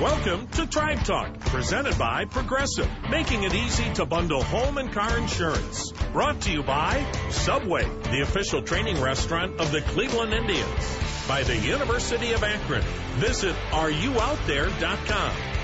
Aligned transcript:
Welcome 0.00 0.46
to 0.48 0.66
Tribe 0.66 1.02
Talk, 1.04 1.40
presented 1.40 1.98
by 1.98 2.26
Progressive, 2.26 2.86
making 3.08 3.44
it 3.44 3.54
easy 3.54 3.90
to 3.94 4.04
bundle 4.04 4.42
home 4.42 4.76
and 4.76 4.92
car 4.92 5.16
insurance. 5.16 5.90
Brought 6.12 6.42
to 6.42 6.52
you 6.52 6.62
by 6.62 7.02
Subway, 7.30 7.88
the 8.10 8.20
official 8.20 8.60
training 8.60 9.00
restaurant 9.00 9.58
of 9.58 9.72
the 9.72 9.80
Cleveland 9.80 10.34
Indians. 10.34 10.98
By 11.26 11.44
the 11.44 11.56
University 11.56 12.34
of 12.34 12.44
Akron. 12.44 12.82
Visit 13.14 13.56
areyououtthere.com. 13.70 15.55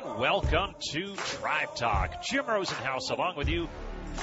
everyone. 0.00 0.20
Welcome 0.20 0.74
to 0.92 1.14
Tribe 1.16 1.74
Talk. 1.74 2.22
Jim 2.22 2.44
Rosenhaus 2.44 3.10
along 3.10 3.36
with 3.36 3.48
you 3.48 3.68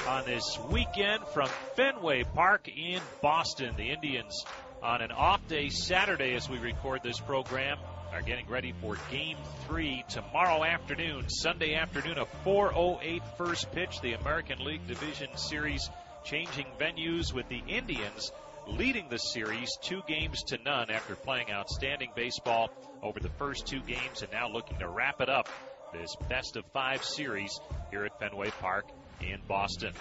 on 0.06 0.24
this 0.24 0.58
weekend 0.70 1.26
from 1.28 1.48
Fenway 1.76 2.24
Park 2.24 2.68
in 2.68 3.00
Boston. 3.22 3.74
The 3.76 3.90
Indians 3.90 4.44
on 4.82 5.02
an 5.02 5.12
off 5.12 5.46
day 5.48 5.68
Saturday 5.68 6.34
as 6.34 6.48
we 6.48 6.58
record 6.58 7.02
this 7.02 7.20
program 7.20 7.78
are 8.12 8.22
getting 8.22 8.48
ready 8.48 8.72
for 8.80 8.96
game 9.10 9.36
three 9.66 10.04
tomorrow 10.08 10.64
afternoon, 10.64 11.28
Sunday 11.28 11.74
afternoon, 11.74 12.18
a 12.18 12.26
408 12.44 13.22
first 13.36 13.70
pitch, 13.72 14.00
the 14.00 14.14
American 14.14 14.64
League 14.64 14.86
Division 14.86 15.36
Series 15.36 15.90
changing 16.24 16.66
venues 16.80 17.32
with 17.32 17.48
the 17.48 17.62
Indians 17.68 18.32
leading 18.66 19.08
the 19.08 19.18
series 19.18 19.68
two 19.80 20.02
games 20.06 20.42
to 20.42 20.58
none 20.64 20.90
after 20.90 21.14
playing 21.14 21.50
outstanding 21.50 22.10
baseball 22.14 22.68
over 23.02 23.18
the 23.18 23.30
first 23.38 23.66
two 23.66 23.80
games 23.80 24.22
and 24.22 24.30
now 24.30 24.48
looking 24.48 24.78
to 24.78 24.88
wrap 24.88 25.20
it 25.20 25.28
up 25.30 25.48
this 25.92 26.16
best 26.28 26.56
of 26.56 26.64
five 26.72 27.04
series 27.04 27.60
here 27.90 28.04
at 28.04 28.18
Fenway 28.18 28.50
Park 28.60 28.86
in 29.20 29.40
Boston. 29.46 29.92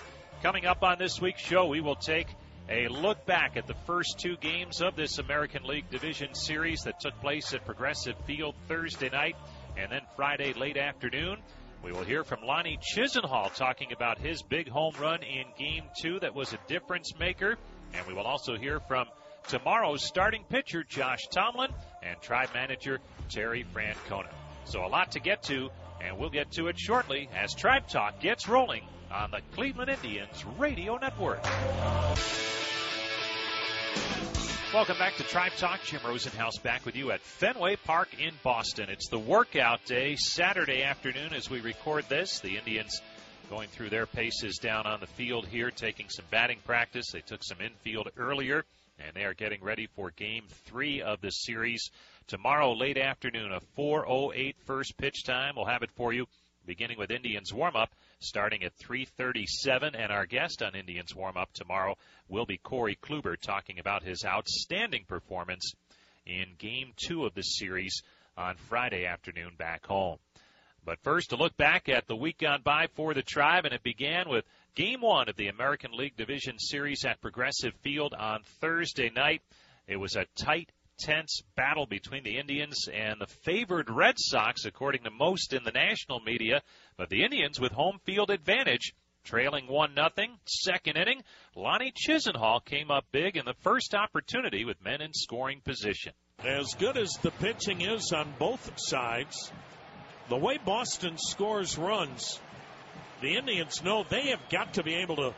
Coming 0.44 0.66
up 0.66 0.84
on 0.84 0.98
this 1.00 1.20
week's 1.22 1.42
show, 1.42 1.66
we 1.66 1.82
will 1.82 1.96
take 1.96 2.28
a 2.70 2.88
look 2.88 3.26
back 3.26 3.58
at 3.58 3.66
the 3.68 3.74
first 3.86 4.20
two 4.20 4.36
games 4.38 4.82
of 4.82 4.96
this 4.96 5.20
American 5.20 5.64
League 5.64 5.90
Division 5.90 6.34
Series 6.34 6.82
that 6.84 7.00
took 7.00 7.20
place 7.22 7.54
at 7.54 7.66
Progressive 7.66 8.16
Field 8.26 8.56
Thursday 8.68 9.10
night 9.10 9.36
and 9.78 9.92
then 9.92 10.02
Friday 10.16 10.54
late 10.54 10.78
afternoon. 10.78 11.38
We 11.84 11.92
will 11.92 12.04
hear 12.04 12.24
from 12.24 12.42
Lonnie 12.44 12.80
Chisenhall 12.94 13.54
talking 13.56 13.94
about 13.94 14.20
his 14.20 14.42
big 14.42 14.68
home 14.68 14.94
run 15.00 15.24
in 15.24 15.46
Game 15.58 15.84
2 16.02 16.20
that 16.22 16.36
was 16.36 16.54
a 16.54 16.60
difference 16.68 17.14
maker. 17.20 17.56
And 17.94 18.06
we 18.08 18.14
will 18.14 18.26
also 18.26 18.58
hear 18.58 18.80
from 18.82 19.08
tomorrow's 19.48 20.04
starting 20.04 20.44
pitcher, 20.50 20.84
Josh 20.84 21.28
Tomlin, 21.32 21.72
and 22.04 22.20
tribe 22.22 22.50
manager, 22.54 23.00
Terry 23.30 23.66
Francona. 23.74 24.47
So 24.68 24.86
a 24.86 24.88
lot 24.88 25.12
to 25.14 25.22
get 25.22 25.44
to, 25.44 25.70
and 26.02 26.18
we'll 26.18 26.30
get 26.30 26.52
to 26.52 26.68
it 26.68 26.78
shortly 26.78 27.30
as 27.34 27.54
Tribe 27.56 27.88
Talk 27.88 28.20
gets 28.20 28.50
rolling 28.50 28.84
on 29.10 29.32
the 29.32 29.40
Cleveland 29.54 29.90
Indians 29.90 30.44
Radio 30.58 30.98
Network. 30.98 31.42
Welcome 34.74 34.98
back 34.98 35.16
to 35.16 35.24
Tribe 35.24 35.54
Talk. 35.56 35.82
Jim 35.84 36.02
Rosenhaus 36.02 36.62
back 36.62 36.86
with 36.86 36.98
you 36.98 37.12
at 37.12 37.22
Fenway 37.22 37.78
Park 37.78 38.10
in 38.20 38.34
Boston. 38.44 38.90
It's 38.90 39.08
the 39.08 39.18
workout 39.18 39.86
day, 39.86 40.18
Saturday 40.18 40.84
afternoon 40.84 41.34
as 41.34 41.50
we 41.50 41.62
record 41.62 42.04
this. 42.10 42.42
The 42.42 42.58
Indians 42.58 43.02
going 43.50 43.70
through 43.70 43.90
their 43.90 44.06
paces 44.06 44.58
down 44.58 44.86
on 44.86 45.00
the 45.00 45.08
field 45.08 45.48
here, 45.48 45.72
taking 45.72 46.10
some 46.10 46.26
batting 46.30 46.60
practice. 46.66 47.12
They 47.14 47.22
took 47.22 47.42
some 47.42 47.60
infield 47.62 48.10
earlier, 48.18 48.66
and 49.00 49.16
they 49.16 49.24
are 49.24 49.34
getting 49.34 49.64
ready 49.64 49.88
for 49.96 50.12
game 50.12 50.44
three 50.66 51.02
of 51.02 51.22
the 51.22 51.30
series 51.30 51.90
tomorrow 52.28 52.74
late 52.74 52.98
afternoon. 52.98 53.52
A 53.52 53.62
4:08 53.76 54.56
first 54.66 54.98
pitch 54.98 55.24
time. 55.24 55.56
We'll 55.56 55.66
have 55.66 55.84
it 55.84 55.92
for 55.92 56.14
you, 56.14 56.28
beginning 56.66 56.98
with 56.98 57.12
Indians 57.12 57.54
warm 57.54 57.76
up, 57.76 57.96
starting 58.20 58.64
at 58.64 58.74
3:37. 58.78 59.96
And 59.96 60.12
our 60.12 60.26
guest 60.26 60.62
on 60.62 60.76
Indians 60.76 61.16
warm 61.16 61.38
up 61.38 61.54
tomorrow 61.54 61.98
will 62.28 62.46
be 62.46 62.58
Corey 62.58 62.98
Kluber, 63.02 63.40
talking 63.40 63.80
about 63.80 64.04
his 64.04 64.26
outstanding 64.26 65.06
performance 65.06 65.74
in 66.26 66.56
game 66.58 66.94
two 66.98 67.26
of 67.26 67.34
the 67.34 67.44
series 67.44 68.02
on 68.36 68.56
Friday 68.56 69.06
afternoon 69.06 69.56
back 69.58 69.86
home. 69.86 70.20
But 70.84 71.00
first, 71.04 71.32
to 71.32 71.36
look 71.36 71.58
back 71.58 71.90
at 71.90 72.08
the 72.08 72.16
week 72.16 72.40
gone 72.40 72.62
by 72.64 72.88
for 72.88 73.14
the 73.14 73.22
Tribe, 73.22 73.66
and 73.66 73.74
it 73.74 73.84
began 73.84 74.30
with 74.30 74.46
Game 74.74 75.02
1 75.02 75.28
of 75.28 75.36
the 75.36 75.48
American 75.48 75.92
League 75.92 76.16
Division 76.16 76.60
Series 76.60 77.04
at 77.04 77.20
Progressive 77.20 77.74
Field 77.82 78.14
on 78.14 78.44
Thursday 78.62 79.10
night. 79.10 79.42
It 79.88 79.98
was 79.98 80.16
a 80.16 80.26
tight, 80.36 80.72
tense 80.98 81.42
battle 81.56 81.86
between 81.86 82.24
the 82.24 82.38
Indians 82.38 82.88
and 82.94 83.20
the 83.20 83.28
favored 83.28 83.90
Red 83.90 84.16
Sox, 84.18 84.66
according 84.66 85.04
to 85.04 85.12
most 85.12 85.54
in 85.54 85.64
the 85.64 85.72
national 85.72 86.20
media. 86.20 86.62
But 86.98 87.10
the 87.10 87.24
Indians 87.24 87.60
with 87.60 87.72
home 87.72 88.00
field 88.06 88.30
advantage, 88.30 88.94
trailing 89.24 89.68
1 89.68 89.94
nothing. 89.94 90.38
Second 90.46 90.98
inning, 90.98 91.24
Lonnie 91.56 91.94
Chisenhall 91.94 92.64
came 92.64 92.92
up 92.92 93.06
big 93.12 93.38
in 93.38 93.46
the 93.46 93.56
first 93.62 93.94
opportunity 93.94 94.66
with 94.66 94.84
men 94.84 95.02
in 95.02 95.14
scoring 95.14 95.62
position. 95.62 96.14
As 96.44 96.74
good 96.78 96.98
as 96.98 97.12
the 97.22 97.32
pitching 97.32 97.82
is 97.82 98.12
on 98.16 98.34
both 98.40 98.72
sides, 98.78 99.52
the 100.30 100.38
way 100.38 100.58
Boston 100.64 101.18
scores 101.18 101.78
runs, 101.78 102.40
the 103.22 103.36
Indians 103.36 103.84
know 103.84 104.04
they 104.04 104.30
have 104.30 104.50
got 104.50 104.74
to 104.76 104.84
be 104.84 104.96
able 104.96 105.16
to 105.18 105.34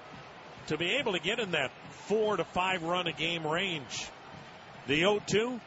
to 0.67 0.77
be 0.77 0.97
able 0.97 1.13
to 1.13 1.19
get 1.19 1.39
in 1.39 1.51
that 1.51 1.71
four 2.07 2.37
to 2.37 2.43
five 2.43 2.83
run 2.83 3.07
a 3.07 3.11
game 3.11 3.45
range. 3.45 4.07
The 4.89 5.03
0-2 5.03 5.59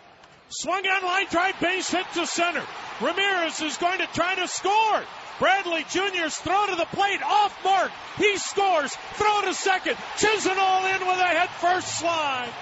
swung 0.49 0.85
on 0.85 1.05
line 1.05 1.27
drive 1.31 1.61
base 1.61 1.89
hit 1.89 2.07
to 2.15 2.27
center. 2.27 2.65
Ramirez 3.01 3.63
is 3.63 3.77
going 3.77 4.01
to 4.01 4.07
try 4.09 4.35
to 4.35 4.49
score. 4.49 5.03
Bradley 5.39 5.85
Jr.'s 5.89 6.39
throw 6.39 6.67
to 6.67 6.75
the 6.75 6.87
plate 6.87 7.23
off 7.23 7.57
mark. 7.63 7.93
He 8.19 8.37
scores. 8.39 8.93
Throw 9.15 9.43
to 9.43 9.55
second. 9.55 9.95
Chisenhall 10.17 10.93
in 10.97 11.07
with 11.07 11.21
a 11.21 11.25
head 11.25 11.51
first 11.51 12.01
slide. 12.01 12.53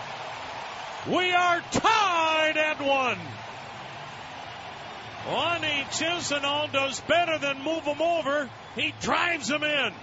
We 1.09 1.33
are 1.33 1.63
tied 1.73 2.59
at 2.59 2.79
one. 2.83 3.19
Lonnie 5.29 5.87
Chisenhall 5.93 6.71
does 6.73 7.01
better 7.01 7.39
than 7.39 7.65
move 7.65 7.85
him 7.85 8.03
over. 8.03 8.51
He 8.75 8.93
drives 9.01 9.49
him 9.49 9.65
in. 9.65 9.95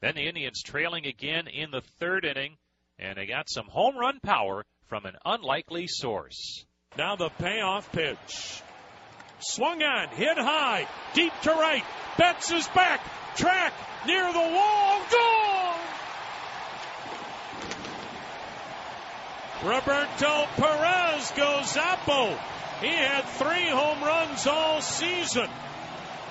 Then 0.00 0.16
the 0.16 0.26
Indians 0.26 0.64
trailing 0.64 1.06
again 1.06 1.46
in 1.46 1.70
the 1.70 1.82
third 2.00 2.24
inning, 2.24 2.56
and 2.98 3.16
they 3.16 3.26
got 3.26 3.48
some 3.48 3.68
home 3.68 3.96
run 3.96 4.18
power 4.18 4.64
from 4.92 5.06
an 5.06 5.16
unlikely 5.24 5.86
source. 5.86 6.66
Now 6.98 7.16
the 7.16 7.30
payoff 7.38 7.90
pitch. 7.92 8.60
Swung 9.38 9.82
on, 9.82 10.08
hit 10.08 10.36
high, 10.36 10.86
deep 11.14 11.32
to 11.44 11.50
right. 11.50 11.82
Betts 12.18 12.52
is 12.52 12.68
back, 12.74 13.00
track, 13.34 13.72
near 14.06 14.30
the 14.30 14.38
wall, 14.38 15.00
gone! 15.10 15.80
Roberto 19.64 20.46
Perez 20.58 21.30
goes 21.38 21.72
Zappo. 21.72 22.38
He 22.82 22.94
had 22.94 23.22
three 23.38 23.70
home 23.70 24.04
runs 24.04 24.46
all 24.46 24.82
season. 24.82 25.48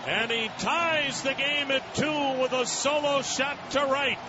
And 0.06 0.30
he 0.30 0.52
ties 0.60 1.24
the 1.24 1.34
game 1.34 1.72
at 1.72 1.96
two 1.96 2.40
with 2.40 2.52
a 2.52 2.68
solo 2.68 3.24
shot 3.24 3.72
to 3.72 3.80
right 3.80 4.20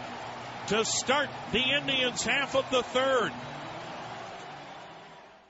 to 0.69 0.87
start 0.87 1.29
the 1.53 1.63
Indians 1.77 2.25
half 2.25 2.57
of 2.57 2.65
the 2.71 2.83
third. 2.83 3.33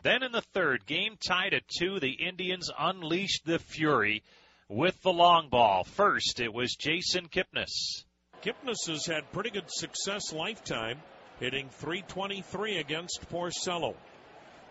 Then 0.03 0.25
in 0.25 0.33
the 0.33 0.43
third, 0.53 0.85
game 0.87 1.17
tied 1.17 1.55
at 1.55 1.69
two, 1.69 2.01
the 2.01 2.11
Indians 2.11 2.71
unleashed 2.77 3.47
the 3.47 3.61
fury 3.61 4.23
with 4.69 5.01
the 5.03 5.13
long 5.13 5.49
ball. 5.49 5.85
First, 5.85 6.41
it 6.41 6.53
was 6.53 6.75
Jason 6.75 7.29
Kipnis. 7.29 8.05
Kipnis 8.43 8.89
has 8.89 9.07
had 9.07 9.31
pretty 9.33 9.51
good 9.51 9.71
success 9.71 10.33
lifetime, 10.33 11.01
hitting 11.39 11.69
323 11.69 12.79
against 12.79 13.31
Porcello. 13.31 13.95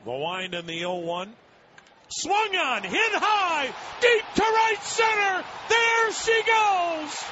The 0.04 0.12
wind 0.12 0.54
in 0.54 0.66
the 0.66 0.80
0 0.80 0.96
1. 0.96 1.34
Swung 2.10 2.56
on, 2.58 2.84
hit 2.84 3.14
high, 3.14 3.74
deep 4.02 4.26
to 4.36 4.42
right 4.42 4.84
center. 4.84 5.46
There 5.70 6.12
she 6.12 6.44
goes. 6.44 7.24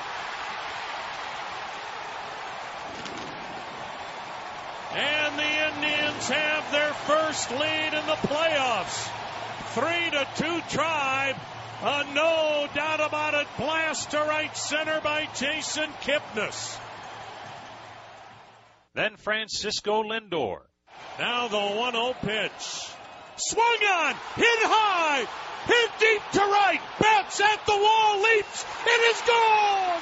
And 4.91 5.37
the 5.37 5.43
Indians 5.43 6.29
have 6.29 6.71
their 6.71 6.93
first 6.93 7.51
lead 7.51 7.93
in 7.93 8.05
the 8.05 8.19
playoffs. 8.27 9.09
Three 9.73 10.09
to 10.11 10.27
two 10.35 10.61
tribe. 10.69 11.35
A 11.81 12.03
no 12.13 12.67
doubt 12.73 12.99
about 12.99 13.35
it 13.35 13.47
blast 13.57 14.11
to 14.11 14.17
right 14.17 14.55
center 14.57 14.99
by 15.01 15.27
Jason 15.35 15.89
Kipnis. 16.01 16.77
Then 18.95 19.15
Francisco 19.15 20.03
Lindor. 20.03 20.59
Now 21.19 21.47
the 21.47 21.57
1 21.57 21.93
0 21.93 22.15
pitch. 22.21 22.89
Swung 23.37 23.63
on, 23.65 24.13
hit 24.35 24.59
high, 24.67 25.25
hit 25.65 25.89
deep 25.99 26.21
to 26.33 26.39
right, 26.39 26.81
Betts 26.99 27.39
at 27.39 27.65
the 27.65 27.71
wall, 27.71 28.21
leaps, 28.21 28.65
it 28.85 29.01
is 29.15 29.21
gone! 29.21 30.01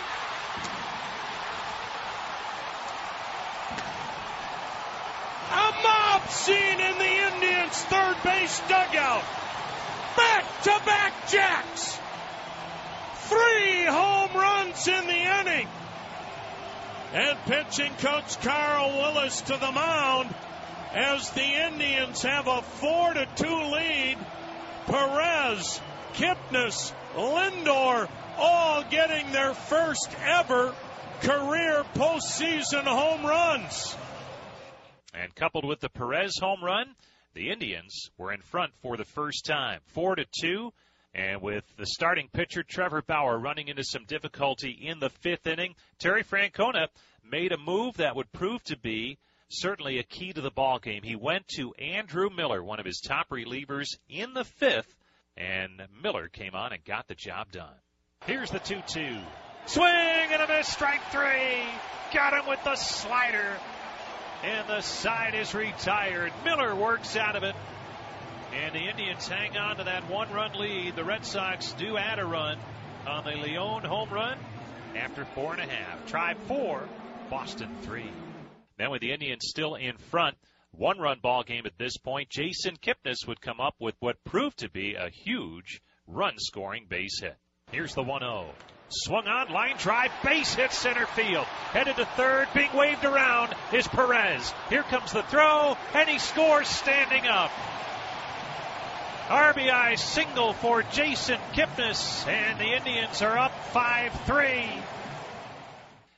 A 5.49 5.66
mob 5.83 6.29
scene 6.29 6.79
in 6.79 6.97
the 6.97 7.33
Indians' 7.33 7.83
third 7.83 8.15
base 8.23 8.59
dugout. 8.67 9.23
Back 10.15 10.61
to 10.63 10.81
back 10.85 11.29
jacks. 11.29 11.99
Three 13.29 13.85
home 13.85 14.33
runs 14.33 14.87
in 14.87 15.07
the 15.07 15.39
inning. 15.39 15.67
And 17.13 17.37
pitching 17.45 17.93
coach 17.99 18.39
Carl 18.41 18.89
Willis 18.91 19.41
to 19.41 19.57
the 19.57 19.71
mound 19.71 20.33
as 20.93 21.29
the 21.31 21.43
Indians 21.43 22.21
have 22.23 22.47
a 22.47 22.61
4 22.61 23.13
to 23.13 23.27
2 23.35 23.45
lead. 23.45 24.17
Perez, 24.87 25.81
Kipnis, 26.13 26.93
Lindor 27.15 28.09
all 28.37 28.83
getting 28.83 29.31
their 29.31 29.53
first 29.53 30.09
ever 30.25 30.73
career 31.21 31.83
postseason 31.95 32.83
home 32.83 33.25
runs. 33.25 33.95
And 35.19 35.33
coupled 35.33 35.65
with 35.65 35.79
the 35.79 35.89
Perez 35.89 36.37
home 36.39 36.63
run, 36.63 36.95
the 37.33 37.49
Indians 37.49 38.11
were 38.17 38.31
in 38.31 38.41
front 38.41 38.73
for 38.81 38.97
the 38.97 39.05
first 39.05 39.45
time, 39.45 39.79
4 39.87 40.15
to 40.15 40.25
2. 40.41 40.71
And 41.15 41.41
with 41.41 41.63
the 41.77 41.87
starting 41.87 42.29
pitcher 42.31 42.61
Trevor 42.61 43.01
Bauer 43.01 43.39
running 43.39 43.69
into 43.69 43.83
some 43.83 44.05
difficulty 44.05 44.69
in 44.69 44.99
the 44.99 45.09
fifth 45.09 45.47
inning, 45.47 45.73
Terry 45.97 46.23
Francona 46.23 46.87
made 47.29 47.51
a 47.51 47.57
move 47.57 47.97
that 47.97 48.15
would 48.15 48.31
prove 48.31 48.63
to 48.65 48.77
be 48.77 49.17
certainly 49.49 49.97
a 49.97 50.03
key 50.03 50.33
to 50.33 50.41
the 50.41 50.51
ball 50.51 50.77
game. 50.77 51.01
He 51.01 51.15
went 51.15 51.47
to 51.55 51.73
Andrew 51.73 52.29
Miller, 52.29 52.63
one 52.63 52.79
of 52.79 52.85
his 52.85 52.99
top 52.99 53.29
relievers, 53.29 53.97
in 54.09 54.33
the 54.33 54.43
fifth, 54.43 54.93
and 55.35 55.81
Miller 56.03 56.27
came 56.27 56.53
on 56.53 56.73
and 56.73 56.83
got 56.85 57.07
the 57.07 57.15
job 57.15 57.51
done. 57.51 57.73
Here's 58.25 58.51
the 58.51 58.59
2-2. 58.59 59.23
Swing 59.65 59.85
and 59.85 60.41
a 60.41 60.47
miss, 60.47 60.67
strike 60.67 61.01
three. 61.11 61.63
Got 62.13 62.33
him 62.33 62.47
with 62.47 62.63
the 62.63 62.75
slider. 62.75 63.57
And 64.43 64.67
the 64.67 64.81
side 64.81 65.33
is 65.33 65.53
retired. 65.55 66.31
Miller 66.45 66.75
works 66.75 67.15
out 67.15 67.35
of 67.35 67.43
it. 67.43 67.55
And 68.53 68.73
the 68.73 68.89
Indians 68.89 69.27
hang 69.27 69.57
on 69.57 69.77
to 69.77 69.83
that 69.85 70.09
one 70.09 70.31
run 70.31 70.53
lead. 70.57 70.95
The 70.95 71.03
Red 71.03 71.25
Sox 71.25 71.73
do 71.73 71.97
add 71.97 72.19
a 72.19 72.25
run 72.25 72.57
on 73.05 73.23
the 73.23 73.31
Leon 73.31 73.83
home 73.83 74.09
run 74.09 74.37
after 74.95 75.25
four 75.25 75.53
and 75.53 75.61
a 75.61 75.73
half. 75.73 76.05
Tribe 76.07 76.37
four, 76.47 76.87
Boston 77.29 77.69
three. 77.81 78.11
Then 78.77 78.91
with 78.91 79.01
the 79.01 79.11
Indians 79.11 79.45
still 79.47 79.75
in 79.75 79.97
front, 79.97 80.37
one 80.71 80.99
run 80.99 81.19
ball 81.21 81.43
game 81.43 81.65
at 81.65 81.77
this 81.77 81.97
point, 81.97 82.29
Jason 82.29 82.77
Kipnis 82.77 83.27
would 83.27 83.41
come 83.41 83.59
up 83.59 83.75
with 83.79 83.95
what 83.99 84.23
proved 84.23 84.59
to 84.59 84.69
be 84.69 84.95
a 84.95 85.09
huge 85.09 85.81
run 86.05 86.35
scoring 86.37 86.85
base 86.87 87.19
hit. 87.21 87.35
Here's 87.71 87.95
the 87.95 88.03
1 88.03 88.21
0. 88.21 88.53
Swung 88.89 89.27
on, 89.27 89.51
line 89.51 89.75
drive, 89.77 90.11
base 90.23 90.55
hit 90.55 90.71
center 90.71 91.05
field. 91.07 91.45
Headed 91.45 91.97
to 91.97 92.05
third, 92.05 92.47
being 92.53 92.73
waved 92.73 93.03
around 93.03 93.53
is 93.73 93.87
Perez. 93.87 94.53
Here 94.69 94.83
comes 94.83 95.11
the 95.11 95.23
throw, 95.23 95.77
and 95.93 96.09
he 96.09 96.19
scores 96.19 96.67
standing 96.67 97.27
up. 97.27 97.51
RBI 99.27 99.99
single 99.99 100.53
for 100.53 100.83
Jason 100.83 101.37
Kipnis, 101.51 102.25
and 102.27 102.57
the 102.59 102.77
Indians 102.77 103.21
are 103.21 103.37
up 103.37 103.51
5 103.73 104.13
3. 104.25 104.69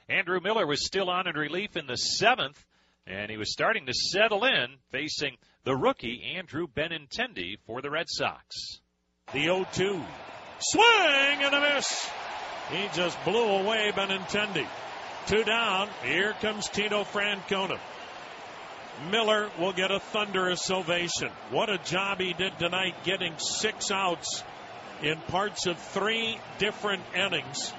Andrew 0.10 0.40
Miller 0.40 0.68
was 0.68 0.86
still 0.86 1.10
on 1.10 1.28
in 1.28 1.36
relief 1.36 1.76
in 1.76 1.88
the 1.88 1.98
seventh, 1.98 2.64
and 3.08 3.32
he 3.32 3.38
was 3.38 3.52
starting 3.52 3.88
to 3.88 3.94
settle 3.94 4.46
in, 4.46 4.76
facing 4.92 5.38
the 5.64 5.76
rookie 5.76 6.36
Andrew 6.36 6.68
Benintendi 6.68 7.58
for 7.66 7.82
the 7.82 7.90
Red 7.90 8.10
Sox. 8.10 8.80
The 9.34 9.44
0 9.46 9.66
2. 9.74 10.04
Swing 10.60 10.84
and 10.84 11.56
a 11.56 11.62
miss. 11.62 12.10
He 12.72 12.88
just 12.94 13.18
blew 13.24 13.44
away 13.44 13.92
Benintendi. 13.96 14.68
Two 15.28 15.44
down. 15.44 15.90
Here 16.04 16.34
comes 16.42 16.68
Tito 16.70 17.04
Francona. 17.04 17.80
Miller 19.10 19.50
will 19.58 19.74
get 19.74 19.92
a 19.92 20.00
thunderous 20.00 20.70
ovation. 20.70 21.30
What 21.52 21.70
a 21.70 21.78
job 21.78 22.20
he 22.20 22.34
did 22.34 22.58
tonight 22.60 23.04
getting 23.04 23.38
six 23.38 23.92
outs 23.92 24.44
in 25.02 25.18
parts 25.30 25.66
of 25.68 25.78
three 25.78 26.38
different 26.58 27.04
innings. 27.16 27.74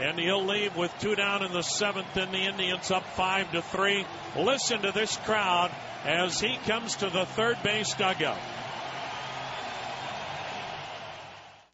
And 0.00 0.18
he'll 0.18 0.44
leave 0.44 0.76
with 0.76 0.92
two 1.00 1.14
down 1.14 1.44
in 1.44 1.52
the 1.52 1.62
seventh, 1.62 2.16
and 2.16 2.32
the 2.32 2.46
Indians 2.46 2.90
up 2.90 3.04
five 3.14 3.50
to 3.52 3.62
three. 3.62 4.04
Listen 4.36 4.82
to 4.82 4.92
this 4.92 5.16
crowd 5.18 5.72
as 6.04 6.40
he 6.40 6.56
comes 6.66 6.96
to 6.96 7.10
the 7.10 7.24
third 7.24 7.56
base 7.62 7.94
dugout. 7.94 8.38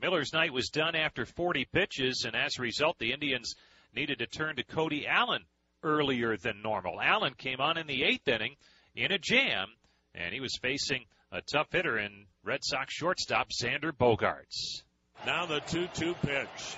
Miller's 0.04 0.34
night 0.34 0.52
was 0.52 0.68
done 0.68 0.94
after 0.94 1.24
40 1.24 1.64
pitches, 1.72 2.24
and 2.26 2.36
as 2.36 2.58
a 2.58 2.62
result, 2.62 2.98
the 2.98 3.12
Indians 3.12 3.54
needed 3.96 4.18
to 4.18 4.26
turn 4.26 4.56
to 4.56 4.62
Cody 4.62 5.06
Allen 5.06 5.42
earlier 5.82 6.36
than 6.36 6.60
normal. 6.60 7.00
Allen 7.00 7.32
came 7.38 7.58
on 7.58 7.78
in 7.78 7.86
the 7.86 8.04
eighth 8.04 8.28
inning 8.28 8.54
in 8.94 9.12
a 9.12 9.18
jam, 9.18 9.68
and 10.14 10.34
he 10.34 10.40
was 10.40 10.58
facing 10.60 11.06
a 11.32 11.40
tough 11.40 11.68
hitter 11.72 11.98
in 11.98 12.26
Red 12.44 12.60
Sox 12.62 12.92
shortstop 12.92 13.48
Xander 13.48 13.92
Bogaerts. 13.92 14.82
Now 15.24 15.46
the 15.46 15.60
2 15.60 15.88
2 15.94 16.14
pitch. 16.16 16.76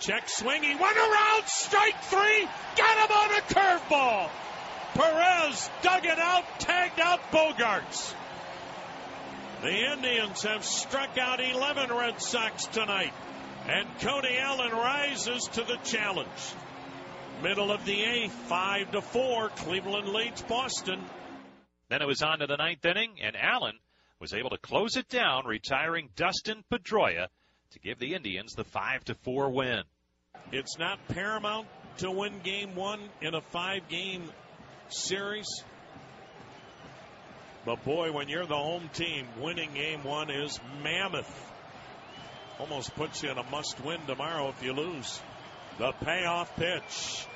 Check 0.00 0.30
swing. 0.30 0.62
He 0.62 0.74
went 0.74 0.96
around. 0.96 1.46
Strike 1.48 2.02
three. 2.04 2.48
Got 2.78 3.10
him 3.10 3.14
on 3.14 3.30
a 3.30 3.42
curveball. 3.42 4.30
Perez 4.94 5.70
dug 5.82 6.06
it 6.06 6.18
out, 6.18 6.44
tagged 6.60 6.98
out 6.98 7.20
Bogaerts. 7.30 8.14
The 9.62 9.92
Indians 9.92 10.42
have 10.42 10.64
struck 10.64 11.16
out 11.18 11.40
11 11.40 11.92
Red 11.92 12.20
Sox 12.20 12.66
tonight, 12.66 13.12
and 13.68 13.88
Cody 14.00 14.36
Allen 14.36 14.72
rises 14.72 15.48
to 15.52 15.62
the 15.62 15.76
challenge. 15.84 16.28
Middle 17.44 17.70
of 17.70 17.84
the 17.84 18.02
eighth, 18.02 18.32
five 18.32 18.90
to 18.90 19.00
four. 19.00 19.50
Cleveland 19.50 20.08
leads 20.08 20.42
Boston. 20.42 21.00
Then 21.88 22.02
it 22.02 22.08
was 22.08 22.22
on 22.22 22.40
to 22.40 22.48
the 22.48 22.56
ninth 22.56 22.84
inning, 22.84 23.18
and 23.22 23.36
Allen 23.36 23.78
was 24.18 24.34
able 24.34 24.50
to 24.50 24.58
close 24.58 24.96
it 24.96 25.08
down, 25.08 25.46
retiring 25.46 26.08
Dustin 26.16 26.64
Pedroia 26.68 27.28
to 27.70 27.78
give 27.78 28.00
the 28.00 28.14
Indians 28.14 28.54
the 28.54 28.64
five 28.64 29.04
to 29.04 29.14
four 29.14 29.50
win. 29.50 29.82
It's 30.50 30.76
not 30.76 30.98
paramount 31.06 31.68
to 31.98 32.10
win 32.10 32.40
game 32.42 32.74
one 32.74 33.00
in 33.20 33.36
a 33.36 33.40
five 33.40 33.88
game 33.88 34.24
series. 34.88 35.46
But 37.64 37.84
boy, 37.84 38.10
when 38.10 38.28
you're 38.28 38.46
the 38.46 38.56
home 38.56 38.90
team, 38.92 39.26
winning 39.40 39.72
game 39.74 40.02
one 40.02 40.30
is 40.30 40.58
mammoth. 40.82 41.52
Almost 42.58 42.94
puts 42.96 43.22
you 43.22 43.30
in 43.30 43.38
a 43.38 43.44
must 43.50 43.82
win 43.84 44.00
tomorrow 44.06 44.48
if 44.48 44.62
you 44.64 44.72
lose. 44.72 45.20
The 45.78 45.92
payoff 46.04 46.54
pitch. 46.56 47.26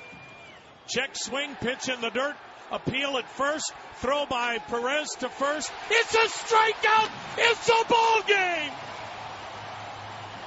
Check 0.88 1.10
swing 1.14 1.54
pitch 1.60 1.88
in 1.88 2.00
the 2.00 2.10
dirt. 2.10 2.34
Appeal 2.72 3.16
at 3.18 3.28
first. 3.30 3.72
Throw 3.96 4.26
by 4.26 4.58
Perez 4.58 5.10
to 5.20 5.28
first. 5.28 5.70
It's 5.90 6.14
a 6.14 6.18
strikeout. 6.18 7.10
It's 7.38 7.68
a 7.68 7.88
ball 7.88 8.22
game. 8.26 8.72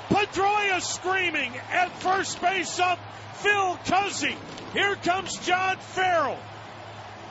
Pedroia 0.10 0.82
screaming 0.82 1.54
at 1.72 1.92
first 2.00 2.42
base 2.42 2.80
up 2.80 3.00
Phil 3.36 3.78
Cuzzi. 3.86 4.36
Here 4.74 4.96
comes 4.96 5.38
John 5.46 5.78
Farrell. 5.78 6.40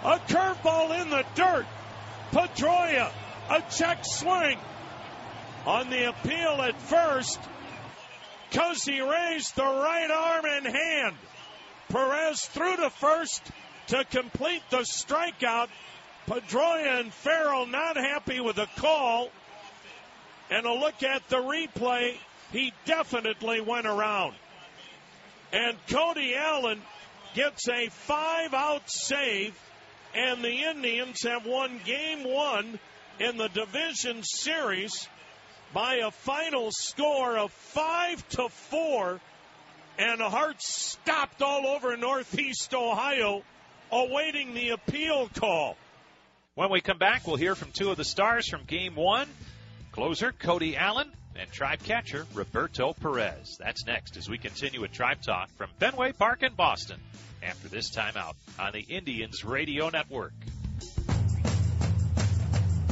A 0.05 0.19
curveball 0.19 1.03
in 1.03 1.11
the 1.11 1.25
dirt. 1.35 1.67
Pedroia, 2.33 3.11
a 3.51 3.63
check 3.71 4.05
swing. 4.05 4.59
On 5.67 5.91
the 5.91 6.09
appeal 6.09 6.63
at 6.63 6.81
first, 6.83 7.39
Cuzzi 8.51 9.01
raised 9.01 9.55
the 9.57 9.63
right 9.63 10.11
arm 10.11 10.45
and 10.47 10.67
hand. 10.67 11.17
Perez 11.89 12.45
threw 12.47 12.77
to 12.77 12.91
first 12.91 13.43
to 13.89 14.05
complete 14.05 14.63
the 14.71 14.85
strikeout. 14.85 15.69
Pedroia 16.27 17.01
and 17.01 17.13
Farrell 17.13 17.67
not 17.67 17.97
happy 17.97 18.41
with 18.41 18.57
the 18.57 18.69
call. 18.77 19.31
And 20.51 20.67
a 20.67 20.73
look 20.73 21.03
at 21.03 21.29
the 21.29 21.37
replay, 21.37 22.17
he 22.53 22.73
definitely 22.85 23.61
went 23.61 23.87
around. 23.87 24.35
And 25.53 25.77
Cody 25.89 26.35
Allen 26.35 26.81
gets 27.35 27.69
a 27.69 27.89
five 27.89 28.55
out 28.55 28.91
save, 28.91 29.59
and 30.19 30.43
the 30.43 30.65
Indians 30.65 31.23
have 31.23 31.47
won 31.47 31.81
game 31.85 32.25
one 32.25 32.81
in 33.21 33.37
the 33.37 33.49
division 33.49 34.25
series 34.25 35.09
by 35.73 35.97
a 35.97 36.11
final 36.11 36.71
score 36.73 37.39
of 37.39 37.53
five 37.53 38.29
to 38.31 38.49
four. 38.49 39.21
And 39.97 40.21
the 40.21 40.29
heart 40.29 40.61
stopped 40.61 41.41
all 41.41 41.67
over 41.69 41.97
Northeast 41.97 42.75
Ohio, 42.75 43.43
awaiting 43.93 44.55
the 44.55 44.71
appeal 44.71 45.29
call. 45.35 45.77
When 46.55 46.71
we 46.71 46.81
come 46.81 46.99
back, 46.99 47.27
we'll 47.27 47.37
hear 47.37 47.55
from 47.55 47.71
two 47.73 47.91
of 47.91 47.97
the 47.97 48.05
stars 48.05 48.49
from 48.49 48.65
game 48.65 48.97
one 48.97 49.29
closer 49.93 50.33
Cody 50.33 50.77
Allen 50.77 51.11
and 51.39 51.51
tribe 51.53 51.83
catcher 51.85 52.27
Roberto 52.35 52.93
Perez. 52.93 53.57
That's 53.59 53.87
next 53.87 54.17
as 54.17 54.29
we 54.29 54.39
continue 54.39 54.81
with 54.81 54.93
Tribe 54.93 55.23
Talk 55.23 55.51
from 55.57 55.71
Fenway 55.79 56.13
Park 56.13 56.43
in 56.43 56.55
Boston 56.55 56.99
after 57.43 57.69
this 57.69 57.91
timeout 57.91 58.35
on 58.59 58.73
the 58.73 58.81
Indians 58.81 59.45
Radio 59.45 59.89
Network. 59.89 60.33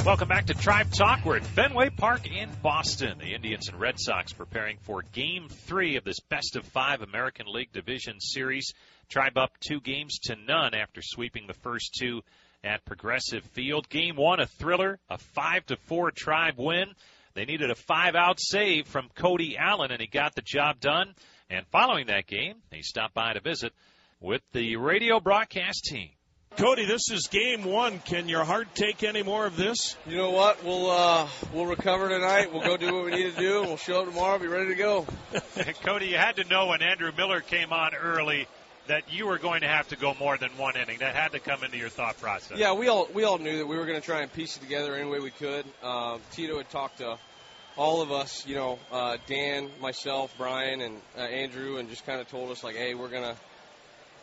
Welcome 0.04 0.28
back 0.28 0.46
to 0.46 0.54
Tribe 0.54 0.92
Talk. 0.92 1.24
We're 1.24 1.38
at 1.38 1.44
Fenway 1.44 1.90
Park 1.90 2.30
in 2.30 2.48
Boston. 2.62 3.18
The 3.18 3.34
Indians 3.34 3.68
and 3.68 3.80
Red 3.80 3.98
Sox 3.98 4.32
preparing 4.32 4.78
for 4.82 5.02
Game 5.12 5.48
3 5.48 5.96
of 5.96 6.04
this 6.04 6.20
best 6.20 6.54
of 6.54 6.64
five 6.66 7.02
American 7.02 7.46
League 7.48 7.72
Division 7.72 8.20
Series. 8.20 8.72
Tribe 9.08 9.36
up 9.36 9.50
two 9.58 9.80
games 9.80 10.20
to 10.24 10.36
none 10.36 10.74
after 10.74 11.02
sweeping 11.02 11.48
the 11.48 11.54
first 11.54 11.96
two 11.98 12.22
at 12.62 12.84
Progressive 12.84 13.42
Field. 13.46 13.88
Game 13.88 14.14
1, 14.14 14.38
a 14.38 14.46
thriller, 14.46 15.00
a 15.10 15.18
5 15.18 15.66
to 15.66 15.76
4 15.76 16.12
Tribe 16.12 16.54
win. 16.56 16.94
They 17.36 17.44
needed 17.44 17.70
a 17.70 17.74
five 17.74 18.14
out 18.14 18.40
save 18.40 18.86
from 18.86 19.10
Cody 19.14 19.58
Allen, 19.58 19.90
and 19.90 20.00
he 20.00 20.06
got 20.06 20.34
the 20.34 20.40
job 20.40 20.80
done. 20.80 21.14
And 21.50 21.66
following 21.66 22.06
that 22.06 22.26
game, 22.26 22.56
he 22.72 22.82
stopped 22.82 23.12
by 23.12 23.34
to 23.34 23.40
visit 23.40 23.74
with 24.20 24.40
the 24.52 24.76
radio 24.76 25.20
broadcast 25.20 25.84
team. 25.84 26.08
Cody, 26.56 26.86
this 26.86 27.10
is 27.10 27.28
game 27.30 27.64
one. 27.64 27.98
Can 27.98 28.30
your 28.30 28.44
heart 28.44 28.68
take 28.74 29.04
any 29.04 29.22
more 29.22 29.44
of 29.44 29.58
this? 29.58 29.96
You 30.06 30.16
know 30.16 30.30
what? 30.30 30.64
We'll 30.64 30.90
uh, 30.90 31.28
we'll 31.52 31.66
recover 31.66 32.08
tonight. 32.08 32.54
We'll 32.54 32.64
go 32.64 32.78
do 32.78 32.94
what 32.94 33.04
we 33.04 33.10
need 33.10 33.34
to 33.34 33.38
do, 33.38 33.58
and 33.58 33.68
we'll 33.68 33.76
show 33.76 34.00
up 34.00 34.08
tomorrow. 34.08 34.38
Be 34.38 34.46
ready 34.46 34.68
to 34.68 34.74
go. 34.74 35.06
Cody, 35.84 36.06
you 36.06 36.16
had 36.16 36.36
to 36.36 36.44
know 36.44 36.68
when 36.68 36.80
Andrew 36.80 37.12
Miller 37.14 37.42
came 37.42 37.70
on 37.70 37.94
early 37.94 38.48
that 38.86 39.12
you 39.12 39.26
were 39.26 39.38
going 39.38 39.60
to 39.60 39.68
have 39.68 39.88
to 39.88 39.96
go 39.96 40.14
more 40.14 40.38
than 40.38 40.50
one 40.56 40.76
inning. 40.76 40.98
That 41.00 41.14
had 41.14 41.32
to 41.32 41.40
come 41.40 41.64
into 41.64 41.76
your 41.76 41.88
thought 41.88 42.18
process. 42.18 42.58
Yeah, 42.58 42.72
we 42.72 42.88
all 42.88 43.08
we 43.12 43.24
all 43.24 43.36
knew 43.36 43.58
that 43.58 43.66
we 43.66 43.76
were 43.76 43.84
going 43.84 44.00
to 44.00 44.04
try 44.04 44.22
and 44.22 44.32
piece 44.32 44.56
it 44.56 44.60
together 44.60 44.94
any 44.94 45.08
way 45.08 45.20
we 45.20 45.30
could. 45.30 45.66
Uh, 45.82 46.18
Tito 46.32 46.56
had 46.56 46.70
talked 46.70 46.98
to 46.98 47.18
all 47.76 48.02
of 48.02 48.10
us, 48.10 48.46
you 48.46 48.54
know, 48.54 48.78
uh, 48.90 49.16
Dan, 49.26 49.70
myself, 49.80 50.36
Bryan, 50.38 50.80
and 50.80 51.00
uh, 51.16 51.20
Andrew, 51.20 51.76
and 51.76 51.88
just 51.88 52.06
kind 52.06 52.20
of 52.20 52.28
told 52.28 52.50
us 52.50 52.64
like, 52.64 52.76
hey, 52.76 52.94
we're 52.94 53.08
gonna 53.08 53.36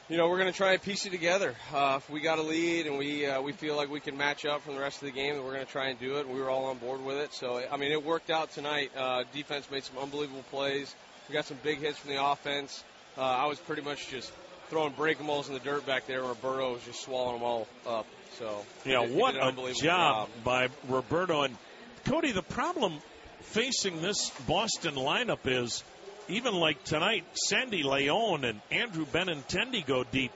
you 0.09 0.17
know, 0.17 0.27
we're 0.27 0.37
going 0.37 0.51
to 0.51 0.55
try 0.57 0.73
and 0.73 0.81
piece 0.81 1.05
it 1.05 1.11
together. 1.11 1.55
Uh, 1.73 1.95
if 1.97 2.09
we 2.09 2.19
got 2.19 2.37
a 2.37 2.41
lead 2.41 2.87
and 2.87 2.97
we 2.97 3.25
uh, 3.25 3.41
we 3.41 3.53
feel 3.53 3.77
like 3.77 3.89
we 3.89 4.01
can 4.01 4.17
match 4.17 4.45
up 4.45 4.61
from 4.61 4.75
the 4.75 4.81
rest 4.81 5.01
of 5.01 5.05
the 5.05 5.13
game, 5.13 5.35
then 5.35 5.45
we're 5.45 5.53
going 5.53 5.65
to 5.65 5.71
try 5.71 5.87
and 5.87 5.99
do 5.99 6.17
it. 6.17 6.25
And 6.25 6.35
we 6.35 6.41
were 6.41 6.49
all 6.49 6.65
on 6.65 6.77
board 6.77 7.03
with 7.05 7.17
it. 7.17 7.33
So 7.33 7.63
I 7.71 7.77
mean, 7.77 7.91
it 7.91 8.03
worked 8.03 8.29
out 8.29 8.51
tonight. 8.51 8.91
Uh, 8.97 9.23
defense 9.33 9.71
made 9.71 9.83
some 9.85 9.97
unbelievable 9.97 10.43
plays. 10.51 10.93
We 11.29 11.33
got 11.33 11.45
some 11.45 11.57
big 11.63 11.79
hits 11.79 11.97
from 11.97 12.11
the 12.11 12.23
offense. 12.23 12.83
Uh, 13.17 13.21
I 13.21 13.45
was 13.45 13.59
pretty 13.59 13.81
much 13.81 14.09
just 14.09 14.31
throwing 14.69 14.91
breaking 14.91 15.25
balls 15.25 15.47
in 15.47 15.53
the 15.53 15.61
dirt 15.61 15.85
back 15.85 16.05
there, 16.05 16.23
where 16.23 16.33
Berto 16.33 16.73
was 16.73 16.83
just 16.83 17.01
swallowing 17.01 17.35
them 17.35 17.43
all 17.43 17.67
up. 17.87 18.05
So 18.39 18.65
yeah, 18.85 19.05
what 19.05 19.35
a 19.35 19.53
job, 19.73 19.75
job 19.75 20.29
by 20.43 20.67
Roberto 20.89 21.43
and 21.43 21.55
Cody. 22.03 22.33
The 22.33 22.43
problem 22.43 22.99
facing 23.43 24.01
this 24.01 24.29
Boston 24.47 24.95
lineup 24.95 25.39
is 25.45 25.83
even 26.27 26.55
like 26.55 26.83
tonight, 26.83 27.25
Sandy 27.33 27.83
Leon 27.83 28.45
and 28.45 28.61
Andrew 28.71 29.05
Benintendi 29.05 29.85
go 29.85 30.03
deep. 30.03 30.31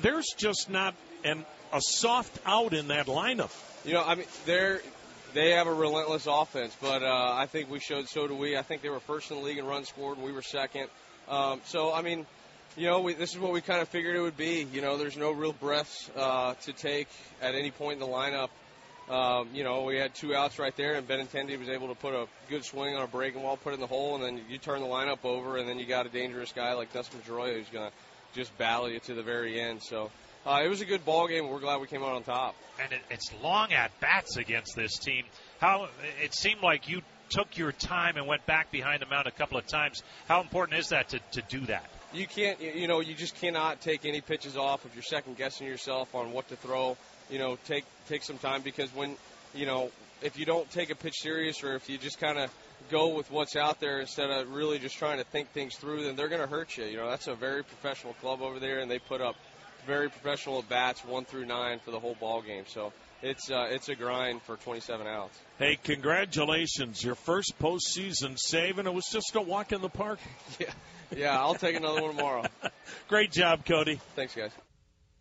There's 0.00 0.28
just 0.36 0.70
not 0.70 0.94
an 1.24 1.44
a 1.72 1.80
soft 1.80 2.38
out 2.44 2.74
in 2.74 2.88
that 2.88 3.06
lineup. 3.06 3.50
You 3.84 3.94
know, 3.94 4.04
I 4.04 4.14
mean, 4.14 4.26
they're 4.46 4.80
they 5.34 5.52
have 5.52 5.66
a 5.66 5.72
relentless 5.72 6.26
offense, 6.28 6.76
but 6.80 7.02
uh, 7.02 7.32
I 7.34 7.46
think 7.46 7.70
we 7.70 7.80
showed 7.80 8.08
so 8.08 8.28
do 8.28 8.34
we. 8.34 8.56
I 8.56 8.62
think 8.62 8.82
they 8.82 8.90
were 8.90 9.00
first 9.00 9.30
in 9.30 9.38
the 9.38 9.42
league 9.42 9.58
in 9.58 9.66
runs 9.66 9.88
scored, 9.88 10.18
and 10.18 10.26
we 10.26 10.32
were 10.32 10.42
second. 10.42 10.88
Um, 11.28 11.60
so 11.64 11.92
I 11.92 12.02
mean, 12.02 12.26
you 12.76 12.86
know, 12.86 13.00
we, 13.00 13.14
this 13.14 13.32
is 13.32 13.38
what 13.38 13.52
we 13.52 13.60
kind 13.60 13.80
of 13.80 13.88
figured 13.88 14.14
it 14.14 14.20
would 14.20 14.36
be. 14.36 14.66
You 14.72 14.82
know, 14.82 14.96
there's 14.96 15.16
no 15.16 15.32
real 15.32 15.52
breaths 15.52 16.10
uh, 16.16 16.54
to 16.62 16.72
take 16.72 17.08
at 17.40 17.54
any 17.54 17.70
point 17.70 17.94
in 17.94 18.00
the 18.00 18.12
lineup. 18.12 18.50
Um, 19.12 19.48
you 19.52 19.62
know, 19.62 19.82
we 19.82 19.98
had 19.98 20.14
two 20.14 20.34
outs 20.34 20.58
right 20.58 20.74
there, 20.74 20.94
and 20.94 21.06
Benintendi 21.06 21.58
was 21.58 21.68
able 21.68 21.88
to 21.88 21.94
put 21.94 22.14
a 22.14 22.26
good 22.48 22.64
swing 22.64 22.96
on 22.96 23.02
a 23.02 23.06
breaking 23.06 23.42
ball, 23.42 23.58
put 23.58 23.72
it 23.72 23.74
in 23.74 23.80
the 23.80 23.86
hole, 23.86 24.14
and 24.14 24.24
then 24.24 24.40
you 24.48 24.56
turn 24.56 24.80
the 24.80 24.86
lineup 24.86 25.24
over, 25.24 25.58
and 25.58 25.68
then 25.68 25.78
you 25.78 25.84
got 25.84 26.06
a 26.06 26.08
dangerous 26.08 26.50
guy 26.52 26.72
like 26.72 26.94
Dustin 26.94 27.20
Pedroia 27.20 27.58
who's 27.58 27.68
going 27.68 27.90
to 27.90 27.92
just 28.34 28.56
battle 28.56 28.88
you 28.88 29.00
to 29.00 29.12
the 29.12 29.22
very 29.22 29.60
end. 29.60 29.82
So 29.82 30.10
uh, 30.46 30.62
it 30.64 30.68
was 30.68 30.80
a 30.80 30.86
good 30.86 31.04
ball 31.04 31.28
game. 31.28 31.50
We're 31.50 31.60
glad 31.60 31.82
we 31.82 31.88
came 31.88 32.02
out 32.02 32.14
on 32.14 32.22
top. 32.22 32.54
And 32.82 32.90
it, 32.90 33.02
it's 33.10 33.30
long 33.42 33.74
at 33.74 33.90
bats 34.00 34.38
against 34.38 34.74
this 34.76 34.96
team. 34.98 35.24
How 35.60 35.88
it 36.22 36.34
seemed 36.34 36.62
like 36.62 36.88
you 36.88 37.02
took 37.28 37.58
your 37.58 37.72
time 37.72 38.16
and 38.16 38.26
went 38.26 38.46
back 38.46 38.70
behind 38.70 39.02
the 39.02 39.06
mound 39.06 39.26
a 39.26 39.30
couple 39.30 39.58
of 39.58 39.66
times. 39.66 40.02
How 40.26 40.40
important 40.40 40.78
is 40.78 40.88
that 40.88 41.10
to, 41.10 41.20
to 41.32 41.42
do 41.42 41.60
that? 41.66 41.84
You 42.14 42.26
can't, 42.26 42.60
you 42.60 42.88
know, 42.88 43.00
you 43.00 43.14
just 43.14 43.36
cannot 43.36 43.80
take 43.80 44.04
any 44.04 44.20
pitches 44.20 44.56
off 44.56 44.84
if 44.84 44.94
you're 44.94 45.02
second 45.02 45.36
guessing 45.36 45.66
yourself 45.66 46.14
on 46.14 46.32
what 46.32 46.48
to 46.48 46.56
throw 46.56 46.96
you 47.30 47.38
know, 47.38 47.58
take 47.66 47.84
take 48.08 48.22
some 48.22 48.38
time 48.38 48.62
because 48.62 48.94
when, 48.94 49.16
you 49.54 49.66
know, 49.66 49.90
if 50.22 50.38
you 50.38 50.44
don't 50.44 50.70
take 50.70 50.90
a 50.90 50.94
pitch 50.94 51.16
serious 51.20 51.62
or 51.62 51.74
if 51.74 51.88
you 51.88 51.98
just 51.98 52.20
kind 52.20 52.38
of 52.38 52.50
go 52.90 53.08
with 53.08 53.30
what's 53.30 53.56
out 53.56 53.80
there 53.80 54.00
instead 54.00 54.30
of 54.30 54.52
really 54.52 54.78
just 54.78 54.96
trying 54.96 55.18
to 55.18 55.24
think 55.24 55.50
things 55.50 55.76
through, 55.76 56.04
then 56.04 56.16
they're 56.16 56.28
going 56.28 56.40
to 56.40 56.46
hurt 56.46 56.76
you. 56.76 56.84
You 56.84 56.96
know, 56.98 57.10
that's 57.10 57.26
a 57.26 57.34
very 57.34 57.62
professional 57.62 58.14
club 58.14 58.42
over 58.42 58.58
there, 58.58 58.80
and 58.80 58.90
they 58.90 58.98
put 58.98 59.20
up 59.20 59.36
very 59.86 60.08
professional 60.08 60.58
at 60.58 60.68
bats, 60.68 61.04
one 61.04 61.24
through 61.24 61.46
nine 61.46 61.80
for 61.84 61.90
the 61.90 61.98
whole 61.98 62.16
ball 62.20 62.42
game. 62.42 62.64
So 62.68 62.92
it's 63.22 63.50
uh, 63.50 63.68
it's 63.70 63.88
a 63.88 63.94
grind 63.94 64.42
for 64.42 64.56
27 64.56 65.06
outs. 65.06 65.38
Hey, 65.58 65.78
congratulations! 65.82 67.02
Your 67.02 67.14
first 67.14 67.54
postseason 67.60 68.38
save, 68.38 68.78
and 68.78 68.88
it 68.88 68.94
was 68.94 69.06
just 69.10 69.34
a 69.34 69.40
walk 69.40 69.72
in 69.72 69.80
the 69.80 69.88
park. 69.88 70.18
yeah, 70.58 70.72
yeah. 71.16 71.38
I'll 71.38 71.54
take 71.54 71.76
another 71.76 72.02
one 72.02 72.16
tomorrow. 72.16 72.44
Great 73.08 73.32
job, 73.32 73.64
Cody. 73.64 74.00
Thanks, 74.16 74.34
guys. 74.34 74.52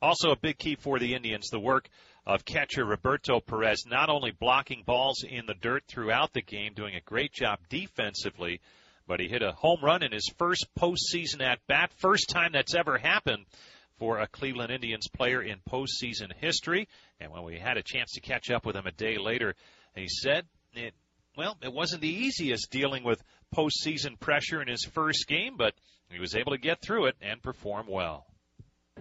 Also, 0.01 0.31
a 0.31 0.36
big 0.36 0.58
key 0.58 0.75
for 0.75 0.98
the 0.98 1.13
Indians, 1.13 1.50
the 1.50 1.60
work 1.60 1.88
of 2.25 2.46
catcher 2.46 2.86
Roberto 2.86 3.39
Perez, 3.39 3.86
not 3.86 4.10
only 4.10 4.31
blocking 4.31 4.84
balls 4.86 5.24
in 5.27 5.46
the 5.46 5.53
dirt 5.53 5.84
throughout 5.88 6.34
the 6.34 6.41
game, 6.41 6.74
doing 6.74 6.96
a 6.96 7.01
great 7.01 7.31
job 7.34 7.60
defensively, 7.70 8.62
but 9.08 9.20
he 9.20 9.27
hit 9.27 9.43
a 9.43 9.51
home 9.51 9.79
run 9.84 10.03
in 10.03 10.12
his 10.12 10.31
first 10.38 10.67
postseason 10.77 11.41
at 11.41 11.60
bat. 11.67 11.91
First 11.98 12.29
time 12.29 12.51
that's 12.53 12.75
ever 12.75 12.98
happened 12.98 13.46
for 13.98 14.20
a 14.20 14.27
Cleveland 14.27 14.72
Indians 14.72 15.08
player 15.08 15.41
in 15.41 15.60
postseason 15.70 16.34
history. 16.36 16.88
And 17.20 17.31
when 17.31 17.43
we 17.43 17.60
had 17.60 17.77
a 17.77 17.84
chance 17.84 18.13
to 18.13 18.22
catch 18.22 18.50
up 18.50 18.65
with 18.65 18.75
him 18.75 18.88
a 18.88 18.91
day 18.91 19.17
later, 19.20 19.53
he 19.96 20.08
said 20.08 20.46
it, 20.74 20.96
well, 21.38 21.58
it 21.62 21.72
wasn't 21.72 22.01
the 22.01 22.08
easiest 22.08 22.72
dealing 22.72 23.03
with 23.03 23.22
postseason 23.55 24.20
pressure 24.20 24.62
in 24.62 24.67
his 24.67 24.84
first 24.84 25.27
game, 25.27 25.55
but 25.58 25.75
he 26.10 26.20
was 26.20 26.36
able 26.36 26.53
to 26.53 26.58
get 26.58 26.81
through 26.81 27.05
it 27.05 27.15
and 27.22 27.41
perform 27.43 27.86
well. 27.88 28.25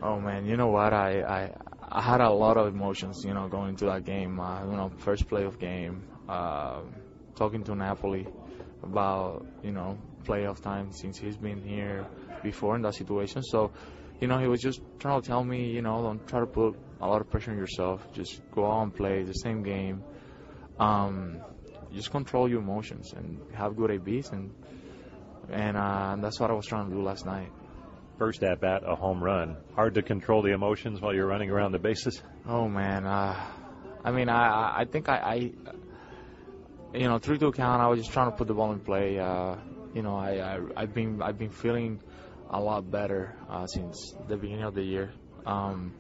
Oh 0.03 0.19
man, 0.19 0.47
you 0.47 0.57
know 0.57 0.69
what? 0.69 0.95
I 0.95 1.23
I 1.23 1.55
I 1.83 2.01
had 2.01 2.21
a 2.21 2.31
lot 2.31 2.57
of 2.57 2.73
emotions, 2.73 3.23
you 3.25 3.35
know, 3.35 3.49
going 3.49 3.71
into 3.71 3.87
that 3.87 4.05
game. 4.05 4.39
Uh, 4.41 4.65
you 4.65 4.77
know, 4.77 4.91
first 4.97 5.29
playoff 5.29 5.59
game, 5.59 6.05
uh, 6.29 6.81
talking 7.35 7.63
to 7.65 7.75
Napoli 7.75 8.27
about 8.83 9.45
you 9.63 9.73
know 9.73 9.99
playoff 10.25 10.61
time 10.61 10.93
since 10.93 11.19
he's 11.19 11.37
been 11.37 11.61
here 11.61 12.07
before 12.43 12.77
in 12.77 12.83
that 12.83 12.95
situation. 12.95 13.43
So, 13.43 13.73
you 14.21 14.29
know, 14.29 14.39
he 14.39 14.47
was 14.47 14.61
just 14.61 14.81
trying 14.99 15.21
to 15.21 15.27
tell 15.27 15.45
me, 15.45 15.71
you 15.71 15.83
know, 15.83 16.03
don't 16.03 16.27
try 16.27 16.41
to 16.41 16.47
put 16.47 16.77
a 17.01 17.07
lot 17.07 17.21
of 17.21 17.29
pressure 17.29 17.51
on 17.51 17.59
yourself. 17.59 18.07
Just 18.13 18.41
go 18.53 18.71
out 18.71 18.83
and 18.85 18.95
play 18.95 19.25
the 19.25 19.35
same 19.35 19.63
game. 19.63 20.03
Um, 20.79 21.41
just 21.93 22.11
control 22.11 22.49
your 22.49 22.61
emotions 22.61 23.13
and 23.13 23.39
have 23.53 23.77
good 23.77 23.91
ABs 23.91 24.31
and 24.31 24.55
and 25.51 25.77
uh, 25.77 26.17
that's 26.21 26.41
what 26.41 26.51
I 26.51 26.55
was 26.55 26.65
trying 26.65 26.89
to 26.89 26.95
do 26.95 27.03
last 27.03 27.27
night 27.27 27.51
first 28.21 28.43
at 28.43 28.61
bat 28.61 28.83
a 28.87 28.95
home 28.95 29.25
run. 29.25 29.57
Hard 29.75 29.95
to 29.95 30.03
control 30.03 30.43
the 30.43 30.53
emotions 30.53 31.01
while 31.01 31.15
you're 31.15 31.27
running 31.27 31.49
around 31.49 31.73
the 31.73 31.79
bases. 31.79 32.23
Oh 32.47 32.69
man, 32.69 33.07
uh, 33.07 33.35
I 34.05 34.11
mean, 34.11 34.29
I 34.29 34.81
I 34.81 34.85
think 34.85 35.09
I, 35.09 35.17
I 35.17 35.35
you 36.93 37.09
know 37.09 37.19
three 37.19 37.39
two 37.39 37.51
count. 37.51 37.81
I 37.81 37.89
was 37.89 38.01
just 38.01 38.13
trying 38.13 38.31
to 38.31 38.37
put 38.37 38.47
the 38.47 38.53
ball 38.53 38.73
in 38.73 38.81
play. 38.81 39.19
Uh, 39.19 39.57
you 39.95 40.03
know, 40.03 40.17
I, 40.17 40.33
I 40.37 40.61
I've 40.77 40.93
been 40.93 41.23
I've 41.23 41.39
been 41.39 41.51
feeling 41.51 41.99
a 42.51 42.61
lot 42.61 42.91
better 42.91 43.35
uh, 43.49 43.67
since 43.67 44.15
the 44.29 44.37
beginning 44.37 44.65
of 44.65 44.75
the 44.75 44.83
year. 44.83 45.13
Um, 45.47 45.95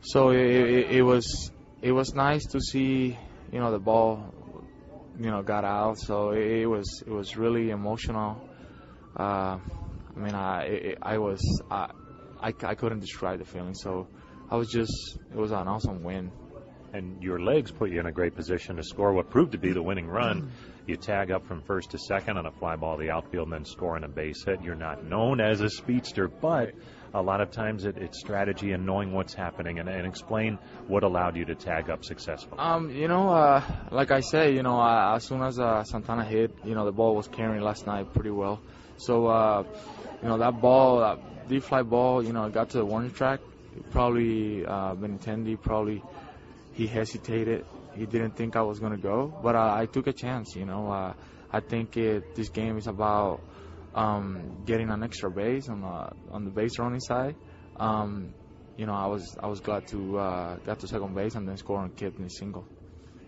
so 0.00 0.30
it, 0.30 0.40
it, 0.40 0.90
it 0.92 1.02
was 1.02 1.52
it 1.82 1.92
was 1.92 2.14
nice 2.14 2.46
to 2.52 2.60
see 2.60 3.18
you 3.52 3.60
know 3.60 3.70
the 3.70 3.78
ball 3.78 4.32
you 5.20 5.30
know 5.30 5.42
got 5.42 5.66
out. 5.66 5.98
So 5.98 6.30
it, 6.30 6.62
it 6.62 6.66
was 6.66 7.02
it 7.06 7.12
was 7.12 7.36
really 7.36 7.68
emotional. 7.68 8.40
Uh, 9.14 9.58
I 10.18 10.20
mean, 10.24 10.34
I 10.34 10.94
I 11.00 11.18
was 11.18 11.62
I, 11.70 11.90
I, 12.40 12.48
I 12.62 12.74
couldn't 12.74 13.00
describe 13.00 13.38
the 13.38 13.44
feeling. 13.44 13.74
So 13.74 14.08
I 14.50 14.56
was 14.56 14.68
just 14.68 15.18
it 15.30 15.36
was 15.36 15.52
an 15.52 15.68
awesome 15.68 16.02
win. 16.02 16.32
and 16.92 17.22
your 17.22 17.38
legs 17.40 17.70
put 17.70 17.90
you 17.90 18.00
in 18.00 18.06
a 18.06 18.12
great 18.12 18.34
position 18.34 18.76
to 18.76 18.82
score 18.82 19.12
what 19.12 19.30
proved 19.30 19.52
to 19.52 19.58
be 19.58 19.72
the 19.72 19.82
winning 19.82 20.08
run. 20.08 20.50
You 20.86 20.96
tag 20.96 21.30
up 21.30 21.46
from 21.46 21.60
first 21.62 21.90
to 21.90 21.98
second 21.98 22.38
on 22.38 22.46
a 22.46 22.50
fly 22.50 22.74
ball 22.76 22.96
to 22.96 23.02
the 23.02 23.10
outfield 23.10 23.48
and 23.48 23.52
then 23.52 23.64
score 23.66 23.94
on 23.96 24.04
a 24.04 24.08
base 24.08 24.42
hit. 24.44 24.62
You're 24.62 24.74
not 24.74 25.04
known 25.04 25.38
as 25.40 25.60
a 25.60 25.68
speedster, 25.68 26.28
but 26.28 26.72
a 27.12 27.20
lot 27.20 27.42
of 27.42 27.50
times 27.50 27.84
it, 27.84 27.98
it's 27.98 28.18
strategy 28.18 28.72
and 28.72 28.86
knowing 28.86 29.12
what's 29.12 29.34
happening 29.34 29.78
and, 29.80 29.88
and 29.88 30.06
explain 30.06 30.58
what 30.86 31.02
allowed 31.02 31.36
you 31.36 31.44
to 31.44 31.54
tag 31.54 31.90
up 31.90 32.04
successfully. 32.04 32.58
Um, 32.58 32.90
you 32.90 33.06
know, 33.06 33.28
uh, 33.28 33.62
like 33.90 34.10
I 34.10 34.20
say, 34.20 34.54
you 34.54 34.62
know, 34.62 34.80
uh, 34.80 35.16
as 35.16 35.24
soon 35.24 35.42
as 35.42 35.58
uh, 35.58 35.84
Santana 35.84 36.24
hit, 36.24 36.54
you 36.64 36.74
know, 36.74 36.86
the 36.86 36.92
ball 36.92 37.14
was 37.14 37.28
carrying 37.28 37.62
last 37.62 37.86
night 37.86 38.14
pretty 38.14 38.30
well. 38.30 38.58
So, 38.96 39.26
uh, 39.26 39.64
you 40.22 40.28
know, 40.28 40.38
that 40.38 40.60
ball, 40.60 41.00
that 41.00 41.48
deep 41.48 41.62
fly 41.62 41.82
ball, 41.82 42.24
you 42.24 42.32
know, 42.32 42.48
got 42.48 42.70
to 42.70 42.78
the 42.78 42.84
warning 42.84 43.10
track. 43.10 43.40
Probably 43.90 44.64
uh, 44.66 44.94
Benintendi, 44.94 45.60
probably 45.60 46.02
he 46.72 46.86
hesitated. 46.86 47.64
He 47.94 48.06
didn't 48.06 48.36
think 48.36 48.56
I 48.56 48.62
was 48.62 48.80
gonna 48.80 48.96
go, 48.96 49.32
but 49.42 49.54
uh, 49.54 49.74
I 49.74 49.86
took 49.86 50.06
a 50.06 50.12
chance. 50.12 50.54
You 50.56 50.64
know, 50.64 50.90
uh, 50.90 51.14
I 51.52 51.60
think 51.60 51.96
it, 51.96 52.34
this 52.34 52.48
game 52.48 52.76
is 52.76 52.86
about 52.86 53.40
um, 53.94 54.62
getting 54.66 54.90
an 54.90 55.02
extra 55.02 55.30
base 55.30 55.68
on 55.68 55.80
the 55.80 56.32
on 56.32 56.44
the 56.44 56.50
base 56.50 56.78
running 56.78 57.00
side. 57.00 57.36
Um, 57.76 58.34
you 58.76 58.86
know, 58.86 58.94
I 58.94 59.06
was 59.06 59.36
I 59.40 59.46
was 59.46 59.60
glad 59.60 59.86
to 59.88 60.18
uh, 60.18 60.56
get 60.56 60.78
to 60.80 60.86
second 60.88 61.14
base 61.14 61.34
and 61.34 61.48
then 61.48 61.56
score 61.56 61.78
on 61.78 61.90
Kipnis 61.90 62.32
single. 62.32 62.64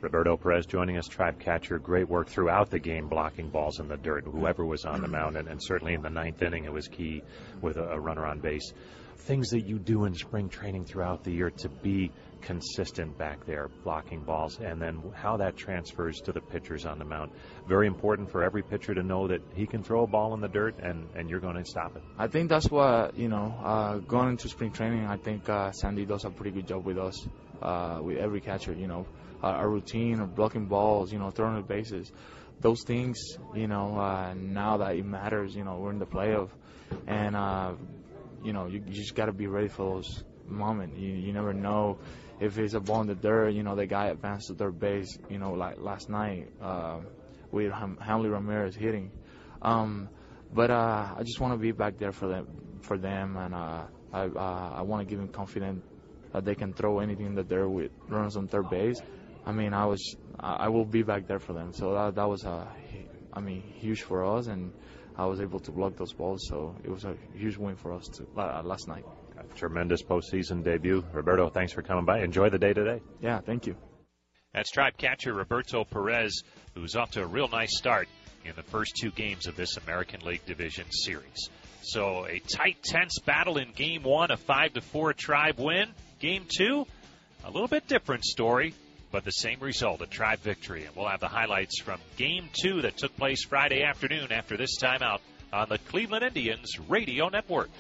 Roberto 0.00 0.37
Perez 0.37 0.64
joining 0.64 0.97
us, 0.97 1.07
tribe 1.07 1.38
catcher. 1.38 1.78
Great 1.78 2.09
work 2.09 2.28
throughout 2.28 2.71
the 2.71 2.78
game, 2.78 3.07
blocking 3.07 3.50
balls 3.50 3.80
in 3.80 3.88
the 3.88 3.99
dirt, 3.99 4.25
whoever 4.25 4.64
was 4.64 4.87
on 4.87 5.02
the 5.02 5.09
mound, 5.09 5.37
and, 5.37 5.47
and 5.47 5.62
certainly 5.62 5.92
in 5.92 6.00
the 6.00 6.09
ninth 6.09 6.40
inning, 6.40 6.64
it 6.64 6.73
was 6.73 6.88
key 6.88 7.23
with 7.61 7.76
a, 7.76 7.85
a 7.85 8.00
runner 8.00 8.25
on 8.25 8.40
base. 8.40 8.73
Things 9.19 9.50
that 9.50 9.66
you 9.66 9.78
do 9.78 10.07
in 10.07 10.14
spring 10.14 10.49
training 10.49 10.87
throughout 10.87 11.23
the 11.23 11.30
year 11.30 11.50
to 11.50 11.69
be 11.69 12.11
consistent 12.40 13.19
back 13.19 13.45
there, 13.45 13.69
blocking 13.85 14.23
balls, 14.23 14.59
and 14.59 14.80
then 14.80 15.02
how 15.14 15.37
that 15.37 15.59
transfers 15.59 16.23
to 16.23 16.33
the 16.33 16.40
pitchers 16.40 16.87
on 16.87 16.99
the 16.99 17.04
mound. 17.04 17.30
Very 17.69 17.87
important 17.87 18.30
for 18.30 18.42
every 18.42 18.62
pitcher 18.62 18.95
to 18.95 19.02
know 19.02 19.28
that 19.28 19.42
he 19.54 19.66
can 19.66 19.83
throw 19.83 20.04
a 20.04 20.07
ball 20.07 20.33
in 20.33 20.40
the 20.40 20.49
dirt 20.49 20.75
and, 20.83 21.07
and 21.14 21.28
you're 21.28 21.40
going 21.40 21.57
to 21.57 21.64
stop 21.66 21.95
it. 21.97 22.02
I 22.19 22.28
think 22.28 22.49
that's 22.49 22.71
what, 22.71 23.14
you 23.19 23.28
know, 23.28 23.54
uh, 23.62 23.99
going 23.99 24.30
into 24.30 24.49
spring 24.49 24.73
training, 24.73 25.04
I 25.04 25.19
think 25.19 25.47
uh, 25.50 25.71
Sandy 25.73 26.07
does 26.07 26.25
a 26.25 26.30
pretty 26.30 26.52
good 26.52 26.66
job 26.66 26.87
with 26.87 26.97
us, 26.97 27.28
uh, 27.61 28.00
with 28.02 28.16
every 28.16 28.40
catcher, 28.40 28.73
you 28.73 28.87
know, 28.87 29.04
our 29.42 29.68
routine 29.68 30.20
of 30.20 30.35
blocking 30.35 30.66
balls, 30.66 31.12
you 31.12 31.18
know, 31.18 31.30
throwing 31.30 31.56
the 31.56 31.62
bases. 31.62 32.12
Those 32.61 32.82
things, 32.82 33.38
you 33.54 33.68
know, 33.68 33.99
uh, 33.99 34.35
now 34.35 34.76
that 34.78 34.97
it 34.97 35.04
matters, 35.04 35.54
you 35.54 35.64
know, 35.64 35.76
we're 35.76 35.92
in 35.92 35.99
the 35.99 36.06
playoff, 36.06 36.50
and 37.06 37.35
uh, 37.35 37.73
you 38.44 38.52
know, 38.52 38.66
you, 38.66 38.82
you 38.87 38.92
just 38.92 39.14
got 39.14 39.26
to 39.26 39.32
be 39.32 39.47
ready 39.47 39.68
for 39.68 39.94
those 39.94 40.25
moments. 40.47 40.99
You, 40.99 41.12
you 41.12 41.32
never 41.32 41.54
know 41.54 41.99
if 42.40 42.59
it's 42.59 42.75
a 42.75 42.80
ball 42.80 43.02
in 43.02 43.06
the 43.06 43.14
dirt, 43.14 43.50
you 43.50 43.62
know, 43.62 43.76
the 43.76 43.87
guy 43.87 44.06
advanced 44.09 44.49
to 44.49 44.54
third 44.54 44.80
base, 44.80 45.18
you 45.28 45.38
know, 45.38 45.52
like 45.52 45.78
last 45.78 46.09
night 46.09 46.49
uh, 46.61 47.00
with 47.50 47.70
Ham- 47.73 47.99
Hanley 48.00 48.30
Ramirez 48.30 48.75
hitting. 48.75 49.11
Um, 49.62 50.09
but 50.52 50.70
uh, 50.70 51.14
I 51.16 51.23
just 51.23 51.38
want 51.38 51.54
to 51.54 51.59
be 51.59 51.73
back 51.73 51.99
there 51.99 52.12
for 52.12 52.28
them, 52.28 52.47
for 52.80 52.99
them, 52.99 53.37
and 53.37 53.54
uh, 53.54 53.85
I 54.12 54.23
uh, 54.25 54.73
I 54.76 54.82
want 54.82 55.06
to 55.06 55.09
give 55.09 55.18
them 55.18 55.28
confidence 55.28 55.85
that 56.32 56.44
they 56.44 56.54
can 56.54 56.73
throw 56.73 57.00
anything 57.00 57.26
in 57.26 57.35
the 57.35 57.44
dirt 57.44 57.68
with 57.68 57.90
runners 58.09 58.37
on 58.37 58.49
third 58.49 58.70
base. 58.70 59.00
I 59.47 59.52
mean, 59.52 59.73
I 59.73 59.87
was 59.87 60.16
I 60.38 60.68
will 60.68 60.85
be 60.85 61.02
back 61.02 61.26
there 61.26 61.38
for 61.38 61.52
them. 61.52 61.73
So 61.73 61.94
that 61.94 62.14
that 62.14 62.28
was 62.28 62.44
a, 62.44 62.68
I 63.32 63.40
mean, 63.40 63.62
huge 63.62 64.02
for 64.02 64.25
us, 64.25 64.47
and 64.47 64.73
I 65.16 65.26
was 65.26 65.40
able 65.40 65.61
to 65.61 65.70
block 65.70 65.97
those 65.97 66.12
balls. 66.12 66.47
So 66.49 66.76
it 66.85 66.90
was 66.90 67.04
a 67.04 67.14
huge 67.35 67.56
win 67.56 67.76
for 67.76 67.92
us 67.92 68.09
to, 68.14 68.26
uh, 68.37 68.62
last 68.64 68.88
night. 68.88 69.04
Tremendous 69.56 70.02
postseason 70.02 70.62
debut. 70.62 71.02
Roberto, 71.12 71.49
thanks 71.49 71.73
for 71.73 71.82
coming 71.82 72.04
by. 72.04 72.20
Enjoy 72.20 72.50
the 72.50 72.59
day 72.59 72.73
today. 72.73 73.00
Yeah, 73.20 73.40
thank 73.40 73.66
you. 73.66 73.75
That's 74.52 74.70
tribe 74.70 74.97
catcher 74.97 75.32
Roberto 75.32 75.85
Perez, 75.85 76.42
who's 76.75 76.94
off 76.97 77.12
to 77.12 77.23
a 77.23 77.26
real 77.26 77.49
nice 77.49 77.76
start 77.76 78.09
in 78.44 78.52
the 78.56 78.62
first 78.62 78.92
two 79.00 79.11
games 79.11 79.47
of 79.47 79.56
this 79.56 79.76
American 79.76 80.20
League 80.23 80.44
Division 80.47 80.87
Series. 80.90 81.49
So 81.82 82.26
a 82.26 82.41
tight, 82.41 82.82
tense 82.82 83.19
battle 83.25 83.58
in 83.58 83.73
Game 83.73 84.02
One, 84.02 84.30
a 84.30 84.36
five 84.36 84.75
to 84.75 84.80
four 84.80 85.12
Tribe 85.12 85.58
win. 85.58 85.88
Game 86.19 86.45
Two, 86.49 86.86
a 87.45 87.50
little 87.50 87.69
bit 87.69 87.86
different 87.88 88.25
story, 88.25 88.75
but 89.10 89.25
the 89.25 89.32
same 89.32 89.60
result, 89.60 90.02
a 90.02 90.06
Tribe 90.06 90.40
victory. 90.40 90.84
And 90.84 90.94
we'll 90.94 91.08
have 91.08 91.20
the 91.20 91.28
highlights 91.28 91.80
from 91.80 92.00
Game 92.16 92.49
Two 92.52 92.82
that 92.82 92.96
took 92.96 93.16
place 93.16 93.44
Friday 93.44 93.82
afternoon 93.82 94.32
after 94.32 94.56
this 94.56 94.78
timeout 94.78 95.20
on 95.52 95.68
the 95.68 95.78
Cleveland 95.78 96.25
Indians 96.25 96.78
Radio 96.88 97.28
Network. 97.28 97.70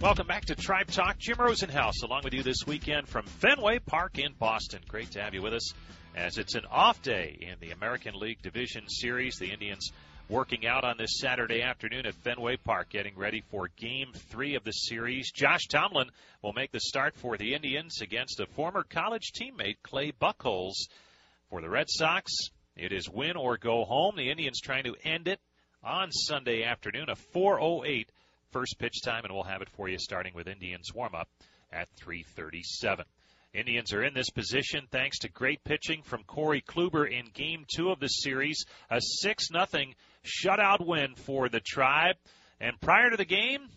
Welcome 0.00 0.26
back 0.26 0.46
to 0.46 0.54
Tribe 0.54 0.86
Talk. 0.90 1.18
Jim 1.18 1.36
Rosenhaus 1.36 2.02
along 2.02 2.22
with 2.24 2.32
you 2.32 2.42
this 2.42 2.66
weekend 2.66 3.06
from 3.06 3.26
Fenway 3.26 3.80
Park 3.80 4.18
in 4.18 4.32
Boston. 4.38 4.80
Great 4.88 5.10
to 5.10 5.22
have 5.22 5.34
you 5.34 5.42
with 5.42 5.52
us 5.52 5.74
as 6.16 6.38
it's 6.38 6.54
an 6.54 6.64
off 6.70 7.02
day 7.02 7.36
in 7.40 7.56
the 7.60 7.72
American 7.72 8.14
League 8.14 8.40
Division 8.42 8.88
Series. 8.88 9.36
The 9.36 9.52
Indians 9.52 9.92
working 10.30 10.64
out 10.64 10.84
on 10.84 10.96
this 10.96 11.18
Saturday 11.18 11.60
afternoon 11.60 12.06
at 12.06 12.14
Fenway 12.14 12.56
Park, 12.56 12.90
getting 12.90 13.16
ready 13.16 13.42
for 13.50 13.68
game 13.76 14.12
three 14.30 14.54
of 14.54 14.62
the 14.62 14.70
series. 14.70 15.32
Josh 15.32 15.66
Tomlin 15.68 16.08
will 16.40 16.52
make 16.52 16.70
the 16.70 16.78
start 16.78 17.16
for 17.16 17.36
the 17.36 17.52
Indians 17.52 18.00
against 18.00 18.38
a 18.38 18.46
former 18.46 18.84
college 18.84 19.32
teammate, 19.32 19.78
Clay 19.82 20.12
Buchholz. 20.12 20.86
For 21.48 21.60
the 21.60 21.68
Red 21.68 21.86
Sox, 21.88 22.30
it 22.76 22.92
is 22.92 23.10
win 23.10 23.36
or 23.36 23.56
go 23.56 23.84
home. 23.84 24.14
The 24.16 24.30
Indians 24.30 24.60
trying 24.60 24.84
to 24.84 24.94
end 25.02 25.26
it 25.26 25.40
on 25.82 26.12
Sunday 26.12 26.62
afternoon, 26.62 27.10
a 27.10 27.16
408 27.16 28.08
first 28.52 28.78
pitch 28.78 29.02
time, 29.04 29.24
and 29.24 29.34
we'll 29.34 29.42
have 29.42 29.62
it 29.62 29.70
for 29.70 29.88
you 29.88 29.98
starting 29.98 30.32
with 30.32 30.46
Indians 30.46 30.94
warm 30.94 31.16
up 31.16 31.28
at 31.72 31.88
337. 31.96 33.04
Indians 33.52 33.92
are 33.92 34.04
in 34.04 34.14
this 34.14 34.30
position 34.30 34.86
thanks 34.92 35.18
to 35.18 35.28
great 35.28 35.64
pitching 35.64 36.02
from 36.02 36.22
Corey 36.22 36.62
Kluber 36.62 37.10
in 37.10 37.26
game 37.34 37.64
two 37.74 37.90
of 37.90 37.98
the 37.98 38.06
series. 38.06 38.64
A 38.90 39.00
6 39.00 39.50
nothing 39.50 39.96
shutout 40.24 40.84
win 40.84 41.14
for 41.14 41.48
the 41.48 41.60
Tribe. 41.60 42.16
And 42.60 42.80
prior 42.80 43.10
to 43.10 43.16
the 43.16 43.24
game, 43.24 43.68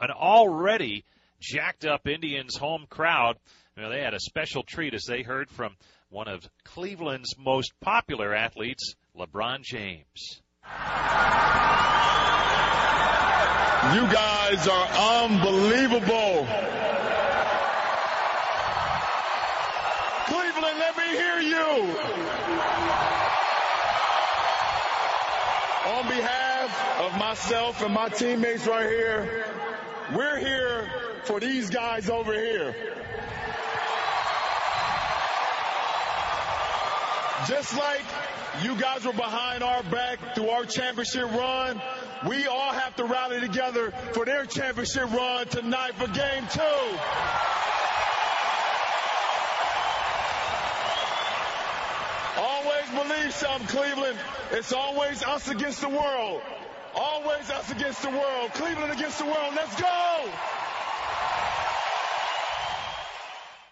an 0.00 0.10
already 0.10 1.04
jacked 1.40 1.84
up 1.84 2.06
Indians 2.06 2.56
home 2.56 2.86
crowd. 2.88 3.36
You 3.76 3.82
know, 3.82 3.90
they 3.90 4.00
had 4.00 4.14
a 4.14 4.20
special 4.20 4.62
treat 4.62 4.94
as 4.94 5.04
they 5.04 5.22
heard 5.22 5.50
from 5.50 5.76
one 6.08 6.28
of 6.28 6.48
Cleveland's 6.64 7.34
most 7.38 7.72
popular 7.80 8.34
athletes, 8.34 8.94
LeBron 9.16 9.62
James. 9.62 10.42
You 13.92 14.00
guys 14.10 14.66
are 14.66 14.88
unbelievable. 15.24 16.46
Cleveland, 20.26 20.78
let 20.78 20.96
me 20.96 21.08
hear 21.08 21.40
you. 21.40 21.94
On 25.86 26.08
behalf 26.08 27.00
of 27.00 27.18
myself 27.18 27.82
and 27.82 27.92
my 27.92 28.08
teammates 28.08 28.66
right 28.66 28.88
here, 28.88 29.44
we're 30.14 30.38
here 30.38 30.88
for 31.24 31.40
these 31.40 31.68
guys 31.68 32.08
over 32.08 32.32
here. 32.32 32.74
Just 37.46 37.76
like 37.76 38.04
you 38.62 38.74
guys 38.76 39.04
were 39.04 39.12
behind 39.12 39.62
our 39.62 39.82
back 39.82 40.34
through 40.34 40.48
our 40.48 40.64
championship 40.64 41.30
run, 41.32 41.82
we 42.26 42.46
all 42.46 42.72
have 42.72 42.96
to 42.96 43.04
rally 43.04 43.40
together 43.40 43.90
for 44.12 44.24
their 44.24 44.46
championship 44.46 45.12
run 45.12 45.46
tonight 45.48 45.96
for 45.96 46.06
game 46.06 46.46
two. 46.50 46.60
Always 52.38 52.83
believe 52.94 53.32
something, 53.34 53.66
Cleveland. 53.66 54.18
It's 54.52 54.72
always 54.72 55.22
us 55.22 55.48
against 55.48 55.80
the 55.80 55.88
world. 55.88 56.40
Always 56.94 57.50
us 57.50 57.70
against 57.70 58.02
the 58.02 58.10
world. 58.10 58.52
Cleveland 58.54 58.92
against 58.92 59.18
the 59.18 59.26
world. 59.26 59.54
Let's 59.54 59.80
go! 59.80 60.30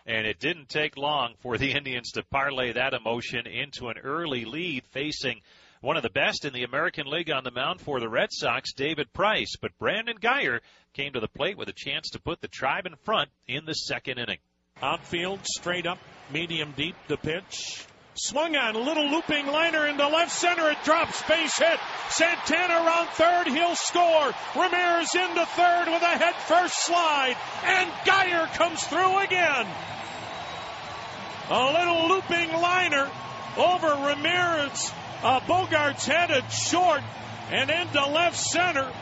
And 0.04 0.26
it 0.26 0.40
didn't 0.40 0.68
take 0.68 0.96
long 0.96 1.34
for 1.40 1.58
the 1.58 1.72
Indians 1.72 2.12
to 2.12 2.24
parlay 2.24 2.72
that 2.72 2.92
emotion 2.92 3.46
into 3.46 3.88
an 3.88 3.98
early 3.98 4.44
lead 4.44 4.84
facing 4.90 5.40
one 5.80 5.96
of 5.96 6.02
the 6.02 6.10
best 6.10 6.44
in 6.44 6.52
the 6.52 6.64
American 6.64 7.06
League 7.06 7.30
on 7.30 7.44
the 7.44 7.50
mound 7.50 7.80
for 7.80 8.00
the 8.00 8.08
Red 8.08 8.28
Sox, 8.32 8.72
David 8.72 9.12
Price. 9.12 9.56
But 9.60 9.78
Brandon 9.78 10.16
Guyer 10.18 10.60
came 10.94 11.12
to 11.12 11.20
the 11.20 11.28
plate 11.28 11.56
with 11.56 11.68
a 11.68 11.74
chance 11.74 12.10
to 12.10 12.20
put 12.20 12.40
the 12.40 12.48
tribe 12.48 12.86
in 12.86 12.96
front 12.96 13.30
in 13.46 13.64
the 13.64 13.74
second 13.74 14.18
inning. 14.18 14.38
Outfield, 14.80 15.40
straight 15.44 15.86
up, 15.86 15.98
medium 16.32 16.72
deep, 16.76 16.96
the 17.08 17.16
pitch. 17.16 17.86
Swung 18.14 18.54
on, 18.56 18.74
a 18.76 18.78
little 18.78 19.10
looping 19.10 19.46
liner 19.46 19.86
into 19.86 20.06
left 20.06 20.32
center. 20.32 20.70
It 20.70 20.84
drops, 20.84 21.22
base 21.22 21.56
hit. 21.56 21.80
Santana 22.10 22.74
around 22.74 23.08
third, 23.08 23.46
he'll 23.48 23.74
score. 23.74 24.32
Ramirez 24.54 25.14
into 25.14 25.46
third 25.46 25.86
with 25.86 26.02
a 26.02 26.18
head 26.18 26.34
first 26.46 26.74
slide. 26.84 27.36
And 27.64 27.90
Guyer 28.04 28.52
comes 28.54 28.82
through 28.86 29.18
again. 29.18 29.66
A 31.48 31.72
little 31.72 32.08
looping 32.08 32.52
liner 32.52 33.10
over 33.56 34.06
Ramirez. 34.06 34.92
Uh, 35.22 35.40
Bogaerts 35.40 36.04
headed 36.04 36.50
short 36.52 37.00
and 37.50 37.70
into 37.70 38.06
left 38.06 38.36
center. 38.36 38.92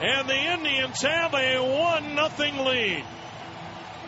And 0.00 0.28
the 0.28 0.34
Indians 0.34 1.02
have 1.02 1.34
a 1.34 1.58
1 1.58 2.14
nothing 2.14 2.56
lead. 2.64 3.04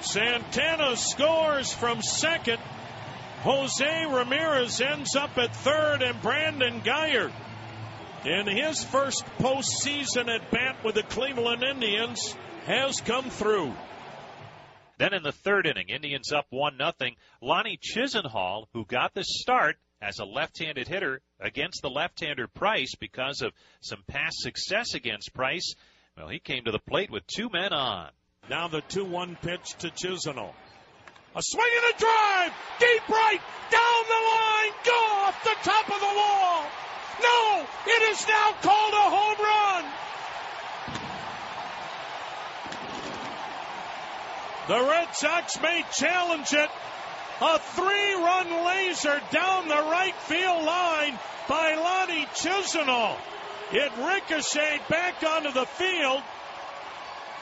Santana 0.01 0.97
scores 0.97 1.71
from 1.73 2.01
second. 2.01 2.61
Jose 3.43 4.07
Ramirez 4.07 4.81
ends 4.81 5.15
up 5.15 5.39
at 5.39 5.55
third, 5.55 6.03
and 6.03 6.21
Brandon 6.21 6.81
Guyer, 6.81 7.33
in 8.25 8.47
his 8.49 8.83
first 8.83 9.25
postseason 9.39 10.29
at 10.29 10.51
bat 10.51 10.85
with 10.85 10.97
the 10.97 11.05
Cleveland 11.05 11.63
Indians, 11.63 12.35
has 12.67 13.01
come 13.01 13.31
through. 13.31 13.73
Then 14.99 15.15
in 15.15 15.23
the 15.23 15.31
third 15.31 15.69
inning, 15.69 15.89
Indians 15.89 16.33
up 16.33 16.47
1 16.51 16.77
nothing. 16.77 17.15
Lonnie 17.41 17.79
Chisenhall, 17.81 18.67
who 18.73 18.85
got 18.85 19.15
the 19.15 19.23
start 19.23 19.77
as 20.03 20.19
a 20.19 20.25
left-handed 20.25 20.89
hitter 20.89 21.21
against 21.39 21.83
the 21.83 21.91
left-hander 21.91 22.49
Price 22.49 22.97
because 22.99 23.41
of 23.41 23.53
some 23.81 24.03
past 24.09 24.39
success 24.41 24.95
against 24.95 25.33
Price, 25.33 25.75
well, 26.17 26.29
he 26.29 26.41
came 26.41 26.65
to 26.65 26.73
the 26.73 26.81
plate 26.81 27.11
with 27.11 27.25
two 27.29 27.49
men 27.49 27.73
on. 27.73 28.11
Now 28.51 28.67
the 28.67 28.83
2-1 28.83 29.41
pitch 29.41 29.75
to 29.79 29.91
Chisenhall. 29.91 30.55
A 31.39 31.41
swing 31.41 31.71
and 31.77 31.95
a 31.95 31.99
drive, 32.01 32.53
deep 32.81 33.09
right, 33.09 33.41
down 33.71 34.03
the 34.09 34.23
line, 34.35 34.73
go 34.83 35.01
off 35.23 35.45
the 35.45 35.55
top 35.63 35.85
of 35.85 36.01
the 36.01 36.15
wall. 36.17 36.67
No, 37.23 37.67
it 37.87 38.03
is 38.11 38.27
now 38.27 38.57
called 38.61 38.93
a 38.93 39.07
home 39.17 39.39
run. 39.47 39.85
The 44.67 44.91
Red 44.91 45.15
Sox 45.15 45.63
may 45.63 45.85
challenge 45.93 46.53
it. 46.53 46.71
A 47.41 47.59
three 47.61 48.15
run 48.15 48.67
laser 48.67 49.21
down 49.31 49.69
the 49.69 49.75
right 49.77 50.17
field 50.23 50.65
line 50.65 51.17
by 51.49 51.77
Lonnie 51.77 52.27
Chisenhall. 52.35 53.17
It 53.71 53.93
ricocheted 53.97 54.89
back 54.89 55.23
onto 55.23 55.53
the 55.53 55.67
field. 55.67 56.21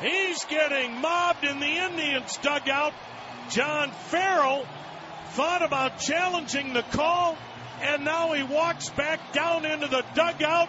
He's 0.03 0.45
getting 0.45 1.01
mobbed 1.01 1.45
in 1.45 1.61
the 1.61 1.79
Indians 1.79 2.37
dugout. 2.43 2.93
John 3.51 3.91
Farrell 3.91 4.67
thought 5.31 5.63
about 5.63 5.99
challenging 5.99 6.73
the 6.73 6.83
call, 6.83 7.37
and 7.81 8.05
now 8.05 8.33
he 8.33 8.43
walks 8.43 8.91
back 8.91 9.33
down 9.33 9.65
into 9.65 9.89
the 9.89 10.05
dugout. 10.15 10.69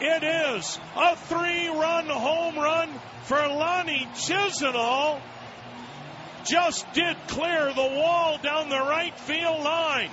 It 0.00 0.22
is 0.22 0.78
a 0.94 1.16
three 1.16 1.68
run 1.68 2.06
home 2.06 2.56
run 2.56 2.90
for 3.22 3.36
Lonnie 3.36 4.06
Chisenhall 4.14 5.20
just 6.48 6.92
did 6.92 7.16
clear 7.28 7.72
the 7.72 7.96
wall 7.96 8.38
down 8.38 8.68
the 8.68 8.78
right 8.78 9.18
field 9.20 9.62
line. 9.62 10.10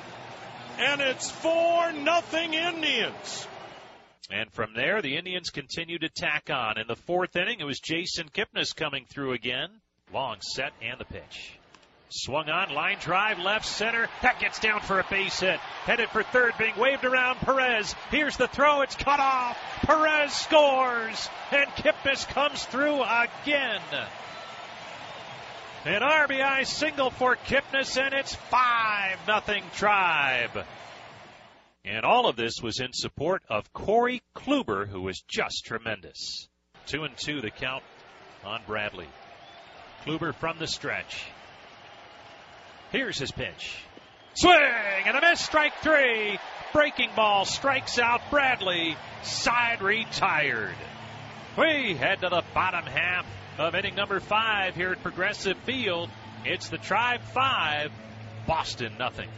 And 0.79 1.01
it's 1.01 1.29
4 1.29 1.93
nothing 1.93 2.53
Indians. 2.53 3.47
And 4.31 4.51
from 4.51 4.73
there, 4.73 5.01
the 5.01 5.15
Indians 5.17 5.51
continue 5.51 5.99
to 5.99 6.09
tack 6.09 6.49
on. 6.49 6.79
In 6.79 6.87
the 6.87 6.95
fourth 6.95 7.35
inning, 7.35 7.59
it 7.59 7.65
was 7.65 7.79
Jason 7.79 8.29
Kipnis 8.29 8.75
coming 8.75 9.05
through 9.07 9.33
again. 9.33 9.69
Long 10.11 10.37
set 10.41 10.71
and 10.81 10.99
the 10.99 11.05
pitch. 11.05 11.59
Swung 12.15 12.47
on, 12.47 12.69
line 12.69 12.99
drive, 12.99 13.39
left 13.39 13.65
center. 13.65 14.07
That 14.21 14.39
gets 14.39 14.59
down 14.59 14.81
for 14.81 14.99
a 14.99 15.05
base 15.09 15.39
hit. 15.39 15.59
Headed 15.85 16.09
for 16.09 16.21
third, 16.21 16.53
being 16.59 16.77
waved 16.77 17.05
around. 17.05 17.37
Perez. 17.37 17.95
Here's 18.11 18.37
the 18.37 18.47
throw. 18.47 18.81
It's 18.81 18.95
cut 18.95 19.19
off. 19.19 19.57
Perez 19.81 20.31
scores. 20.31 21.27
And 21.51 21.67
Kipnis 21.71 22.27
comes 22.27 22.63
through 22.65 23.01
again. 23.01 23.81
An 25.85 26.01
RBI 26.03 26.67
single 26.67 27.09
for 27.09 27.35
Kipnis, 27.35 27.99
and 27.99 28.13
it's 28.13 28.35
5 28.35 29.17
nothing 29.27 29.63
Tribe. 29.73 30.65
And 31.83 32.05
all 32.05 32.27
of 32.27 32.35
this 32.35 32.61
was 32.61 32.79
in 32.79 32.93
support 32.93 33.41
of 33.49 33.73
Corey 33.73 34.21
Kluber, 34.35 34.87
who 34.87 35.01
was 35.01 35.23
just 35.27 35.65
tremendous. 35.65 36.47
Two 36.85 37.05
and 37.05 37.17
two 37.17 37.41
the 37.41 37.49
count 37.49 37.83
on 38.45 38.61
Bradley. 38.67 39.07
Kluber 40.05 40.35
from 40.35 40.59
the 40.59 40.67
stretch. 40.67 41.25
Here's 42.93 43.17
his 43.17 43.31
pitch. 43.31 43.75
Swing 44.35 44.53
and 44.53 45.17
a 45.17 45.21
miss, 45.21 45.41
strike 45.41 45.73
three. 45.81 46.37
Breaking 46.73 47.09
ball 47.15 47.43
strikes 47.43 47.97
out 47.97 48.21
Bradley. 48.29 48.95
Side 49.23 49.81
retired. 49.81 50.75
We 51.57 51.95
head 51.95 52.21
to 52.21 52.29
the 52.29 52.43
bottom 52.53 52.85
half 52.85 53.25
of 53.57 53.73
inning 53.73 53.95
number 53.95 54.19
five 54.19 54.75
here 54.75 54.91
at 54.91 55.01
Progressive 55.01 55.57
Field. 55.65 56.11
It's 56.45 56.69
the 56.69 56.77
Tribe 56.77 57.21
five, 57.33 57.91
Boston 58.45 58.93
nothing. 58.99 59.29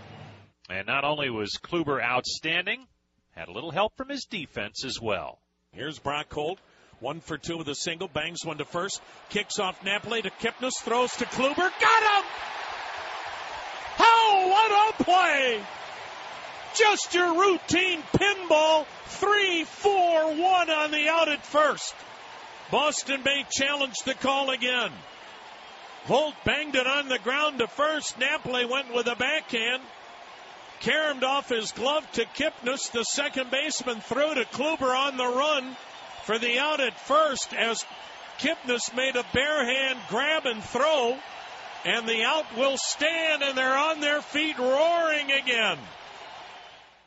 And 0.70 0.86
not 0.86 1.06
only 1.06 1.30
was 1.30 1.58
Kluber 1.64 2.04
outstanding, 2.04 2.86
had 3.38 3.48
a 3.48 3.54
little 3.54 3.72
help 3.72 3.96
from 3.96 4.10
his 4.10 4.26
defense 4.26 4.84
as 4.84 5.00
well. 5.02 5.40
Here's 5.72 5.98
Brock 5.98 6.34
Holt. 6.34 6.60
One 7.00 7.22
for 7.22 7.38
two 7.38 7.58
with 7.58 7.70
a 7.70 7.76
single, 7.76 8.10
bangs 8.10 8.44
one 8.44 8.58
to 8.58 8.66
first, 8.66 9.02
kicks 9.30 9.60
off 9.60 9.82
Napoli 9.84 10.22
to 10.22 10.30
Kipnis, 10.30 10.82
throws 10.82 11.16
to 11.18 11.26
Kluber, 11.26 11.56
got 11.56 11.70
him! 11.70 12.55
What 14.46 14.72
oh 14.72 14.94
a 15.00 15.04
play! 15.04 15.64
Just 16.76 17.16
your 17.16 17.34
routine 17.34 18.04
pinball, 18.14 18.86
three, 19.06 19.64
four, 19.64 20.36
one 20.36 20.70
on 20.70 20.92
the 20.92 21.08
out 21.10 21.30
at 21.30 21.44
first. 21.44 21.96
Boston 22.70 23.22
Bay 23.24 23.46
challenged 23.50 24.06
the 24.06 24.14
call 24.14 24.52
again. 24.52 24.92
Holt 26.06 26.36
banged 26.44 26.76
it 26.76 26.86
on 26.86 27.08
the 27.08 27.18
ground 27.18 27.58
to 27.58 27.68
first. 27.68 28.20
Napoli 28.20 28.66
went 28.66 28.94
with 28.94 29.08
a 29.08 29.16
backhand. 29.16 29.82
Caromed 30.82 31.24
off 31.24 31.50
his 31.50 31.72
glove 31.72 32.10
to 32.12 32.26
Kipnis. 32.26 32.92
The 32.92 33.04
second 33.04 33.50
baseman 33.50 34.02
threw 34.02 34.36
to 34.36 34.46
Kluber 34.46 34.96
on 34.96 35.18
the 35.18 35.26
run 35.26 35.76
for 36.26 36.38
the 36.38 36.60
out 36.60 36.82
at 36.82 37.00
first 37.00 37.54
as 37.56 37.84
Kipnis 38.38 38.96
made 38.96 39.16
a 39.16 39.26
bare 39.34 39.66
hand 39.66 40.00
grab 40.10 40.46
and 40.46 40.64
throw. 40.64 41.18
And 41.86 42.10
the 42.10 42.24
out 42.24 42.58
will 42.58 42.78
stand, 42.78 43.44
and 43.44 43.56
they're 43.56 43.78
on 43.78 44.02
their 44.02 44.22
feet 44.22 44.58
roaring 44.58 45.32
again. 45.32 45.78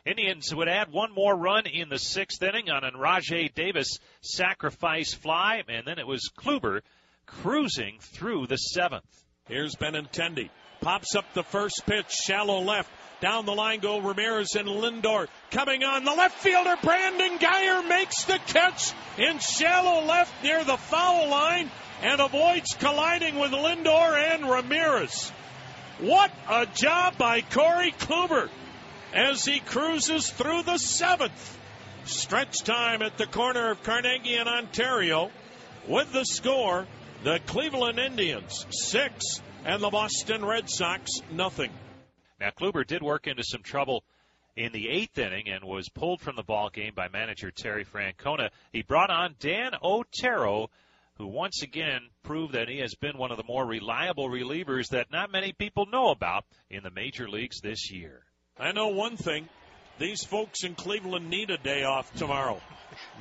Indians 0.06 0.54
would 0.54 0.68
add 0.68 0.92
one 0.92 1.12
more 1.12 1.34
run 1.34 1.66
in 1.66 1.88
the 1.88 1.98
sixth 1.98 2.40
inning 2.42 2.70
on 2.70 2.84
an 2.84 2.94
Rajai 2.94 3.52
Davis 3.52 3.98
sacrifice 4.20 5.12
fly, 5.12 5.62
and 5.68 5.84
then 5.84 5.98
it 5.98 6.06
was 6.06 6.30
Kluber 6.38 6.82
cruising 7.26 7.98
through 8.00 8.46
the 8.46 8.56
seventh. 8.56 9.04
Here's 9.48 9.74
Benintendi. 9.74 10.48
Pops 10.80 11.16
up 11.16 11.24
the 11.34 11.42
first 11.42 11.82
pitch, 11.84 12.10
shallow 12.10 12.60
left. 12.60 12.88
Down 13.20 13.46
the 13.46 13.54
line 13.54 13.80
go 13.80 13.98
Ramirez 13.98 14.54
and 14.54 14.68
Lindor. 14.68 15.26
Coming 15.50 15.82
on, 15.82 16.04
the 16.04 16.14
left 16.14 16.38
fielder 16.38 16.76
Brandon 16.84 17.38
Guyer 17.38 17.88
makes 17.88 18.24
the 18.24 18.38
catch 18.46 18.92
in 19.18 19.40
shallow 19.40 20.06
left 20.06 20.32
near 20.44 20.62
the 20.62 20.76
foul 20.76 21.28
line 21.28 21.68
and 22.02 22.20
avoids 22.20 22.74
colliding 22.74 23.38
with 23.38 23.50
Lindor 23.52 24.34
and 24.34 24.48
Ramirez. 24.48 25.32
What 26.00 26.30
a 26.48 26.66
job 26.66 27.18
by 27.18 27.40
Corey 27.40 27.92
Kluber 27.92 28.48
as 29.12 29.44
he 29.44 29.61
cruises 29.61 30.30
through 30.30 30.62
the 30.62 30.78
seventh. 30.78 31.58
Stretch 32.04 32.62
time 32.62 33.02
at 33.02 33.18
the 33.18 33.26
corner 33.26 33.70
of 33.70 33.82
Carnegie 33.82 34.37
and 34.37 34.48
Ontario 34.48 35.30
with 35.87 36.12
the 36.12 36.24
score 36.24 36.87
the 37.24 37.40
Cleveland 37.46 37.98
Indians 37.98 38.64
six 38.70 39.42
and 39.64 39.82
the 39.82 39.90
Boston 39.90 40.44
Red 40.44 40.70
Sox 40.70 41.11
nothing. 41.32 41.70
Now 42.40 42.50
Kluber 42.50 42.87
did 42.87 43.02
work 43.02 43.26
into 43.26 43.42
some 43.42 43.62
trouble 43.62 44.04
in 44.56 44.72
the 44.72 44.88
eighth 44.88 45.18
inning 45.18 45.48
and 45.48 45.64
was 45.64 45.88
pulled 45.88 46.20
from 46.20 46.37
the 46.37 46.42
ball 46.42 46.70
game 46.70 46.92
by 46.94 47.08
manager 47.08 47.50
Terry 47.50 47.84
Francona. 47.84 48.50
He 48.72 48.82
brought 48.82 49.11
on 49.11 49.34
Dan 49.40 49.72
Otero, 49.82 50.70
who 51.18 51.26
once 51.26 51.62
again 51.62 52.00
proved 52.22 52.54
that 52.54 52.68
he 52.68 52.78
has 52.78 52.94
been 52.94 53.18
one 53.18 53.31
of 53.31 53.37
the 53.37 53.44
more 53.44 53.66
reliable 53.66 54.28
relievers 54.28 54.88
that 54.90 55.11
not 55.11 55.33
many 55.33 55.52
people 55.52 55.87
know 55.87 56.11
about 56.11 56.44
in 56.70 56.83
the 56.83 56.90
major 56.90 57.28
leagues 57.28 57.61
this 57.61 57.90
year. 57.90 58.22
I 58.59 58.72
know 58.72 58.88
one 58.88 59.16
thing. 59.16 59.48
These 59.98 60.24
folks 60.24 60.62
in 60.62 60.76
Cleveland 60.76 61.28
need 61.28 61.50
a 61.50 61.59
day 61.59 61.83
off 61.83 62.12
tomorrow. 62.14 62.61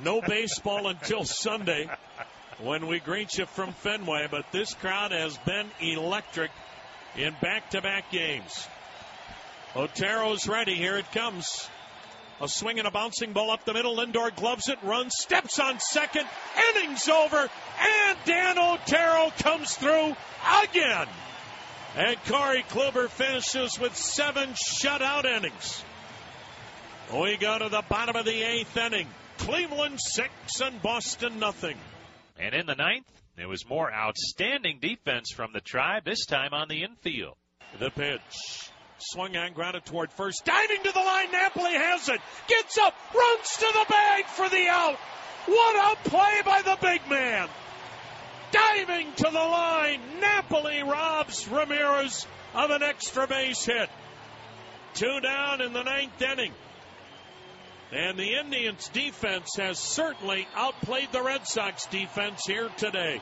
No 0.02 0.20
baseball 0.20 0.86
until 0.86 1.24
Sunday 1.24 1.90
when 2.60 2.86
we 2.86 3.00
greet 3.00 3.36
you 3.36 3.46
from 3.46 3.72
Fenway, 3.72 4.28
but 4.30 4.50
this 4.52 4.74
crowd 4.74 5.10
has 5.10 5.36
been 5.38 5.66
electric 5.80 6.50
in 7.16 7.34
back 7.40 7.70
to 7.70 7.82
back 7.82 8.10
games. 8.12 8.68
Otero's 9.74 10.46
ready. 10.46 10.74
Here 10.74 10.96
it 10.96 11.10
comes. 11.12 11.68
A 12.40 12.48
swing 12.48 12.78
and 12.78 12.86
a 12.86 12.90
bouncing 12.90 13.32
ball 13.32 13.50
up 13.50 13.64
the 13.64 13.74
middle. 13.74 13.96
Lindor 13.96 14.34
gloves 14.34 14.68
it, 14.68 14.78
runs, 14.82 15.12
steps 15.16 15.58
on 15.58 15.80
second. 15.80 16.26
Innings 16.70 17.08
over, 17.08 17.36
and 17.36 18.18
Dan 18.24 18.58
Otero 18.58 19.32
comes 19.38 19.74
through 19.74 20.14
again. 20.62 21.08
And 21.96 22.16
Corey 22.26 22.64
Kluber 22.68 23.08
finishes 23.08 23.78
with 23.78 23.96
seven 23.96 24.50
shutout 24.50 25.24
innings. 25.24 25.84
We 27.12 27.36
go 27.38 27.58
to 27.58 27.68
the 27.68 27.82
bottom 27.88 28.14
of 28.14 28.24
the 28.24 28.42
eighth 28.42 28.76
inning. 28.76 29.08
Cleveland 29.38 29.98
six 30.00 30.30
and 30.62 30.80
Boston 30.80 31.38
nothing. 31.38 31.76
And 32.38 32.54
in 32.54 32.66
the 32.66 32.74
ninth, 32.74 33.10
there 33.36 33.48
was 33.48 33.68
more 33.68 33.92
outstanding 33.92 34.78
defense 34.80 35.32
from 35.34 35.52
the 35.52 35.60
tribe, 35.60 36.04
this 36.04 36.26
time 36.26 36.52
on 36.52 36.68
the 36.68 36.84
infield. 36.84 37.36
The 37.78 37.90
pitch. 37.90 38.70
Swung 39.00 39.36
on, 39.36 39.52
grounded 39.52 39.84
toward 39.84 40.12
first. 40.12 40.44
Diving 40.44 40.82
to 40.82 40.92
the 40.92 40.98
line. 41.00 41.30
Napoli 41.32 41.72
has 41.72 42.08
it. 42.08 42.20
Gets 42.48 42.78
up. 42.78 42.94
Runs 43.14 43.56
to 43.56 43.66
the 43.72 43.86
bag 43.88 44.24
for 44.26 44.48
the 44.48 44.66
out. 44.68 44.96
What 45.46 45.96
a 45.96 46.08
play 46.08 46.42
by 46.44 46.62
the 46.62 46.76
big 46.80 47.08
man. 47.08 47.48
diving 48.50 49.12
to 49.14 49.24
the 49.24 49.30
line. 49.32 50.00
Napoli 50.20 50.82
robs 50.82 51.46
Ramirez 51.48 52.26
of 52.54 52.70
an 52.70 52.82
extra 52.82 53.26
base 53.26 53.64
hit. 53.64 53.88
Two 54.94 55.20
down 55.20 55.60
in 55.60 55.72
the 55.72 55.82
ninth 55.82 56.20
inning. 56.20 56.52
And 57.92 58.18
the 58.18 58.34
Indians 58.38 58.88
defense 58.88 59.56
has 59.56 59.78
certainly 59.78 60.46
outplayed 60.54 61.10
the 61.12 61.22
Red 61.22 61.46
Sox 61.46 61.86
defense 61.86 62.44
here 62.46 62.68
today. 62.76 63.20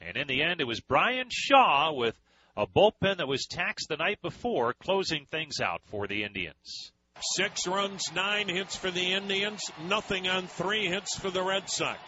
And 0.00 0.16
in 0.16 0.26
the 0.28 0.42
end, 0.42 0.60
it 0.60 0.66
was 0.66 0.80
Bryan 0.80 1.26
Shaw 1.28 1.92
with 1.92 2.16
a 2.60 2.66
bullpen 2.66 3.16
that 3.16 3.26
was 3.26 3.46
taxed 3.46 3.88
the 3.88 3.96
night 3.96 4.20
before, 4.20 4.74
closing 4.82 5.24
things 5.30 5.60
out 5.60 5.80
for 5.86 6.06
the 6.06 6.24
Indians. 6.24 6.92
Six 7.34 7.66
runs, 7.66 8.12
nine 8.14 8.50
hits 8.50 8.76
for 8.76 8.90
the 8.90 9.14
Indians, 9.14 9.62
nothing 9.88 10.28
on 10.28 10.46
three 10.46 10.86
hits 10.86 11.18
for 11.18 11.30
the 11.30 11.42
Red 11.42 11.70
Sox. 11.70 12.00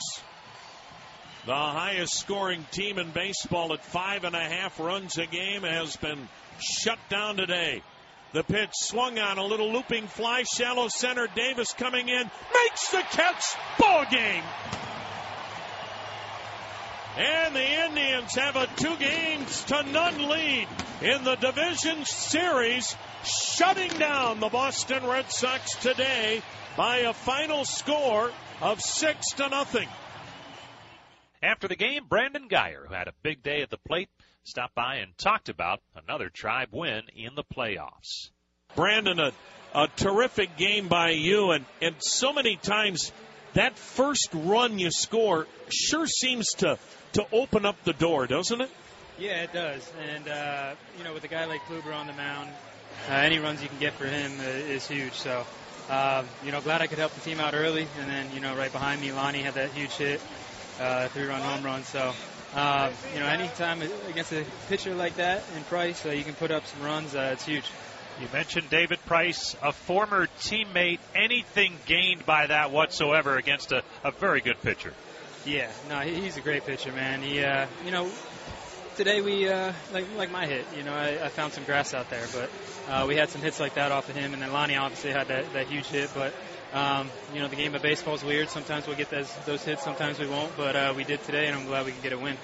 The 1.46 1.54
highest 1.54 2.20
scoring 2.20 2.66
team 2.70 2.98
in 2.98 3.12
baseball 3.12 3.72
at 3.72 3.82
five 3.82 4.24
and 4.24 4.36
a 4.36 4.44
half 4.44 4.78
runs 4.78 5.16
a 5.16 5.24
game 5.24 5.62
has 5.62 5.96
been 5.96 6.28
shut 6.60 6.98
down 7.08 7.38
today. 7.38 7.82
The 8.34 8.44
pitch 8.44 8.72
swung 8.74 9.18
on 9.18 9.38
a 9.38 9.46
little 9.46 9.72
looping 9.72 10.06
fly, 10.06 10.42
shallow 10.42 10.88
center. 10.88 11.28
Davis 11.34 11.72
coming 11.72 12.10
in, 12.10 12.30
makes 12.54 12.90
the 12.90 13.02
catch. 13.10 13.42
Ball 13.78 14.04
game. 14.10 14.44
And 17.16 17.54
the 17.54 17.84
Indians 17.84 18.34
have 18.36 18.56
a 18.56 18.66
two 18.76 18.96
games 18.96 19.64
to 19.64 19.82
none 19.82 20.28
lead 20.30 20.66
in 21.02 21.24
the 21.24 21.34
division 21.34 22.06
series, 22.06 22.96
shutting 23.24 23.90
down 23.98 24.40
the 24.40 24.48
Boston 24.48 25.04
Red 25.06 25.30
Sox 25.30 25.74
today 25.76 26.40
by 26.74 26.98
a 26.98 27.12
final 27.12 27.66
score 27.66 28.30
of 28.62 28.80
six 28.80 29.32
to 29.36 29.48
nothing. 29.50 29.88
After 31.42 31.68
the 31.68 31.76
game, 31.76 32.04
Brandon 32.08 32.48
Guyer, 32.48 32.86
who 32.86 32.94
had 32.94 33.08
a 33.08 33.14
big 33.22 33.42
day 33.42 33.60
at 33.60 33.68
the 33.68 33.76
plate, 33.76 34.08
stopped 34.44 34.74
by 34.74 34.96
and 34.96 35.16
talked 35.18 35.50
about 35.50 35.80
another 35.94 36.30
tribe 36.30 36.68
win 36.72 37.02
in 37.14 37.34
the 37.34 37.44
playoffs. 37.44 38.30
Brandon, 38.74 39.20
a, 39.20 39.32
a 39.74 39.88
terrific 39.96 40.56
game 40.56 40.88
by 40.88 41.10
you, 41.10 41.50
and, 41.50 41.66
and 41.82 41.96
so 41.98 42.32
many 42.32 42.56
times 42.56 43.12
that 43.52 43.76
first 43.76 44.30
run 44.32 44.78
you 44.78 44.90
score 44.90 45.46
sure 45.68 46.06
seems 46.06 46.48
to, 46.58 46.78
to 47.14 47.26
open 47.32 47.66
up 47.66 47.82
the 47.84 47.92
door, 47.92 48.26
doesn't 48.26 48.60
it? 48.60 48.70
Yeah, 49.18 49.42
it 49.42 49.52
does. 49.52 49.90
And, 50.14 50.28
uh, 50.28 50.74
you 50.98 51.04
know, 51.04 51.12
with 51.12 51.24
a 51.24 51.28
guy 51.28 51.44
like 51.44 51.60
Kluber 51.62 51.94
on 51.94 52.06
the 52.06 52.12
mound, 52.12 52.50
uh, 53.10 53.14
any 53.14 53.38
runs 53.38 53.62
you 53.62 53.68
can 53.68 53.78
get 53.78 53.92
for 53.94 54.06
him 54.06 54.32
uh, 54.40 54.42
is 54.42 54.86
huge. 54.88 55.12
So, 55.12 55.44
uh, 55.90 56.24
you 56.44 56.52
know, 56.52 56.60
glad 56.60 56.80
I 56.80 56.86
could 56.86 56.98
help 56.98 57.12
the 57.12 57.20
team 57.20 57.40
out 57.40 57.54
early. 57.54 57.86
And 58.00 58.10
then, 58.10 58.26
you 58.34 58.40
know, 58.40 58.56
right 58.56 58.72
behind 58.72 59.00
me, 59.00 59.12
Lonnie 59.12 59.42
had 59.42 59.54
that 59.54 59.70
huge 59.72 59.92
hit, 59.92 60.20
uh, 60.80 61.08
three 61.08 61.26
run 61.26 61.40
home 61.40 61.64
run. 61.64 61.84
So, 61.84 62.12
uh, 62.54 62.90
you 63.14 63.20
know, 63.20 63.26
anytime 63.26 63.82
against 64.08 64.32
a 64.32 64.44
pitcher 64.68 64.94
like 64.94 65.16
that 65.16 65.42
in 65.56 65.62
Price, 65.64 66.04
uh, 66.04 66.10
you 66.10 66.24
can 66.24 66.34
put 66.34 66.50
up 66.50 66.66
some 66.66 66.82
runs, 66.82 67.14
uh, 67.14 67.30
it's 67.32 67.44
huge. 67.44 67.64
You 68.20 68.28
mentioned 68.32 68.68
David 68.68 69.04
Price, 69.06 69.56
a 69.62 69.72
former 69.72 70.26
teammate. 70.40 70.98
Anything 71.14 71.78
gained 71.86 72.26
by 72.26 72.46
that 72.46 72.70
whatsoever 72.70 73.36
against 73.36 73.72
a, 73.72 73.82
a 74.04 74.10
very 74.10 74.40
good 74.40 74.60
pitcher? 74.62 74.92
Yeah, 75.44 75.70
no, 75.88 75.98
he's 76.00 76.36
a 76.36 76.40
great 76.40 76.64
pitcher, 76.64 76.92
man. 76.92 77.20
He, 77.20 77.42
uh, 77.42 77.66
you 77.84 77.90
know, 77.90 78.08
today 78.96 79.20
we 79.20 79.48
uh, 79.48 79.72
like 79.92 80.04
like 80.16 80.30
my 80.30 80.46
hit. 80.46 80.64
You 80.76 80.84
know, 80.84 80.94
I, 80.94 81.24
I 81.24 81.28
found 81.28 81.52
some 81.52 81.64
grass 81.64 81.94
out 81.94 82.10
there, 82.10 82.24
but 82.32 82.50
uh, 82.88 83.06
we 83.08 83.16
had 83.16 83.28
some 83.30 83.40
hits 83.40 83.58
like 83.58 83.74
that 83.74 83.90
off 83.90 84.08
of 84.08 84.14
him, 84.14 84.34
and 84.34 84.42
then 84.42 84.52
Lonnie 84.52 84.76
obviously 84.76 85.10
had 85.10 85.28
that, 85.28 85.52
that 85.52 85.66
huge 85.66 85.86
hit. 85.86 86.10
But 86.14 86.32
um, 86.72 87.10
you 87.34 87.40
know, 87.40 87.48
the 87.48 87.56
game 87.56 87.74
of 87.74 87.82
baseball 87.82 88.14
is 88.14 88.22
weird. 88.22 88.50
Sometimes 88.50 88.86
we'll 88.86 88.96
get 88.96 89.10
those 89.10 89.34
those 89.44 89.64
hits, 89.64 89.82
sometimes 89.82 90.20
we 90.20 90.28
won't. 90.28 90.56
But 90.56 90.76
uh, 90.76 90.94
we 90.96 91.02
did 91.02 91.22
today, 91.24 91.46
and 91.46 91.56
I'm 91.56 91.66
glad 91.66 91.86
we 91.86 91.92
can 91.92 92.02
get 92.02 92.12
a 92.12 92.18
win. 92.18 92.36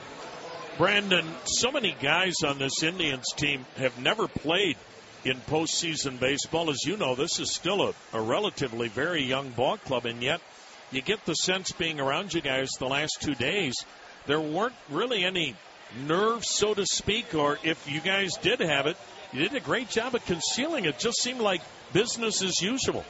Brandon, 0.76 1.26
so 1.44 1.70
many 1.70 1.94
guys 2.00 2.34
on 2.44 2.58
this 2.58 2.82
Indians 2.82 3.26
team 3.36 3.64
have 3.76 3.98
never 4.00 4.26
played 4.28 4.76
in 5.24 5.36
postseason 5.36 6.18
baseball. 6.18 6.70
As 6.70 6.84
you 6.84 6.96
know, 6.96 7.14
this 7.14 7.40
is 7.40 7.52
still 7.52 7.82
a, 7.82 7.94
a 8.12 8.20
relatively 8.20 8.88
very 8.88 9.22
young 9.22 9.50
ball 9.50 9.76
club, 9.76 10.04
and 10.06 10.22
yet 10.22 10.40
you 10.90 11.02
get 11.02 11.24
the 11.24 11.34
sense 11.34 11.72
being 11.72 12.00
around 12.00 12.32
you 12.34 12.40
guys 12.40 12.70
the 12.78 12.86
last 12.86 13.18
two 13.20 13.34
days, 13.34 13.74
there 14.26 14.40
weren't 14.40 14.74
really 14.90 15.24
any 15.24 15.54
nerves, 16.06 16.48
so 16.50 16.74
to 16.74 16.86
speak, 16.86 17.34
or 17.34 17.58
if 17.62 17.90
you 17.90 18.00
guys 18.00 18.36
did 18.36 18.60
have 18.60 18.86
it, 18.86 18.96
you 19.32 19.40
did 19.40 19.54
a 19.54 19.60
great 19.60 19.88
job 19.88 20.14
of 20.14 20.24
concealing 20.26 20.84
it. 20.84 20.98
Just 20.98 21.20
seemed 21.20 21.40
like 21.40 21.60
business 21.92 22.42
as 22.42 22.60
usual. 22.60 23.04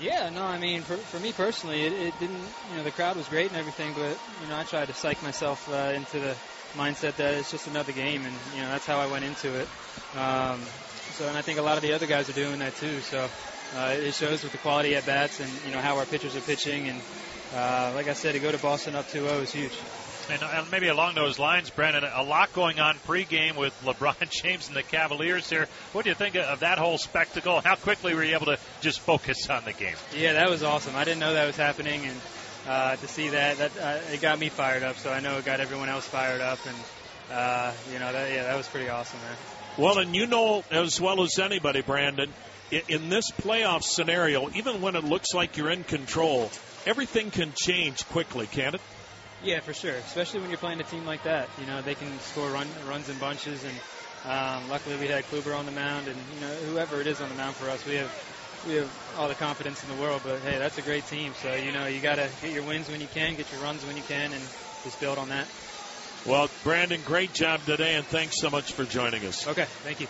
Yeah, 0.00 0.30
no, 0.30 0.42
I 0.42 0.58
mean, 0.58 0.82
for, 0.82 0.96
for 0.96 1.20
me 1.20 1.32
personally, 1.32 1.82
it, 1.82 1.92
it 1.92 2.18
didn't, 2.18 2.42
you 2.70 2.76
know, 2.76 2.82
the 2.82 2.90
crowd 2.90 3.16
was 3.16 3.28
great 3.28 3.48
and 3.48 3.56
everything, 3.56 3.92
but, 3.94 4.18
you 4.42 4.48
know, 4.48 4.56
I 4.56 4.64
tried 4.64 4.86
to 4.86 4.94
psych 4.94 5.22
myself 5.22 5.68
uh, 5.72 5.92
into 5.94 6.18
the 6.18 6.34
mindset 6.74 7.16
that 7.16 7.34
it's 7.34 7.52
just 7.52 7.68
another 7.68 7.92
game, 7.92 8.24
and, 8.24 8.34
you 8.56 8.62
know, 8.62 8.68
that's 8.68 8.86
how 8.86 8.98
I 8.98 9.06
went 9.06 9.24
into 9.24 9.54
it. 9.54 9.68
Um, 10.16 10.60
so, 11.12 11.28
and 11.28 11.38
I 11.38 11.42
think 11.42 11.60
a 11.60 11.62
lot 11.62 11.76
of 11.76 11.82
the 11.82 11.92
other 11.92 12.06
guys 12.06 12.28
are 12.28 12.32
doing 12.32 12.58
that 12.58 12.74
too. 12.76 12.98
So, 13.00 13.28
uh, 13.76 13.94
it 13.98 14.14
shows 14.14 14.42
with 14.42 14.52
the 14.52 14.58
quality 14.58 14.94
at 14.94 15.04
bats 15.06 15.40
and 15.40 15.50
you 15.66 15.72
know 15.72 15.80
how 15.80 15.98
our 15.98 16.06
pitchers 16.06 16.36
are 16.36 16.40
pitching. 16.40 16.88
And 16.88 17.00
uh, 17.54 17.92
like 17.94 18.08
I 18.08 18.14
said, 18.14 18.32
to 18.32 18.40
go 18.40 18.50
to 18.50 18.58
Boston 18.58 18.94
up 18.94 19.06
2-0 19.08 19.42
is 19.42 19.52
huge. 19.52 19.72
And, 20.30 20.42
and 20.42 20.70
maybe 20.70 20.88
along 20.88 21.14
those 21.14 21.38
lines, 21.38 21.68
Brandon, 21.70 22.02
a 22.02 22.22
lot 22.22 22.52
going 22.54 22.80
on 22.80 22.96
pregame 23.06 23.56
with 23.56 23.78
LeBron 23.84 24.30
James 24.42 24.68
and 24.68 24.76
the 24.76 24.82
Cavaliers 24.82 25.48
here. 25.50 25.68
What 25.92 26.04
do 26.04 26.10
you 26.10 26.14
think 26.14 26.34
of 26.34 26.60
that 26.60 26.78
whole 26.78 26.98
spectacle? 26.98 27.60
How 27.60 27.76
quickly 27.76 28.14
were 28.14 28.24
you 28.24 28.34
able 28.34 28.46
to 28.46 28.58
just 28.80 29.00
focus 29.00 29.50
on 29.50 29.64
the 29.64 29.72
game? 29.72 29.96
Yeah, 30.16 30.32
that 30.34 30.48
was 30.48 30.62
awesome. 30.62 30.96
I 30.96 31.04
didn't 31.04 31.20
know 31.20 31.34
that 31.34 31.46
was 31.46 31.56
happening, 31.56 32.04
and 32.06 32.20
uh, 32.66 32.96
to 32.96 33.06
see 33.06 33.28
that, 33.28 33.58
that 33.58 33.78
uh, 33.78 34.12
it 34.12 34.22
got 34.22 34.38
me 34.38 34.48
fired 34.48 34.82
up. 34.82 34.96
So 34.96 35.12
I 35.12 35.20
know 35.20 35.36
it 35.36 35.44
got 35.44 35.60
everyone 35.60 35.90
else 35.90 36.06
fired 36.06 36.40
up, 36.40 36.58
and 36.66 36.76
uh, 37.30 37.72
you 37.92 37.98
know, 37.98 38.12
that, 38.12 38.32
yeah, 38.32 38.44
that 38.44 38.56
was 38.56 38.66
pretty 38.66 38.88
awesome, 38.88 39.20
man. 39.20 39.36
Well, 39.76 39.98
and 39.98 40.14
you 40.14 40.26
know 40.26 40.64
as 40.70 41.00
well 41.00 41.22
as 41.22 41.38
anybody, 41.38 41.82
Brandon, 41.82 42.32
in 42.70 43.08
this 43.08 43.30
playoff 43.30 43.82
scenario, 43.82 44.48
even 44.54 44.80
when 44.80 44.96
it 44.96 45.04
looks 45.04 45.34
like 45.34 45.56
you're 45.56 45.70
in 45.70 45.84
control, 45.84 46.50
everything 46.86 47.30
can 47.30 47.52
change 47.54 48.06
quickly, 48.08 48.46
can't 48.46 48.74
it? 48.74 48.80
Yeah, 49.42 49.60
for 49.60 49.74
sure. 49.74 49.94
Especially 49.94 50.40
when 50.40 50.50
you're 50.50 50.58
playing 50.58 50.80
a 50.80 50.84
team 50.84 51.04
like 51.04 51.24
that. 51.24 51.48
You 51.60 51.66
know, 51.66 51.82
they 51.82 51.94
can 51.94 52.18
score 52.20 52.48
run, 52.50 52.66
runs 52.88 53.08
in 53.08 53.18
bunches, 53.18 53.62
and 53.64 53.74
um, 54.24 54.70
luckily 54.70 54.96
we 54.96 55.06
had 55.06 55.24
Kluber 55.24 55.56
on 55.56 55.66
the 55.66 55.72
mound, 55.72 56.08
and 56.08 56.16
you 56.34 56.40
know 56.40 56.54
whoever 56.72 57.00
it 57.00 57.06
is 57.06 57.20
on 57.20 57.28
the 57.28 57.34
mound 57.34 57.54
for 57.54 57.68
us, 57.68 57.84
we 57.86 57.96
have 57.96 58.64
we 58.66 58.74
have 58.74 59.14
all 59.18 59.28
the 59.28 59.34
confidence 59.34 59.82
in 59.82 59.94
the 59.94 60.00
world. 60.02 60.22
But 60.24 60.40
hey, 60.40 60.58
that's 60.58 60.78
a 60.78 60.82
great 60.82 61.06
team. 61.06 61.32
So 61.42 61.54
you 61.54 61.72
know 61.72 61.86
you 61.86 62.00
got 62.00 62.16
to 62.16 62.28
get 62.40 62.52
your 62.52 62.62
wins 62.62 62.88
when 62.88 63.00
you 63.00 63.08
can, 63.08 63.34
get 63.34 63.50
your 63.52 63.60
runs 63.60 63.84
when 63.84 63.96
you 63.96 64.02
can, 64.02 64.32
and 64.32 64.42
just 64.82 64.98
build 64.98 65.18
on 65.18 65.28
that. 65.28 65.46
Well, 66.24 66.48
Brandon, 66.62 67.02
great 67.04 67.34
job 67.34 67.60
today, 67.66 67.96
and 67.96 68.06
thanks 68.06 68.40
so 68.40 68.48
much 68.48 68.72
for 68.72 68.84
joining 68.84 69.26
us. 69.26 69.46
Okay, 69.46 69.66
thank 69.82 70.00
you. 70.00 70.06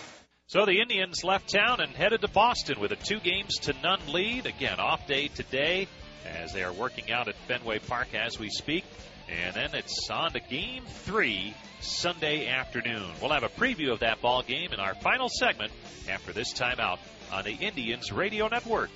So 0.46 0.64
the 0.64 0.80
Indians 0.80 1.24
left 1.24 1.52
town 1.52 1.80
and 1.80 1.90
headed 1.90 2.20
to 2.20 2.28
Boston 2.28 2.78
with 2.78 2.92
a 2.92 2.96
two 2.96 3.18
games 3.18 3.56
to 3.62 3.74
none 3.82 4.00
lead. 4.12 4.46
Again, 4.46 4.78
off 4.78 5.08
day 5.08 5.26
today 5.26 5.88
as 6.24 6.52
they 6.52 6.62
are 6.62 6.72
working 6.72 7.10
out 7.12 7.28
at 7.28 7.36
Fenway 7.46 7.78
Park 7.80 8.14
as 8.14 8.38
we 8.38 8.48
speak. 8.48 8.84
And 9.28 9.54
then 9.54 9.74
it's 9.74 10.08
on 10.10 10.32
to 10.32 10.40
game 10.40 10.84
three 10.86 11.54
Sunday 11.80 12.48
afternoon. 12.48 13.10
We'll 13.20 13.32
have 13.32 13.42
a 13.42 13.48
preview 13.48 13.92
of 13.92 14.00
that 14.00 14.20
ball 14.20 14.42
game 14.42 14.72
in 14.72 14.80
our 14.80 14.94
final 14.94 15.28
segment 15.28 15.72
after 16.08 16.32
this 16.32 16.52
timeout 16.52 16.98
on 17.32 17.44
the 17.44 17.52
Indians 17.52 18.12
Radio 18.12 18.48
Network. 18.48 18.90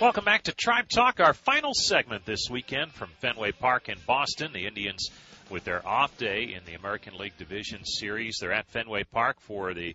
Welcome 0.00 0.24
back 0.24 0.42
to 0.44 0.52
Tribe 0.52 0.88
Talk, 0.88 1.20
our 1.20 1.32
final 1.32 1.74
segment 1.74 2.24
this 2.26 2.48
weekend 2.50 2.90
from 2.90 3.10
Fenway 3.20 3.52
Park 3.52 3.88
in 3.88 3.98
Boston. 4.04 4.52
The 4.52 4.66
Indians, 4.66 5.10
with 5.48 5.62
their 5.62 5.86
off 5.86 6.18
day 6.18 6.54
in 6.56 6.64
the 6.64 6.74
American 6.74 7.16
League 7.16 7.36
Division 7.38 7.84
Series, 7.84 8.38
they're 8.40 8.52
at 8.52 8.66
Fenway 8.66 9.04
Park 9.04 9.40
for 9.40 9.74
the 9.74 9.94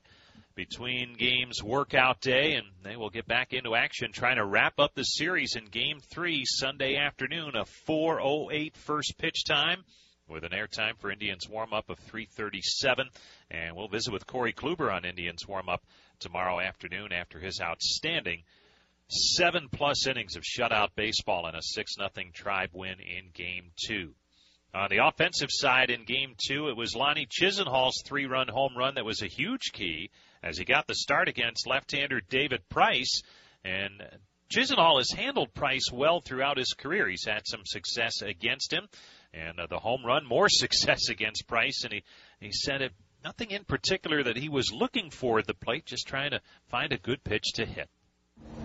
between 0.58 1.14
games 1.14 1.62
workout 1.64 2.20
day, 2.20 2.56
and 2.56 2.66
they 2.82 2.96
will 2.98 3.12
get 3.12 3.28
back 3.28 3.54
into 3.54 3.76
action 3.76 4.12
trying 4.12 4.38
to 4.38 4.46
wrap 4.46 4.80
up 4.80 4.96
the 4.96 5.04
series 5.04 5.56
in 5.56 5.66
Game 5.66 6.00
Three 6.10 6.44
Sunday 6.46 6.98
afternoon. 6.98 7.56
A 7.56 7.64
4:08 7.88 8.76
first 8.76 9.20
pitch 9.20 9.46
time 9.46 9.86
with 10.28 10.44
an 10.44 10.52
airtime 10.52 10.98
for 10.98 11.12
Indians 11.12 11.48
warm 11.48 11.74
up 11.74 11.92
of 11.92 12.00
3:37, 12.00 13.08
and 13.52 13.76
we'll 13.76 13.88
visit 13.88 14.12
with 14.12 14.26
Corey 14.26 14.52
Kluber 14.52 14.92
on 14.92 15.06
Indians 15.06 15.48
warm 15.48 15.70
up 15.70 15.86
tomorrow 16.20 16.60
afternoon 16.60 17.14
after 17.14 17.40
his 17.40 17.62
outstanding 17.62 18.44
seven 19.10 19.70
plus 19.72 20.08
innings 20.08 20.36
of 20.36 20.44
shutout 20.44 20.90
baseball 20.96 21.46
and 21.46 21.56
a 21.56 21.62
six 21.62 21.98
nothing 22.00 22.32
tribe 22.34 22.72
win 22.74 23.00
in 23.00 23.30
game 23.32 23.70
two. 23.88 24.16
On 24.74 24.90
the 24.90 25.06
offensive 25.06 25.50
side 25.52 25.92
in 25.92 26.04
game 26.04 26.34
two, 26.36 26.70
it 26.70 26.76
was 26.76 26.96
Lonnie 26.96 27.28
Chisenhall's 27.28 28.02
three 28.04 28.26
run 28.26 28.48
home 28.48 28.76
run 28.76 28.96
that 28.96 29.06
was 29.06 29.22
a 29.22 29.28
huge 29.28 29.72
key 29.72 30.10
as 30.44 30.58
he 30.58 30.66
got 30.66 30.88
the 30.88 30.96
start 30.96 31.28
against 31.28 31.68
left-hander 31.68 32.22
David 32.30 32.68
Price. 32.70 33.22
And 33.64 34.04
Chisenhall 34.50 34.98
has 34.98 35.12
handled 35.12 35.54
Price 35.54 35.92
well 35.92 36.22
throughout 36.22 36.58
his 36.58 36.74
career. 36.74 37.08
He's 37.08 37.26
had 37.26 37.42
some 37.46 37.62
success 37.66 38.22
against 38.22 38.72
him 38.72 38.88
and 39.34 39.60
uh, 39.60 39.68
the 39.68 39.80
home 39.80 40.06
run 40.06 40.26
more 40.26 40.50
success 40.50 41.10
against 41.10 41.48
Price. 41.48 41.84
And 41.84 41.94
he, 41.94 42.04
he 42.40 42.52
said 42.52 42.82
it, 42.82 42.92
nothing 43.24 43.52
in 43.52 43.64
particular 43.64 44.24
that 44.24 44.38
he 44.38 44.50
was 44.50 44.72
looking 44.72 45.10
for 45.10 45.40
at 45.40 45.48
the 45.48 45.54
plate, 45.54 45.86
just 45.86 46.08
trying 46.08 46.32
to 46.32 46.42
find 46.70 46.92
a 46.94 46.98
good 46.98 47.24
pitch 47.24 47.54
to 47.56 47.66
hit. 47.66 47.90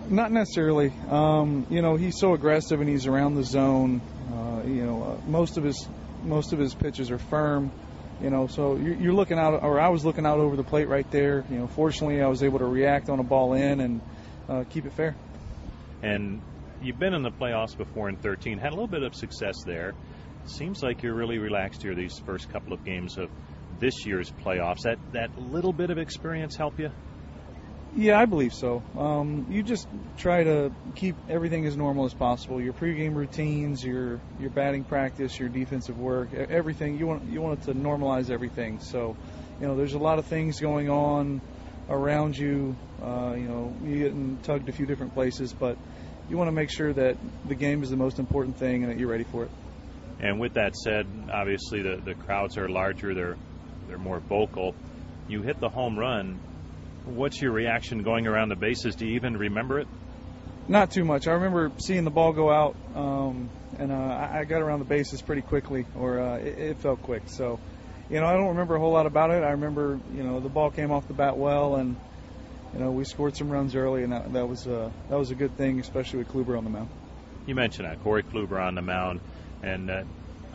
Not 0.07 0.31
necessarily. 0.31 0.93
Um, 1.09 1.65
you 1.69 1.81
know, 1.81 1.95
he's 1.95 2.19
so 2.19 2.33
aggressive 2.33 2.79
and 2.79 2.89
he's 2.89 3.07
around 3.07 3.35
the 3.35 3.43
zone. 3.43 4.01
Uh, 4.31 4.67
you 4.67 4.85
know, 4.85 5.03
uh, 5.03 5.29
most 5.29 5.57
of 5.57 5.63
his 5.63 5.87
most 6.23 6.53
of 6.53 6.59
his 6.59 6.73
pitches 6.73 7.11
are 7.11 7.17
firm. 7.17 7.71
You 8.21 8.29
know, 8.29 8.47
so 8.47 8.77
you're, 8.77 9.13
looking 9.13 9.37
out, 9.37 9.63
or 9.63 9.79
I 9.81 9.89
was 9.89 10.05
looking 10.05 10.25
out 10.25 10.39
over 10.39 10.55
the 10.55 10.63
plate 10.63 10.87
right 10.87 11.09
there. 11.11 11.43
You 11.49 11.57
know, 11.57 11.67
fortunately, 11.67 12.21
I 12.21 12.27
was 12.27 12.41
able 12.41 12.59
to 12.59 12.65
react 12.65 13.09
on 13.09 13.19
a 13.19 13.23
ball 13.23 13.53
in 13.53 13.81
and 13.81 14.01
uh, 14.47 14.63
keep 14.69 14.85
it 14.85 14.93
fair. 14.93 15.15
And 16.01 16.41
you've 16.81 16.99
been 16.99 17.13
in 17.13 17.23
the 17.23 17.31
playoffs 17.31 17.75
before 17.75 18.09
in 18.09 18.15
13, 18.17 18.57
had 18.57 18.69
a 18.69 18.75
little 18.75 18.87
bit 18.87 19.03
of 19.03 19.13
success 19.15 19.55
there. 19.65 19.93
Seems 20.45 20.83
like 20.83 21.01
you're 21.01 21.15
really 21.15 21.37
relaxed 21.37 21.81
here 21.81 21.95
these 21.95 22.17
first 22.25 22.49
couple 22.49 22.73
of 22.73 22.83
games 22.85 23.17
of 23.17 23.29
this 23.79 24.05
year's 24.05 24.31
playoffs. 24.43 24.81
That 24.83 24.97
that 25.13 25.29
little 25.37 25.73
bit 25.73 25.89
of 25.89 25.97
experience 25.97 26.55
help 26.55 26.79
you? 26.79 26.89
Yeah, 27.95 28.19
I 28.19 28.25
believe 28.25 28.53
so. 28.53 28.81
Um, 28.97 29.45
you 29.49 29.61
just 29.61 29.87
try 30.17 30.43
to 30.43 30.71
keep 30.95 31.15
everything 31.29 31.67
as 31.67 31.77
normal 31.77 32.05
as 32.05 32.13
possible. 32.13 32.59
Your 32.59 32.73
pregame 32.73 33.13
routines, 33.13 33.83
your 33.83 34.19
your 34.39 34.49
batting 34.49 34.83
practice, 34.83 35.39
your 35.39 35.49
defensive 35.49 35.99
work, 35.99 36.33
everything. 36.33 36.97
You 36.97 37.05
want 37.05 37.23
you 37.25 37.39
want 37.39 37.59
it 37.59 37.65
to 37.65 37.73
normalize 37.75 38.31
everything. 38.31 38.79
So, 38.79 39.15
you 39.61 39.67
know, 39.67 39.75
there's 39.75 39.93
a 39.93 39.99
lot 39.99 40.17
of 40.17 40.25
things 40.25 40.59
going 40.59 40.89
on 40.89 41.39
around 41.87 42.35
you. 42.35 42.75
Uh, 42.99 43.35
you 43.37 43.47
know, 43.47 43.75
you're 43.83 44.09
getting 44.09 44.39
tugged 44.41 44.69
a 44.69 44.71
few 44.71 44.87
different 44.87 45.13
places, 45.13 45.53
but 45.53 45.77
you 46.29 46.37
want 46.37 46.47
to 46.47 46.53
make 46.53 46.71
sure 46.71 46.93
that 46.93 47.15
the 47.47 47.55
game 47.55 47.83
is 47.83 47.91
the 47.91 47.97
most 47.97 48.17
important 48.17 48.57
thing 48.57 48.83
and 48.83 48.91
that 48.91 48.97
you're 48.97 49.09
ready 49.09 49.25
for 49.25 49.43
it. 49.43 49.51
And 50.19 50.39
with 50.39 50.55
that 50.55 50.75
said, 50.75 51.05
obviously 51.31 51.83
the 51.83 52.01
the 52.03 52.15
crowds 52.15 52.57
are 52.57 52.67
larger. 52.67 53.13
They're 53.13 53.37
they're 53.87 53.99
more 53.99 54.19
vocal. 54.19 54.73
You 55.27 55.43
hit 55.43 55.59
the 55.59 55.69
home 55.69 55.97
run 55.97 56.39
What's 57.05 57.41
your 57.41 57.51
reaction 57.51 58.03
going 58.03 58.27
around 58.27 58.49
the 58.49 58.55
bases? 58.55 58.95
Do 58.95 59.05
you 59.05 59.15
even 59.15 59.35
remember 59.37 59.79
it? 59.79 59.87
Not 60.67 60.91
too 60.91 61.03
much. 61.03 61.27
I 61.27 61.33
remember 61.33 61.71
seeing 61.77 62.05
the 62.05 62.11
ball 62.11 62.31
go 62.31 62.49
out, 62.49 62.75
um, 62.95 63.49
and 63.77 63.91
uh, 63.91 64.29
I 64.31 64.45
got 64.45 64.61
around 64.61 64.79
the 64.79 64.85
bases 64.85 65.21
pretty 65.21 65.41
quickly, 65.41 65.85
or 65.97 66.19
uh, 66.19 66.37
it, 66.37 66.57
it 66.57 66.77
felt 66.77 67.01
quick. 67.01 67.23
So, 67.27 67.59
you 68.09 68.21
know, 68.21 68.25
I 68.25 68.33
don't 68.33 68.47
remember 68.47 68.75
a 68.75 68.79
whole 68.79 68.93
lot 68.93 69.05
about 69.05 69.31
it. 69.31 69.43
I 69.43 69.51
remember, 69.51 69.99
you 70.15 70.23
know, 70.23 70.39
the 70.39 70.47
ball 70.47 70.71
came 70.71 70.91
off 70.91 71.07
the 71.07 71.13
bat 71.13 71.37
well, 71.37 71.75
and 71.75 71.97
you 72.73 72.79
know, 72.79 72.91
we 72.91 73.03
scored 73.03 73.35
some 73.35 73.49
runs 73.49 73.75
early, 73.75 74.03
and 74.03 74.13
that, 74.13 74.31
that 74.31 74.47
was 74.47 74.65
uh, 74.65 74.89
that 75.09 75.19
was 75.19 75.31
a 75.31 75.35
good 75.35 75.55
thing, 75.57 75.79
especially 75.81 76.19
with 76.19 76.29
Kluber 76.29 76.57
on 76.57 76.63
the 76.63 76.69
mound. 76.69 76.89
You 77.45 77.55
mentioned 77.55 77.87
that 77.87 78.01
Corey 78.01 78.23
Kluber 78.23 78.61
on 78.65 78.75
the 78.75 78.81
mound, 78.81 79.19
and 79.61 79.89
uh, 79.89 80.03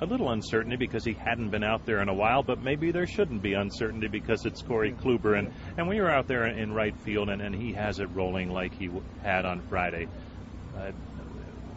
a 0.00 0.06
little 0.06 0.30
uncertainty 0.30 0.76
because 0.76 1.04
he 1.04 1.12
hadn't 1.12 1.50
been 1.50 1.64
out 1.64 1.84
there 1.84 2.00
in 2.00 2.08
a 2.08 2.14
while, 2.14 2.42
but 2.42 2.62
maybe 2.62 2.92
there 2.92 3.06
shouldn't 3.06 3.42
be 3.42 3.54
uncertainty 3.54 4.08
because 4.08 4.44
it's 4.44 4.62
Corey 4.62 4.92
Kluber. 4.92 5.38
And, 5.38 5.52
and 5.76 5.88
we 5.88 6.00
were 6.00 6.10
out 6.10 6.28
there 6.28 6.46
in 6.46 6.72
right 6.72 6.96
field, 7.00 7.28
and, 7.28 7.42
and 7.42 7.54
he 7.54 7.72
has 7.72 7.98
it 7.98 8.08
rolling 8.14 8.50
like 8.50 8.74
he 8.74 8.90
had 9.22 9.44
on 9.44 9.60
Friday. 9.68 10.06
Uh, 10.76 10.92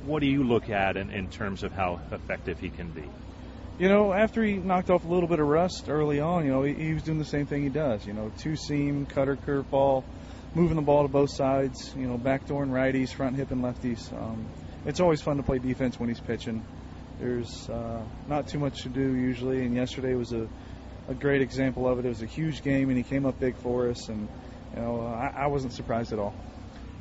what 0.05 0.21
do 0.21 0.27
you 0.27 0.43
look 0.43 0.69
at 0.69 0.97
in, 0.97 1.09
in 1.09 1.29
terms 1.29 1.63
of 1.63 1.71
how 1.71 1.99
effective 2.11 2.59
he 2.59 2.69
can 2.69 2.91
be? 2.91 3.03
You 3.79 3.89
know, 3.89 4.13
after 4.13 4.43
he 4.43 4.57
knocked 4.57 4.91
off 4.91 5.05
a 5.05 5.07
little 5.07 5.27
bit 5.27 5.39
of 5.39 5.47
rust 5.47 5.85
early 5.89 6.19
on, 6.19 6.45
you 6.45 6.51
know, 6.51 6.63
he, 6.63 6.73
he 6.73 6.93
was 6.93 7.03
doing 7.03 7.17
the 7.17 7.25
same 7.25 7.47
thing 7.47 7.63
he 7.63 7.69
does. 7.69 8.05
You 8.05 8.13
know, 8.13 8.31
two 8.37 8.55
seam, 8.55 9.07
cutter, 9.07 9.35
curveball, 9.35 10.03
moving 10.53 10.75
the 10.75 10.83
ball 10.83 11.03
to 11.03 11.07
both 11.07 11.31
sides. 11.31 11.91
You 11.97 12.07
know, 12.07 12.17
backdoor 12.17 12.61
and 12.61 12.71
righties, 12.71 13.11
front 13.11 13.35
hip 13.35 13.49
and 13.49 13.63
lefties. 13.63 14.13
Um, 14.13 14.45
it's 14.85 14.99
always 14.99 15.21
fun 15.21 15.37
to 15.37 15.43
play 15.43 15.57
defense 15.57 15.99
when 15.99 16.09
he's 16.09 16.19
pitching. 16.19 16.63
There's 17.21 17.69
uh, 17.69 18.03
not 18.27 18.47
too 18.47 18.57
much 18.57 18.81
to 18.81 18.89
do 18.89 19.13
usually, 19.13 19.63
and 19.63 19.75
yesterday 19.75 20.15
was 20.15 20.33
a, 20.33 20.49
a 21.07 21.13
great 21.13 21.43
example 21.43 21.87
of 21.87 21.99
it. 21.99 22.05
It 22.05 22.09
was 22.09 22.23
a 22.23 22.25
huge 22.25 22.63
game, 22.63 22.89
and 22.89 22.97
he 22.97 23.03
came 23.03 23.27
up 23.27 23.39
big 23.39 23.55
for 23.57 23.89
us, 23.89 24.09
and 24.09 24.27
you 24.75 24.81
know 24.81 25.01
I, 25.01 25.43
I 25.43 25.47
wasn't 25.47 25.73
surprised 25.73 26.13
at 26.13 26.19
all. 26.19 26.33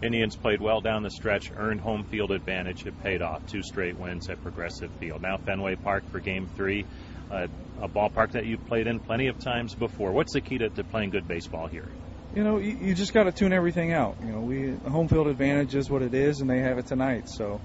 Indians 0.02 0.36
played 0.36 0.60
well 0.60 0.82
down 0.82 1.02
the 1.02 1.10
stretch, 1.10 1.50
earned 1.56 1.80
home 1.80 2.04
field 2.04 2.32
advantage. 2.32 2.86
It 2.86 3.02
paid 3.02 3.22
off. 3.22 3.46
Two 3.46 3.62
straight 3.62 3.96
wins 3.98 4.28
at 4.28 4.42
Progressive 4.42 4.90
Field. 5.00 5.22
Now 5.22 5.38
Fenway 5.38 5.76
Park 5.76 6.04
for 6.10 6.20
Game 6.20 6.46
Three, 6.54 6.84
uh, 7.30 7.46
a 7.80 7.88
ballpark 7.88 8.32
that 8.32 8.44
you've 8.44 8.66
played 8.66 8.88
in 8.88 9.00
plenty 9.00 9.28
of 9.28 9.38
times 9.38 9.74
before. 9.74 10.12
What's 10.12 10.34
the 10.34 10.42
key 10.42 10.58
to, 10.58 10.68
to 10.68 10.84
playing 10.84 11.10
good 11.10 11.26
baseball 11.26 11.66
here? 11.66 11.88
You 12.36 12.44
know, 12.44 12.58
you, 12.58 12.76
you 12.78 12.94
just 12.94 13.14
got 13.14 13.24
to 13.24 13.32
tune 13.32 13.54
everything 13.54 13.94
out. 13.94 14.16
You 14.22 14.32
know, 14.32 14.40
we 14.40 14.74
home 14.86 15.08
field 15.08 15.28
advantage 15.28 15.74
is 15.74 15.88
what 15.88 16.02
it 16.02 16.12
is, 16.12 16.40
and 16.40 16.50
they 16.50 16.58
have 16.58 16.76
it 16.76 16.86
tonight. 16.86 17.30
So 17.30 17.58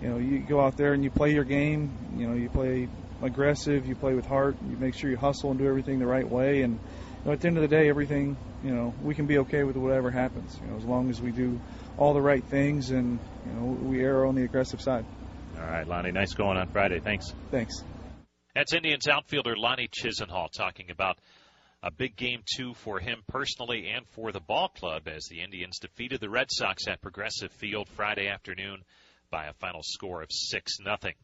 you 0.00 0.08
know, 0.08 0.18
you 0.18 0.38
go 0.38 0.60
out 0.60 0.76
there 0.76 0.92
and 0.92 1.02
you 1.02 1.10
play 1.10 1.32
your 1.32 1.44
game. 1.44 1.90
You 2.16 2.28
know, 2.28 2.34
you 2.34 2.48
play 2.48 2.88
aggressive, 3.22 3.86
you 3.86 3.94
play 3.94 4.14
with 4.14 4.26
heart, 4.26 4.56
you 4.68 4.76
make 4.76 4.94
sure 4.94 5.10
you 5.10 5.16
hustle 5.16 5.50
and 5.50 5.58
do 5.58 5.66
everything 5.66 5.98
the 5.98 6.06
right 6.06 6.28
way. 6.28 6.62
And 6.62 6.74
you 6.74 7.24
know, 7.26 7.32
at 7.32 7.40
the 7.40 7.48
end 7.48 7.56
of 7.56 7.62
the 7.62 7.68
day, 7.68 7.88
everything, 7.88 8.36
you 8.62 8.70
know, 8.70 8.94
we 9.02 9.14
can 9.14 9.26
be 9.26 9.38
okay 9.38 9.64
with 9.64 9.76
whatever 9.76 10.10
happens. 10.10 10.56
You 10.62 10.70
know, 10.70 10.76
as 10.76 10.84
long 10.84 11.10
as 11.10 11.20
we 11.20 11.32
do 11.32 11.60
all 11.98 12.14
the 12.14 12.22
right 12.22 12.44
things 12.44 12.90
and 12.90 13.18
you 13.44 13.52
know 13.52 13.66
we 13.82 14.00
err 14.00 14.24
on 14.24 14.34
the 14.34 14.44
aggressive 14.44 14.80
side. 14.80 15.04
All 15.58 15.66
right, 15.66 15.86
Lonnie, 15.86 16.12
nice 16.12 16.32
going 16.32 16.56
on 16.56 16.68
Friday. 16.68 17.00
Thanks. 17.00 17.34
Thanks. 17.50 17.82
That's 18.54 18.72
Indians 18.72 19.08
outfielder 19.08 19.56
Lonnie 19.56 19.88
Chisenhall 19.88 20.50
talking 20.50 20.90
about 20.90 21.18
a 21.82 21.90
big 21.90 22.16
game 22.16 22.42
two 22.56 22.74
for 22.74 22.98
him 22.98 23.22
personally 23.28 23.88
and 23.94 24.06
for 24.08 24.32
the 24.32 24.40
ball 24.40 24.68
club 24.68 25.08
as 25.08 25.26
the 25.26 25.40
Indians 25.42 25.78
defeated 25.78 26.20
the 26.20 26.30
Red 26.30 26.48
Sox 26.50 26.86
at 26.88 27.00
Progressive 27.00 27.52
Field 27.52 27.88
Friday 27.88 28.28
afternoon 28.28 28.82
by 29.30 29.46
a 29.46 29.52
final 29.54 29.82
score 29.82 30.22
of 30.22 30.30
6 30.30 30.78
nothing. 30.84 31.14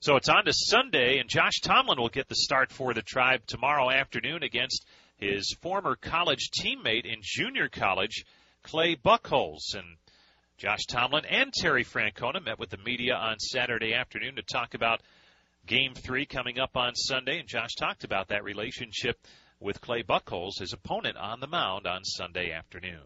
So 0.00 0.14
it's 0.16 0.28
on 0.28 0.44
to 0.44 0.52
Sunday, 0.52 1.18
and 1.18 1.28
Josh 1.28 1.60
Tomlin 1.60 2.00
will 2.00 2.08
get 2.08 2.28
the 2.28 2.36
start 2.36 2.70
for 2.70 2.94
the 2.94 3.02
Tribe 3.02 3.40
tomorrow 3.46 3.90
afternoon 3.90 4.44
against 4.44 4.86
his 5.16 5.56
former 5.60 5.96
college 5.96 6.50
teammate 6.50 7.04
in 7.04 7.18
junior 7.20 7.68
college, 7.68 8.24
Clay 8.62 8.94
Buchholz. 8.94 9.74
And 9.74 9.96
Josh 10.56 10.86
Tomlin 10.88 11.24
and 11.24 11.52
Terry 11.52 11.84
Francona 11.84 12.44
met 12.44 12.60
with 12.60 12.70
the 12.70 12.78
media 12.78 13.14
on 13.14 13.40
Saturday 13.40 13.92
afternoon 13.92 14.36
to 14.36 14.42
talk 14.42 14.74
about 14.74 15.02
Game 15.66 15.94
3 15.94 16.26
coming 16.26 16.60
up 16.60 16.76
on 16.76 16.94
Sunday. 16.94 17.40
And 17.40 17.48
Josh 17.48 17.74
talked 17.76 18.04
about 18.04 18.28
that 18.28 18.44
relationship 18.44 19.18
with 19.58 19.80
Clay 19.80 20.04
Buchholz, 20.04 20.60
his 20.60 20.72
opponent 20.72 21.16
on 21.16 21.40
the 21.40 21.48
mound 21.48 21.88
on 21.88 22.04
Sunday 22.04 22.52
afternoon. 22.52 23.02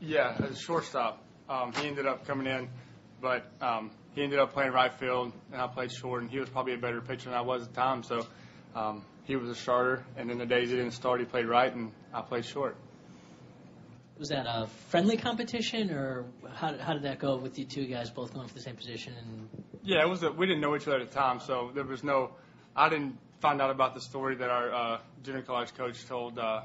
Yeah, 0.00 0.36
as 0.40 0.50
a 0.50 0.60
shortstop, 0.60 1.24
um, 1.48 1.72
he 1.72 1.88
ended 1.88 2.06
up 2.06 2.26
coming 2.26 2.46
in 2.46 2.68
but 3.20 3.50
um, 3.60 3.90
he 4.14 4.22
ended 4.22 4.38
up 4.38 4.52
playing 4.52 4.72
right 4.72 4.92
field, 4.92 5.32
and 5.52 5.60
I 5.60 5.66
played 5.66 5.92
short, 5.92 6.22
and 6.22 6.30
he 6.30 6.38
was 6.38 6.48
probably 6.48 6.74
a 6.74 6.78
better 6.78 7.00
pitcher 7.00 7.30
than 7.30 7.34
I 7.34 7.40
was 7.40 7.62
at 7.62 7.74
the 7.74 7.80
time. 7.80 8.02
So 8.02 8.26
um, 8.74 9.04
he 9.24 9.36
was 9.36 9.48
a 9.48 9.54
starter, 9.54 10.04
and 10.16 10.28
then 10.28 10.38
the 10.38 10.46
days 10.46 10.70
he 10.70 10.76
didn't 10.76 10.92
start, 10.92 11.20
he 11.20 11.26
played 11.26 11.46
right, 11.46 11.74
and 11.74 11.92
I 12.12 12.22
played 12.22 12.44
short. 12.44 12.76
Was 14.18 14.28
that 14.28 14.46
a 14.46 14.68
friendly 14.90 15.16
competition, 15.16 15.90
or 15.90 16.26
how, 16.52 16.76
how 16.78 16.92
did 16.92 17.02
that 17.02 17.18
go 17.18 17.36
with 17.36 17.58
you 17.58 17.64
two 17.64 17.86
guys 17.86 18.10
both 18.10 18.32
going 18.32 18.46
for 18.46 18.54
the 18.54 18.60
same 18.60 18.76
position? 18.76 19.14
And 19.18 19.48
yeah, 19.82 20.02
it 20.02 20.08
was. 20.08 20.22
A, 20.22 20.30
we 20.30 20.46
didn't 20.46 20.60
know 20.60 20.76
each 20.76 20.86
other 20.86 21.00
at 21.00 21.10
the 21.10 21.14
time, 21.14 21.40
so 21.40 21.72
there 21.74 21.84
was 21.84 22.04
no. 22.04 22.30
I 22.76 22.88
didn't 22.88 23.18
find 23.40 23.60
out 23.60 23.70
about 23.70 23.94
the 23.94 24.00
story 24.00 24.36
that 24.36 24.50
our 24.50 24.72
uh, 24.72 24.98
junior 25.24 25.42
college 25.42 25.74
coach 25.74 26.06
told 26.06 26.38
uh, 26.38 26.62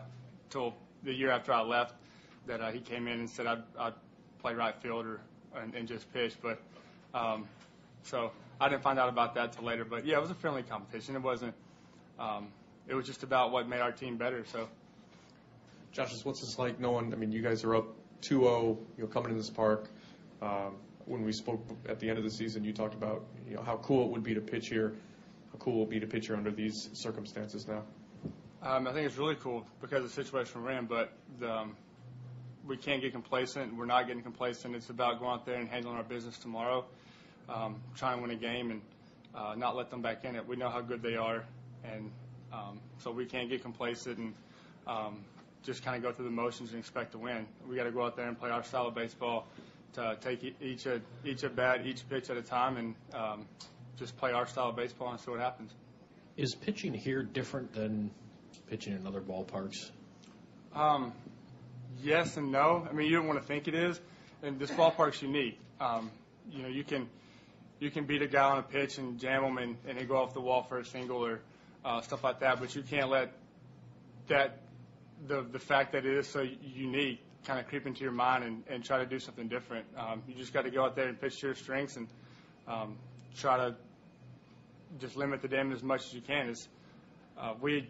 told 0.51 0.73
the 1.03 1.13
year 1.13 1.31
after 1.31 1.51
I 1.51 1.61
left 1.61 1.95
that 2.45 2.61
uh, 2.61 2.71
he 2.71 2.79
came 2.79 3.07
in 3.07 3.19
and 3.19 3.29
said 3.29 3.47
I'd, 3.47 3.63
I'd 3.79 3.93
play 4.39 4.53
right 4.53 4.75
field 4.81 5.05
or 5.05 5.21
and, 5.55 5.73
and 5.75 5.87
just 5.87 6.11
pitch. 6.13 6.35
But 6.41 6.59
um, 7.13 7.47
so 8.03 8.31
I 8.59 8.69
didn't 8.69 8.83
find 8.83 8.99
out 8.99 9.09
about 9.09 9.35
that 9.35 9.53
till 9.53 9.63
later. 9.63 9.85
But 9.85 10.05
yeah, 10.05 10.17
it 10.17 10.21
was 10.21 10.31
a 10.31 10.35
friendly 10.35 10.63
competition. 10.63 11.15
It 11.15 11.21
wasn't. 11.21 11.53
Um, 12.19 12.49
it 12.87 12.95
was 12.95 13.05
just 13.05 13.23
about 13.23 13.51
what 13.51 13.67
made 13.67 13.81
our 13.81 13.91
team 13.91 14.17
better. 14.17 14.43
So. 14.45 14.67
Josh, 15.91 16.13
what's 16.23 16.41
this 16.41 16.59
like 16.59 16.79
knowing? 16.79 17.13
I 17.13 17.15
mean, 17.15 17.31
you 17.31 17.41
guys 17.41 17.63
are 17.63 17.75
up 17.75 17.87
2-0, 18.21 18.77
you 18.97 19.03
know, 19.03 19.07
coming 19.07 19.31
in 19.31 19.37
this 19.37 19.49
park. 19.49 19.89
Um, 20.41 20.75
when 21.05 21.23
we 21.23 21.31
spoke 21.31 21.65
at 21.87 21.99
the 21.99 22.07
end 22.07 22.17
of 22.19 22.23
the 22.23 22.29
season, 22.29 22.63
you 22.63 22.71
talked 22.71 22.93
about 22.93 23.23
you 23.47 23.55
know 23.55 23.63
how 23.63 23.77
cool 23.77 24.05
it 24.05 24.11
would 24.11 24.23
be 24.23 24.35
to 24.35 24.41
pitch 24.41 24.67
here. 24.67 24.93
How 25.51 25.57
cool 25.57 25.77
it 25.77 25.79
would 25.79 25.89
be 25.89 25.99
to 25.99 26.07
pitch 26.07 26.27
here 26.27 26.35
under 26.35 26.51
these 26.51 26.89
circumstances 26.93 27.67
now. 27.67 27.83
Um, 28.61 28.87
I 28.87 28.93
think 28.93 29.07
it's 29.07 29.17
really 29.17 29.35
cool 29.35 29.65
because 29.81 30.03
of 30.03 30.13
the 30.13 30.23
situation 30.23 30.63
we're 30.63 30.71
in, 30.71 30.85
but 30.85 31.13
the, 31.39 31.51
um, 31.51 31.75
we 32.67 32.77
can't 32.77 33.01
get 33.01 33.13
complacent. 33.13 33.75
We're 33.75 33.85
not 33.85 34.07
getting 34.07 34.23
complacent. 34.23 34.75
It's 34.75 34.89
about 34.89 35.19
going 35.19 35.31
out 35.31 35.45
there 35.45 35.55
and 35.55 35.69
handling 35.69 35.97
our 35.97 36.03
business 36.03 36.37
tomorrow, 36.37 36.85
um, 37.47 37.77
trying 37.95 38.17
to 38.17 38.21
win 38.21 38.31
a 38.31 38.35
game 38.35 38.71
and 38.71 38.81
uh, 39.35 39.55
not 39.55 39.75
let 39.75 39.89
them 39.89 40.01
back 40.01 40.25
in 40.25 40.35
it. 40.35 40.47
We 40.47 40.55
know 40.55 40.69
how 40.69 40.81
good 40.81 41.01
they 41.01 41.15
are, 41.15 41.43
and 41.83 42.11
um, 42.51 42.79
so 42.99 43.11
we 43.11 43.25
can't 43.25 43.49
get 43.49 43.61
complacent 43.61 44.17
and 44.17 44.33
um, 44.87 45.19
just 45.63 45.83
kind 45.83 45.97
of 45.97 46.03
go 46.03 46.11
through 46.11 46.25
the 46.25 46.31
motions 46.31 46.71
and 46.71 46.79
expect 46.79 47.11
to 47.13 47.17
win. 47.17 47.45
We 47.67 47.75
got 47.75 47.83
to 47.83 47.91
go 47.91 48.05
out 48.05 48.15
there 48.15 48.27
and 48.27 48.39
play 48.39 48.49
our 48.49 48.63
style 48.63 48.87
of 48.87 48.95
baseball, 48.95 49.47
to 49.93 50.17
take 50.21 50.55
each 50.61 50.87
at 50.87 51.01
each 51.25 51.43
at 51.43 51.55
bat, 51.55 51.85
each 51.85 52.07
pitch 52.09 52.29
at 52.29 52.37
a 52.37 52.41
time, 52.41 52.77
and 52.77 52.95
um, 53.13 53.45
just 53.97 54.17
play 54.17 54.31
our 54.31 54.47
style 54.47 54.69
of 54.69 54.75
baseball 54.75 55.11
and 55.11 55.19
see 55.19 55.31
what 55.31 55.39
happens. 55.39 55.71
Is 56.37 56.55
pitching 56.55 56.93
here 56.93 57.23
different 57.23 57.73
than 57.73 58.11
pitching 58.69 58.93
in 58.93 59.05
other 59.05 59.21
ballparks? 59.21 59.91
Um, 60.73 61.11
yes 62.01 62.37
and 62.37 62.51
no. 62.51 62.87
I 62.89 62.93
mean, 62.93 63.07
you 63.07 63.15
don't 63.15 63.27
want 63.27 63.39
to 63.39 63.45
think 63.45 63.67
it 63.67 63.75
is, 63.75 63.99
and 64.43 64.59
this 64.59 64.71
ballpark's 64.71 65.21
unique. 65.21 65.59
Um, 65.79 66.11
you 66.51 66.63
know, 66.63 66.69
you 66.69 66.83
can 66.83 67.07
you 67.79 67.89
can 67.89 68.05
beat 68.05 68.21
a 68.21 68.27
guy 68.27 68.43
on 68.43 68.59
a 68.59 68.63
pitch 68.63 68.97
and 68.97 69.19
jam 69.19 69.43
him 69.43 69.57
and, 69.57 69.77
and 69.87 69.97
he 69.97 70.05
go 70.05 70.17
off 70.17 70.33
the 70.33 70.41
wall 70.41 70.63
for 70.63 70.79
a 70.79 70.85
single 70.85 71.25
or 71.25 71.39
uh, 71.85 72.01
stuff 72.01 72.23
like 72.23 72.41
that, 72.41 72.59
but 72.59 72.75
you 72.75 72.81
can't 72.81 73.09
let 73.09 73.31
that 74.27 74.59
the 75.27 75.41
the 75.41 75.59
fact 75.59 75.93
that 75.93 76.05
it 76.05 76.17
is 76.17 76.27
so 76.27 76.45
unique 76.61 77.21
kind 77.45 77.59
of 77.59 77.67
creep 77.67 77.87
into 77.87 78.01
your 78.01 78.11
mind 78.11 78.43
and, 78.43 78.63
and 78.69 78.83
try 78.83 78.97
to 78.97 79.05
do 79.05 79.19
something 79.19 79.47
different. 79.47 79.85
Um, 79.97 80.21
you 80.27 80.35
just 80.35 80.53
got 80.53 80.63
to 80.63 80.71
go 80.71 80.83
out 80.83 80.95
there 80.95 81.07
and 81.07 81.19
pitch 81.19 81.39
to 81.39 81.47
your 81.47 81.55
strengths 81.55 81.95
and 81.95 82.07
um, 82.67 82.97
try 83.37 83.57
to 83.57 83.75
just 84.99 85.15
limit 85.15 85.41
the 85.41 85.47
damage 85.47 85.77
as 85.77 85.83
much 85.83 86.05
as 86.05 86.13
you 86.13 86.21
can. 86.21 86.49
Is 86.49 86.67
uh, 87.39 87.53
we, 87.61 87.87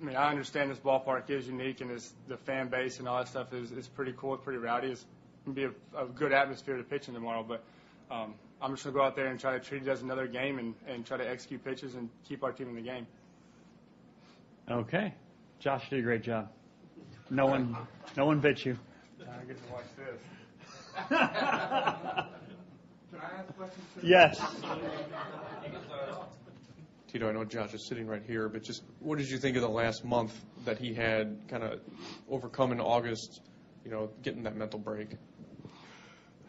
I 0.00 0.04
mean, 0.04 0.16
I 0.16 0.28
understand 0.28 0.70
this 0.70 0.78
ballpark 0.78 1.30
is 1.30 1.46
unique 1.46 1.80
and 1.80 1.90
is 1.90 2.12
the 2.28 2.36
fan 2.36 2.68
base 2.68 2.98
and 2.98 3.08
all 3.08 3.18
that 3.18 3.28
stuff 3.28 3.52
is, 3.54 3.72
is 3.72 3.88
pretty 3.88 4.14
cool, 4.16 4.36
pretty 4.36 4.58
rowdy. 4.58 4.88
It's 4.88 5.06
gonna 5.44 5.54
be 5.54 5.64
a, 5.64 5.70
a 5.96 6.06
good 6.06 6.32
atmosphere 6.32 6.76
to 6.76 6.82
pitch 6.82 7.08
in 7.08 7.14
tomorrow, 7.14 7.42
but 7.42 7.64
um, 8.10 8.34
I'm 8.60 8.72
just 8.72 8.84
gonna 8.84 8.94
go 8.94 9.02
out 9.02 9.16
there 9.16 9.28
and 9.28 9.40
try 9.40 9.52
to 9.52 9.60
treat 9.60 9.82
it 9.82 9.88
as 9.88 10.02
another 10.02 10.26
game 10.26 10.58
and, 10.58 10.74
and 10.86 11.06
try 11.06 11.16
to 11.16 11.28
execute 11.28 11.64
pitches 11.64 11.94
and 11.94 12.10
keep 12.28 12.44
our 12.44 12.52
team 12.52 12.68
in 12.68 12.74
the 12.74 12.82
game. 12.82 13.06
Okay, 14.70 15.14
Josh 15.60 15.88
did 15.88 16.00
a 16.00 16.02
great 16.02 16.22
job. 16.22 16.50
No 17.30 17.46
one, 17.46 17.76
no 18.16 18.26
one 18.26 18.40
bit 18.40 18.64
you. 18.64 18.78
I 19.20 19.44
get 19.44 19.56
to 19.66 19.72
watch 19.72 19.84
this. 19.96 20.20
Can 21.08 21.18
I 23.20 23.38
ask 23.38 23.56
questions? 23.56 23.86
Yes. 24.02 24.40
Tito, 27.16 27.30
I 27.30 27.32
know 27.32 27.46
Josh 27.46 27.72
is 27.72 27.86
sitting 27.86 28.06
right 28.06 28.22
here, 28.26 28.46
but 28.46 28.62
just 28.62 28.82
what 29.00 29.16
did 29.16 29.30
you 29.30 29.38
think 29.38 29.56
of 29.56 29.62
the 29.62 29.70
last 29.70 30.04
month 30.04 30.38
that 30.66 30.76
he 30.76 30.92
had 30.92 31.38
kind 31.48 31.62
of 31.62 31.80
overcome 32.28 32.72
in 32.72 32.78
August, 32.78 33.40
you 33.86 33.90
know, 33.90 34.10
getting 34.20 34.42
that 34.42 34.54
mental 34.54 34.78
break? 34.78 35.12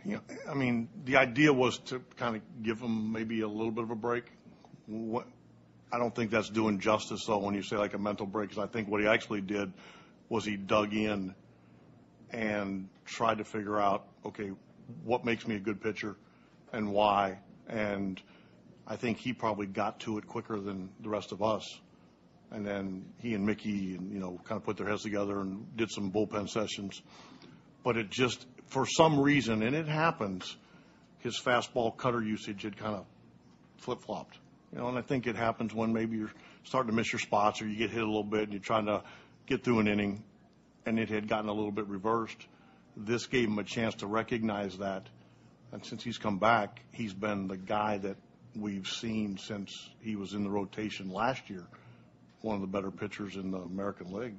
Know, 0.04 0.20
I 0.50 0.54
mean, 0.56 0.90
the 1.06 1.16
idea 1.16 1.54
was 1.54 1.78
to 1.86 2.02
kind 2.18 2.36
of 2.36 2.42
give 2.64 2.82
him 2.82 3.14
maybe 3.14 3.40
a 3.40 3.48
little 3.48 3.72
bit 3.72 3.86
of 3.86 3.92
a 3.92 3.96
break. 3.96 4.26
What, 4.88 5.26
I 5.90 6.00
don't 6.00 6.14
think 6.14 6.32
that's 6.32 6.50
doing 6.50 6.82
justice, 6.82 7.24
though, 7.26 7.38
when 7.38 7.56
you 7.56 7.64
say 7.64 7.78
like 7.78 7.94
a 7.94 7.98
mental 7.98 8.26
break, 8.26 8.50
because 8.50 8.62
I 8.62 8.68
think 8.68 8.90
what 8.90 9.00
he 9.00 9.08
actually 9.08 9.40
did 9.40 9.72
was 10.28 10.44
he 10.44 10.58
dug 10.58 10.94
in 10.94 11.34
and 12.32 12.90
tried 13.06 13.38
to 13.38 13.46
figure 13.46 13.80
out, 13.80 14.06
okay, 14.26 14.52
what 15.06 15.24
makes 15.24 15.48
me 15.48 15.56
a 15.56 15.60
good 15.60 15.80
pitcher 15.80 16.18
and 16.74 16.92
why. 16.92 17.38
And 17.70 18.22
I 18.88 18.96
think 18.96 19.18
he 19.18 19.34
probably 19.34 19.68
got 19.68 20.00
to 20.02 20.18
it 20.18 20.28
quicker 20.28 20.60
than 20.60 20.90
the 21.02 21.10
rest 21.10 21.34
of 21.34 21.44
us. 21.44 21.80
And 22.52 22.66
then 22.66 23.06
he 23.20 23.34
and 23.34 23.46
Mickey, 23.46 23.70
you 23.70 24.20
know, 24.20 24.40
kind 24.46 24.58
of 24.58 24.64
put 24.64 24.78
their 24.78 24.88
heads 24.88 25.04
together 25.04 25.42
and 25.42 25.76
did 25.76 25.92
some 25.92 26.12
bullpen 26.12 26.50
sessions. 26.50 27.02
But 27.84 27.98
it 27.98 28.10
just, 28.10 28.46
for 28.68 28.86
some 28.86 29.20
reason, 29.20 29.62
and 29.64 29.76
it 29.76 29.88
happens, 29.88 30.56
his 31.20 31.38
fastball 31.38 31.96
cutter 31.98 32.24
usage 32.24 32.64
had 32.64 32.78
kind 32.78 32.96
of 32.96 33.06
flip 33.78 34.02
flopped. 34.02 34.38
You 34.72 34.80
know, 34.80 34.88
and 34.88 34.98
I 34.98 35.02
think 35.02 35.28
it 35.28 35.36
happens 35.36 35.74
when 35.74 35.92
maybe 35.92 36.18
you're 36.18 36.32
starting 36.64 36.90
to 36.92 36.96
miss 36.96 37.12
your 37.12 37.20
spots 37.20 37.62
or 37.62 37.68
you 37.68 37.78
get 37.78 37.90
hit 37.90 38.02
a 38.02 38.06
little 38.06 38.24
bit 38.24 38.44
and 38.44 38.54
you're 38.54 38.62
trying 38.62 38.86
to 38.86 39.04
get 39.46 39.64
through 39.64 39.80
an 39.80 39.88
inning 39.88 40.24
and 40.86 40.98
it 40.98 41.10
had 41.10 41.28
gotten 41.28 41.50
a 41.50 41.54
little 41.54 41.72
bit 41.72 41.88
reversed. 41.88 42.48
This 42.96 43.28
gave 43.28 43.50
him 43.50 43.60
a 43.60 43.64
chance 43.64 43.96
to 43.96 44.08
recognize 44.08 44.78
that. 44.78 45.08
And 45.74 45.86
since 45.86 46.04
he's 46.04 46.18
come 46.18 46.40
back, 46.40 46.82
he's 46.92 47.14
been 47.14 47.48
the 47.48 47.58
guy 47.58 47.98
that 47.98 48.16
we've 48.60 48.88
seen 48.88 49.38
since 49.38 49.90
he 50.02 50.16
was 50.16 50.34
in 50.34 50.44
the 50.44 50.50
rotation 50.50 51.12
last 51.12 51.50
year, 51.50 51.64
one 52.42 52.56
of 52.56 52.62
the 52.62 52.68
better 52.68 52.92
pitchers 52.92 53.36
in 53.36 53.52
the 53.52 53.60
American 53.60 54.12
League. 54.14 54.36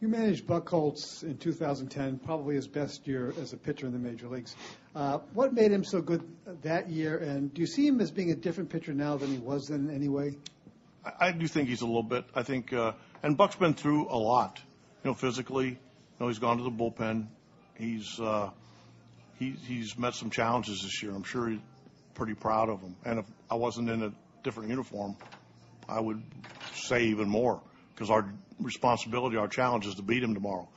You 0.00 0.06
managed 0.06 0.46
Buchholz 0.46 1.24
in 1.24 1.38
2010, 1.38 2.20
probably 2.20 2.54
his 2.54 2.68
best 2.68 3.08
year 3.08 3.34
as 3.40 3.52
a 3.52 3.56
pitcher 3.56 3.86
in 3.86 3.92
the 3.92 3.98
major 3.98 4.28
leagues. 4.28 4.54
Uh, 4.94 5.18
what 5.34 5.52
made 5.52 5.72
him 5.72 5.82
so 5.82 6.00
good 6.00 6.22
that 6.62 6.88
year, 6.88 7.18
and 7.18 7.52
do 7.52 7.60
you 7.60 7.66
see 7.66 7.86
him 7.86 8.00
as 8.00 8.12
being 8.12 8.30
a 8.30 8.36
different 8.36 8.70
pitcher 8.70 8.92
now 8.92 9.16
than 9.16 9.28
he 9.30 9.38
was 9.38 9.66
then 9.66 9.90
anyway? 9.90 10.36
I, 11.04 11.28
I 11.28 11.32
do 11.32 11.48
think 11.48 11.68
he's 11.68 11.80
a 11.80 11.86
little 11.86 12.04
bit. 12.04 12.24
I 12.32 12.44
think, 12.44 12.72
uh, 12.72 12.92
and 13.24 13.36
Buck's 13.36 13.56
been 13.56 13.74
through 13.74 14.08
a 14.08 14.16
lot, 14.16 14.60
you 15.02 15.10
know, 15.10 15.14
physically. 15.14 15.70
You 15.70 15.76
know, 16.20 16.28
he's 16.28 16.38
gone 16.38 16.58
to 16.58 16.62
the 16.62 16.70
bullpen. 16.70 17.26
He's 17.76 18.20
uh, 18.20 18.50
he, 19.38 19.50
he's 19.50 19.98
met 19.98 20.14
some 20.14 20.30
challenges 20.30 20.82
this 20.82 21.02
year. 21.02 21.12
I'm 21.12 21.24
sure 21.24 21.48
he's 21.48 21.60
pretty 22.18 22.34
proud 22.34 22.68
of 22.68 22.82
them. 22.82 22.96
And 23.06 23.20
if 23.20 23.24
I 23.50 23.54
wasn't 23.54 23.88
in 23.88 24.02
a 24.02 24.12
different 24.42 24.68
uniform, 24.68 25.16
I 25.88 26.00
would 26.00 26.22
say 26.74 27.04
even 27.04 27.28
more 27.28 27.62
because 27.94 28.10
our 28.10 28.30
responsibility, 28.60 29.36
our 29.36 29.48
challenge 29.48 29.86
is 29.86 29.94
to 29.94 30.02
beat 30.02 30.22
him 30.22 30.34
tomorrow. 30.34 30.68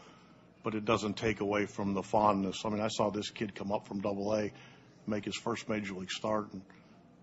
But 0.64 0.76
it 0.76 0.86
doesn't 0.86 1.18
take 1.18 1.42
away 1.42 1.66
from 1.66 1.96
the 1.96 2.04
fondness. 2.04 2.62
I 2.64 2.70
mean, 2.70 2.82
I 2.82 2.88
saw 2.88 3.10
this 3.10 3.32
kid 3.32 3.56
come 3.56 3.72
up 3.72 3.88
from 3.88 4.00
Double 4.00 4.36
A, 4.36 4.52
make 5.08 5.26
his 5.26 5.36
first 5.36 5.68
major 5.68 5.96
league 5.96 6.12
start, 6.12 6.54
and 6.54 6.62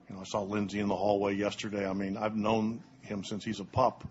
you 0.09 0.17
know, 0.17 0.23
I 0.23 0.25
saw 0.25 0.43
Lindsey 0.43 0.81
in 0.81 0.89
the 0.89 0.97
hallway 0.97 1.37
yesterday. 1.37 1.87
I 1.87 1.93
mean, 1.93 2.17
I've 2.17 2.35
known 2.35 2.83
him 3.03 3.23
since 3.23 3.45
he's 3.45 3.61
a 3.61 3.65
pup, 3.65 4.05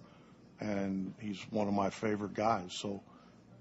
and 0.62 1.14
he's 1.20 1.40
one 1.50 1.68
of 1.68 1.74
my 1.74 1.90
favorite 1.90 2.36
guys. 2.36 2.72
So, 2.80 3.04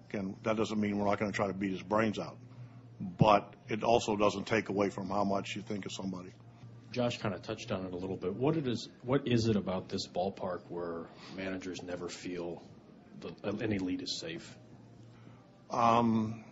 again, 0.08 0.36
that 0.44 0.56
doesn't 0.56 0.78
mean 0.78 0.98
we're 0.98 1.06
not 1.06 1.18
going 1.18 1.32
to 1.32 1.36
try 1.36 1.48
to 1.48 1.52
beat 1.52 1.72
his 1.72 1.82
brains 1.82 2.18
out, 2.20 2.36
but 3.00 3.54
it 3.68 3.82
also 3.82 4.16
doesn't 4.16 4.46
take 4.46 4.68
away 4.68 4.90
from 4.90 5.08
how 5.08 5.24
much 5.24 5.56
you 5.56 5.62
think 5.62 5.86
of 5.86 5.92
somebody. 5.92 6.32
Josh 6.92 7.18
kind 7.18 7.34
of 7.34 7.42
touched 7.42 7.72
on 7.72 7.84
it 7.84 7.92
a 7.92 7.96
little 7.96 8.16
bit. 8.16 8.34
What 8.34 8.56
it 8.56 8.66
is, 8.66 8.88
what 9.02 9.26
is 9.26 9.48
it 9.48 9.56
about 9.56 9.88
this 9.88 10.06
ballpark 10.06 10.60
where 10.68 11.06
managers 11.36 11.82
never 11.82 12.08
feel 12.08 12.62
the, 13.20 13.34
an 13.48 13.72
elite 13.72 14.02
is 14.02 14.18
safe? 14.18 14.56
Um, 15.70 16.44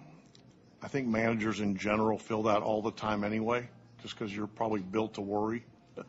I 0.83 0.89
think 0.89 1.07
managers 1.07 1.61
in 1.61 1.77
general 1.77 2.19
feel 2.19 2.43
that 2.43 2.63
all 2.63 2.83
the 2.83 2.91
time 2.91 3.25
anyway, 3.25 3.69
just 4.03 4.19
because 4.19 4.35
you're 4.35 4.47
probably 4.47 4.81
built 4.81 5.15
to 5.15 5.23
worry. 5.23 5.65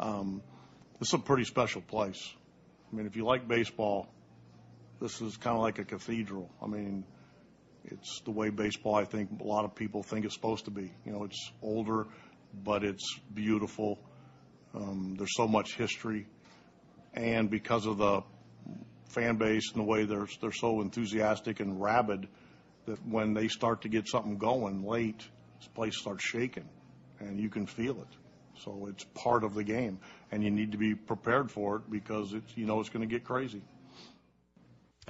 um, 0.00 0.42
this 0.98 1.08
is 1.08 1.14
a 1.14 1.18
pretty 1.18 1.44
special 1.44 1.80
place. 1.80 2.34
I 2.92 2.96
mean, 2.96 3.06
if 3.06 3.16
you 3.16 3.24
like 3.24 3.48
baseball, 3.48 4.08
this 5.00 5.22
is 5.22 5.36
kind 5.38 5.56
of 5.56 5.62
like 5.62 5.78
a 5.78 5.84
cathedral. 5.84 6.50
I 6.60 6.66
mean, 6.66 7.04
it's 7.84 8.20
the 8.24 8.30
way 8.30 8.50
baseball, 8.50 8.94
I 8.94 9.04
think, 9.04 9.40
a 9.40 9.44
lot 9.44 9.64
of 9.64 9.74
people 9.74 10.02
think 10.02 10.24
it's 10.24 10.34
supposed 10.34 10.66
to 10.66 10.70
be. 10.70 10.92
You 11.04 11.12
know, 11.12 11.24
it's 11.24 11.52
older, 11.62 12.06
but 12.64 12.84
it's 12.84 13.18
beautiful. 13.32 13.98
Um, 14.74 15.14
there's 15.18 15.34
so 15.34 15.48
much 15.48 15.74
history, 15.76 16.26
and 17.14 17.50
because 17.50 17.86
of 17.86 17.98
the 17.98 18.22
fan 19.08 19.36
base 19.36 19.72
and 19.72 19.80
the 19.80 19.86
way 19.86 20.04
they're 20.04 20.28
they're 20.40 20.52
so 20.52 20.80
enthusiastic 20.80 21.60
and 21.60 21.80
rabid, 21.80 22.28
that 22.86 23.04
when 23.06 23.34
they 23.34 23.48
start 23.48 23.82
to 23.82 23.88
get 23.88 24.08
something 24.08 24.38
going 24.38 24.84
late, 24.84 25.26
this 25.58 25.68
place 25.68 25.98
starts 25.98 26.24
shaking, 26.24 26.68
and 27.18 27.40
you 27.40 27.48
can 27.48 27.66
feel 27.66 28.00
it. 28.00 28.16
So 28.64 28.86
it's 28.88 29.04
part 29.14 29.42
of 29.42 29.54
the 29.54 29.64
game, 29.64 29.98
and 30.30 30.44
you 30.44 30.50
need 30.50 30.72
to 30.72 30.78
be 30.78 30.94
prepared 30.94 31.50
for 31.50 31.76
it 31.76 31.90
because 31.90 32.32
it's 32.32 32.56
you 32.56 32.66
know 32.66 32.80
it's 32.80 32.90
going 32.90 33.06
to 33.06 33.12
get 33.12 33.24
crazy. 33.24 33.62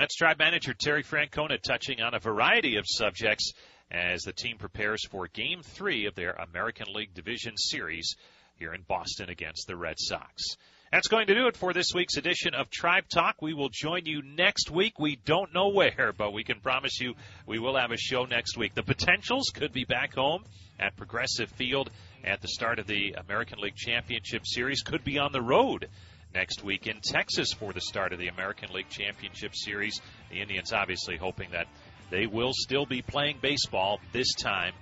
That's 0.01 0.17
Tribe 0.17 0.39
Manager 0.39 0.73
Terry 0.73 1.03
Francona 1.03 1.61
touching 1.61 2.01
on 2.01 2.15
a 2.15 2.19
variety 2.19 2.77
of 2.77 2.87
subjects 2.89 3.53
as 3.91 4.23
the 4.23 4.33
team 4.33 4.57
prepares 4.57 5.07
for 5.07 5.29
Game 5.29 5.61
3 5.63 6.07
of 6.07 6.15
their 6.15 6.31
American 6.31 6.87
League 6.95 7.13
Division 7.13 7.55
Series 7.59 8.17
here 8.55 8.73
in 8.73 8.81
Boston 8.89 9.29
against 9.29 9.67
the 9.67 9.77
Red 9.77 9.97
Sox. 9.99 10.57
That's 10.91 11.09
going 11.09 11.27
to 11.27 11.35
do 11.35 11.49
it 11.49 11.57
for 11.59 11.75
this 11.75 11.93
week's 11.95 12.17
edition 12.17 12.55
of 12.55 12.71
Tribe 12.71 13.11
Talk. 13.13 13.43
We 13.43 13.53
will 13.53 13.69
join 13.69 14.07
you 14.07 14.23
next 14.23 14.71
week. 14.71 14.99
We 14.99 15.17
don't 15.17 15.53
know 15.53 15.69
where, 15.69 16.15
but 16.17 16.33
we 16.33 16.45
can 16.45 16.61
promise 16.61 16.99
you 16.99 17.13
we 17.47 17.59
will 17.59 17.77
have 17.77 17.91
a 17.91 17.99
show 17.99 18.25
next 18.25 18.57
week. 18.57 18.75
The 18.75 18.83
potentials 18.83 19.51
could 19.55 19.75
be 19.75 19.85
back 19.85 20.15
home 20.15 20.47
at 20.79 20.97
Progressive 20.97 21.51
Field 21.51 21.91
at 22.25 22.41
the 22.41 22.49
start 22.49 22.79
of 22.79 22.87
the 22.87 23.17
American 23.19 23.59
League 23.61 23.77
Championship 23.77 24.47
Series, 24.47 24.81
could 24.81 25.05
be 25.05 25.19
on 25.19 25.33
the 25.33 25.43
road 25.43 25.89
next 26.35 26.63
week 26.63 26.87
in 26.87 27.01
Texas 27.03 27.53
for 27.53 27.73
the 27.73 27.81
start 27.81 28.13
of 28.13 28.19
the 28.19 28.29
American 28.29 28.73
League 28.73 28.89
Championship 28.89 29.55
Series. 29.55 30.01
The 30.31 30.41
Indians 30.41 30.73
obviously 30.73 31.17
hoping 31.17 31.51
that 31.53 31.67
they 32.11 32.27
will 32.27 32.53
still 32.53 32.87
be 32.87 33.03
playing 33.03 33.39
baseball 33.41 34.01
this 34.13 34.35
time 34.35 34.73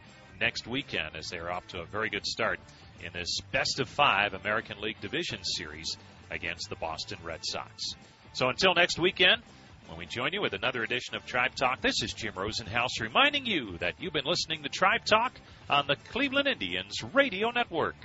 next 0.40 0.66
weekend 0.66 1.16
as 1.16 1.28
they're 1.28 1.50
off 1.50 1.66
to 1.68 1.80
a 1.80 1.86
very 1.86 2.10
good 2.10 2.26
start 2.26 2.60
in 3.04 3.12
this 3.12 3.40
best 3.52 3.80
of 3.80 3.88
five 3.88 4.34
American 4.34 4.80
League 4.80 5.00
Division 5.00 5.42
Series 5.42 5.96
against 6.30 6.68
the 6.68 6.76
Boston 6.76 7.18
Red 7.24 7.40
Sox. 7.42 7.94
So 8.32 8.48
until 8.48 8.74
next 8.74 8.98
weekend, 8.98 9.42
when 9.88 9.98
we 9.98 10.06
join 10.06 10.32
you 10.32 10.42
with 10.42 10.52
another 10.52 10.82
edition 10.82 11.14
of 11.14 11.24
Tribe 11.24 11.54
Talk, 11.54 11.80
this 11.80 12.02
is 12.02 12.12
Jim 12.12 12.34
Rosenhaus 12.34 13.00
reminding 13.00 13.46
you 13.46 13.78
that 13.78 13.94
you've 13.98 14.12
been 14.12 14.26
listening 14.26 14.62
to 14.62 14.68
Tribe 14.68 15.04
Talk 15.06 15.32
on 15.70 15.86
the 15.86 15.96
Cleveland 16.10 16.46
Indians 16.46 17.02
Radio 17.14 17.50
Network. 17.50 17.96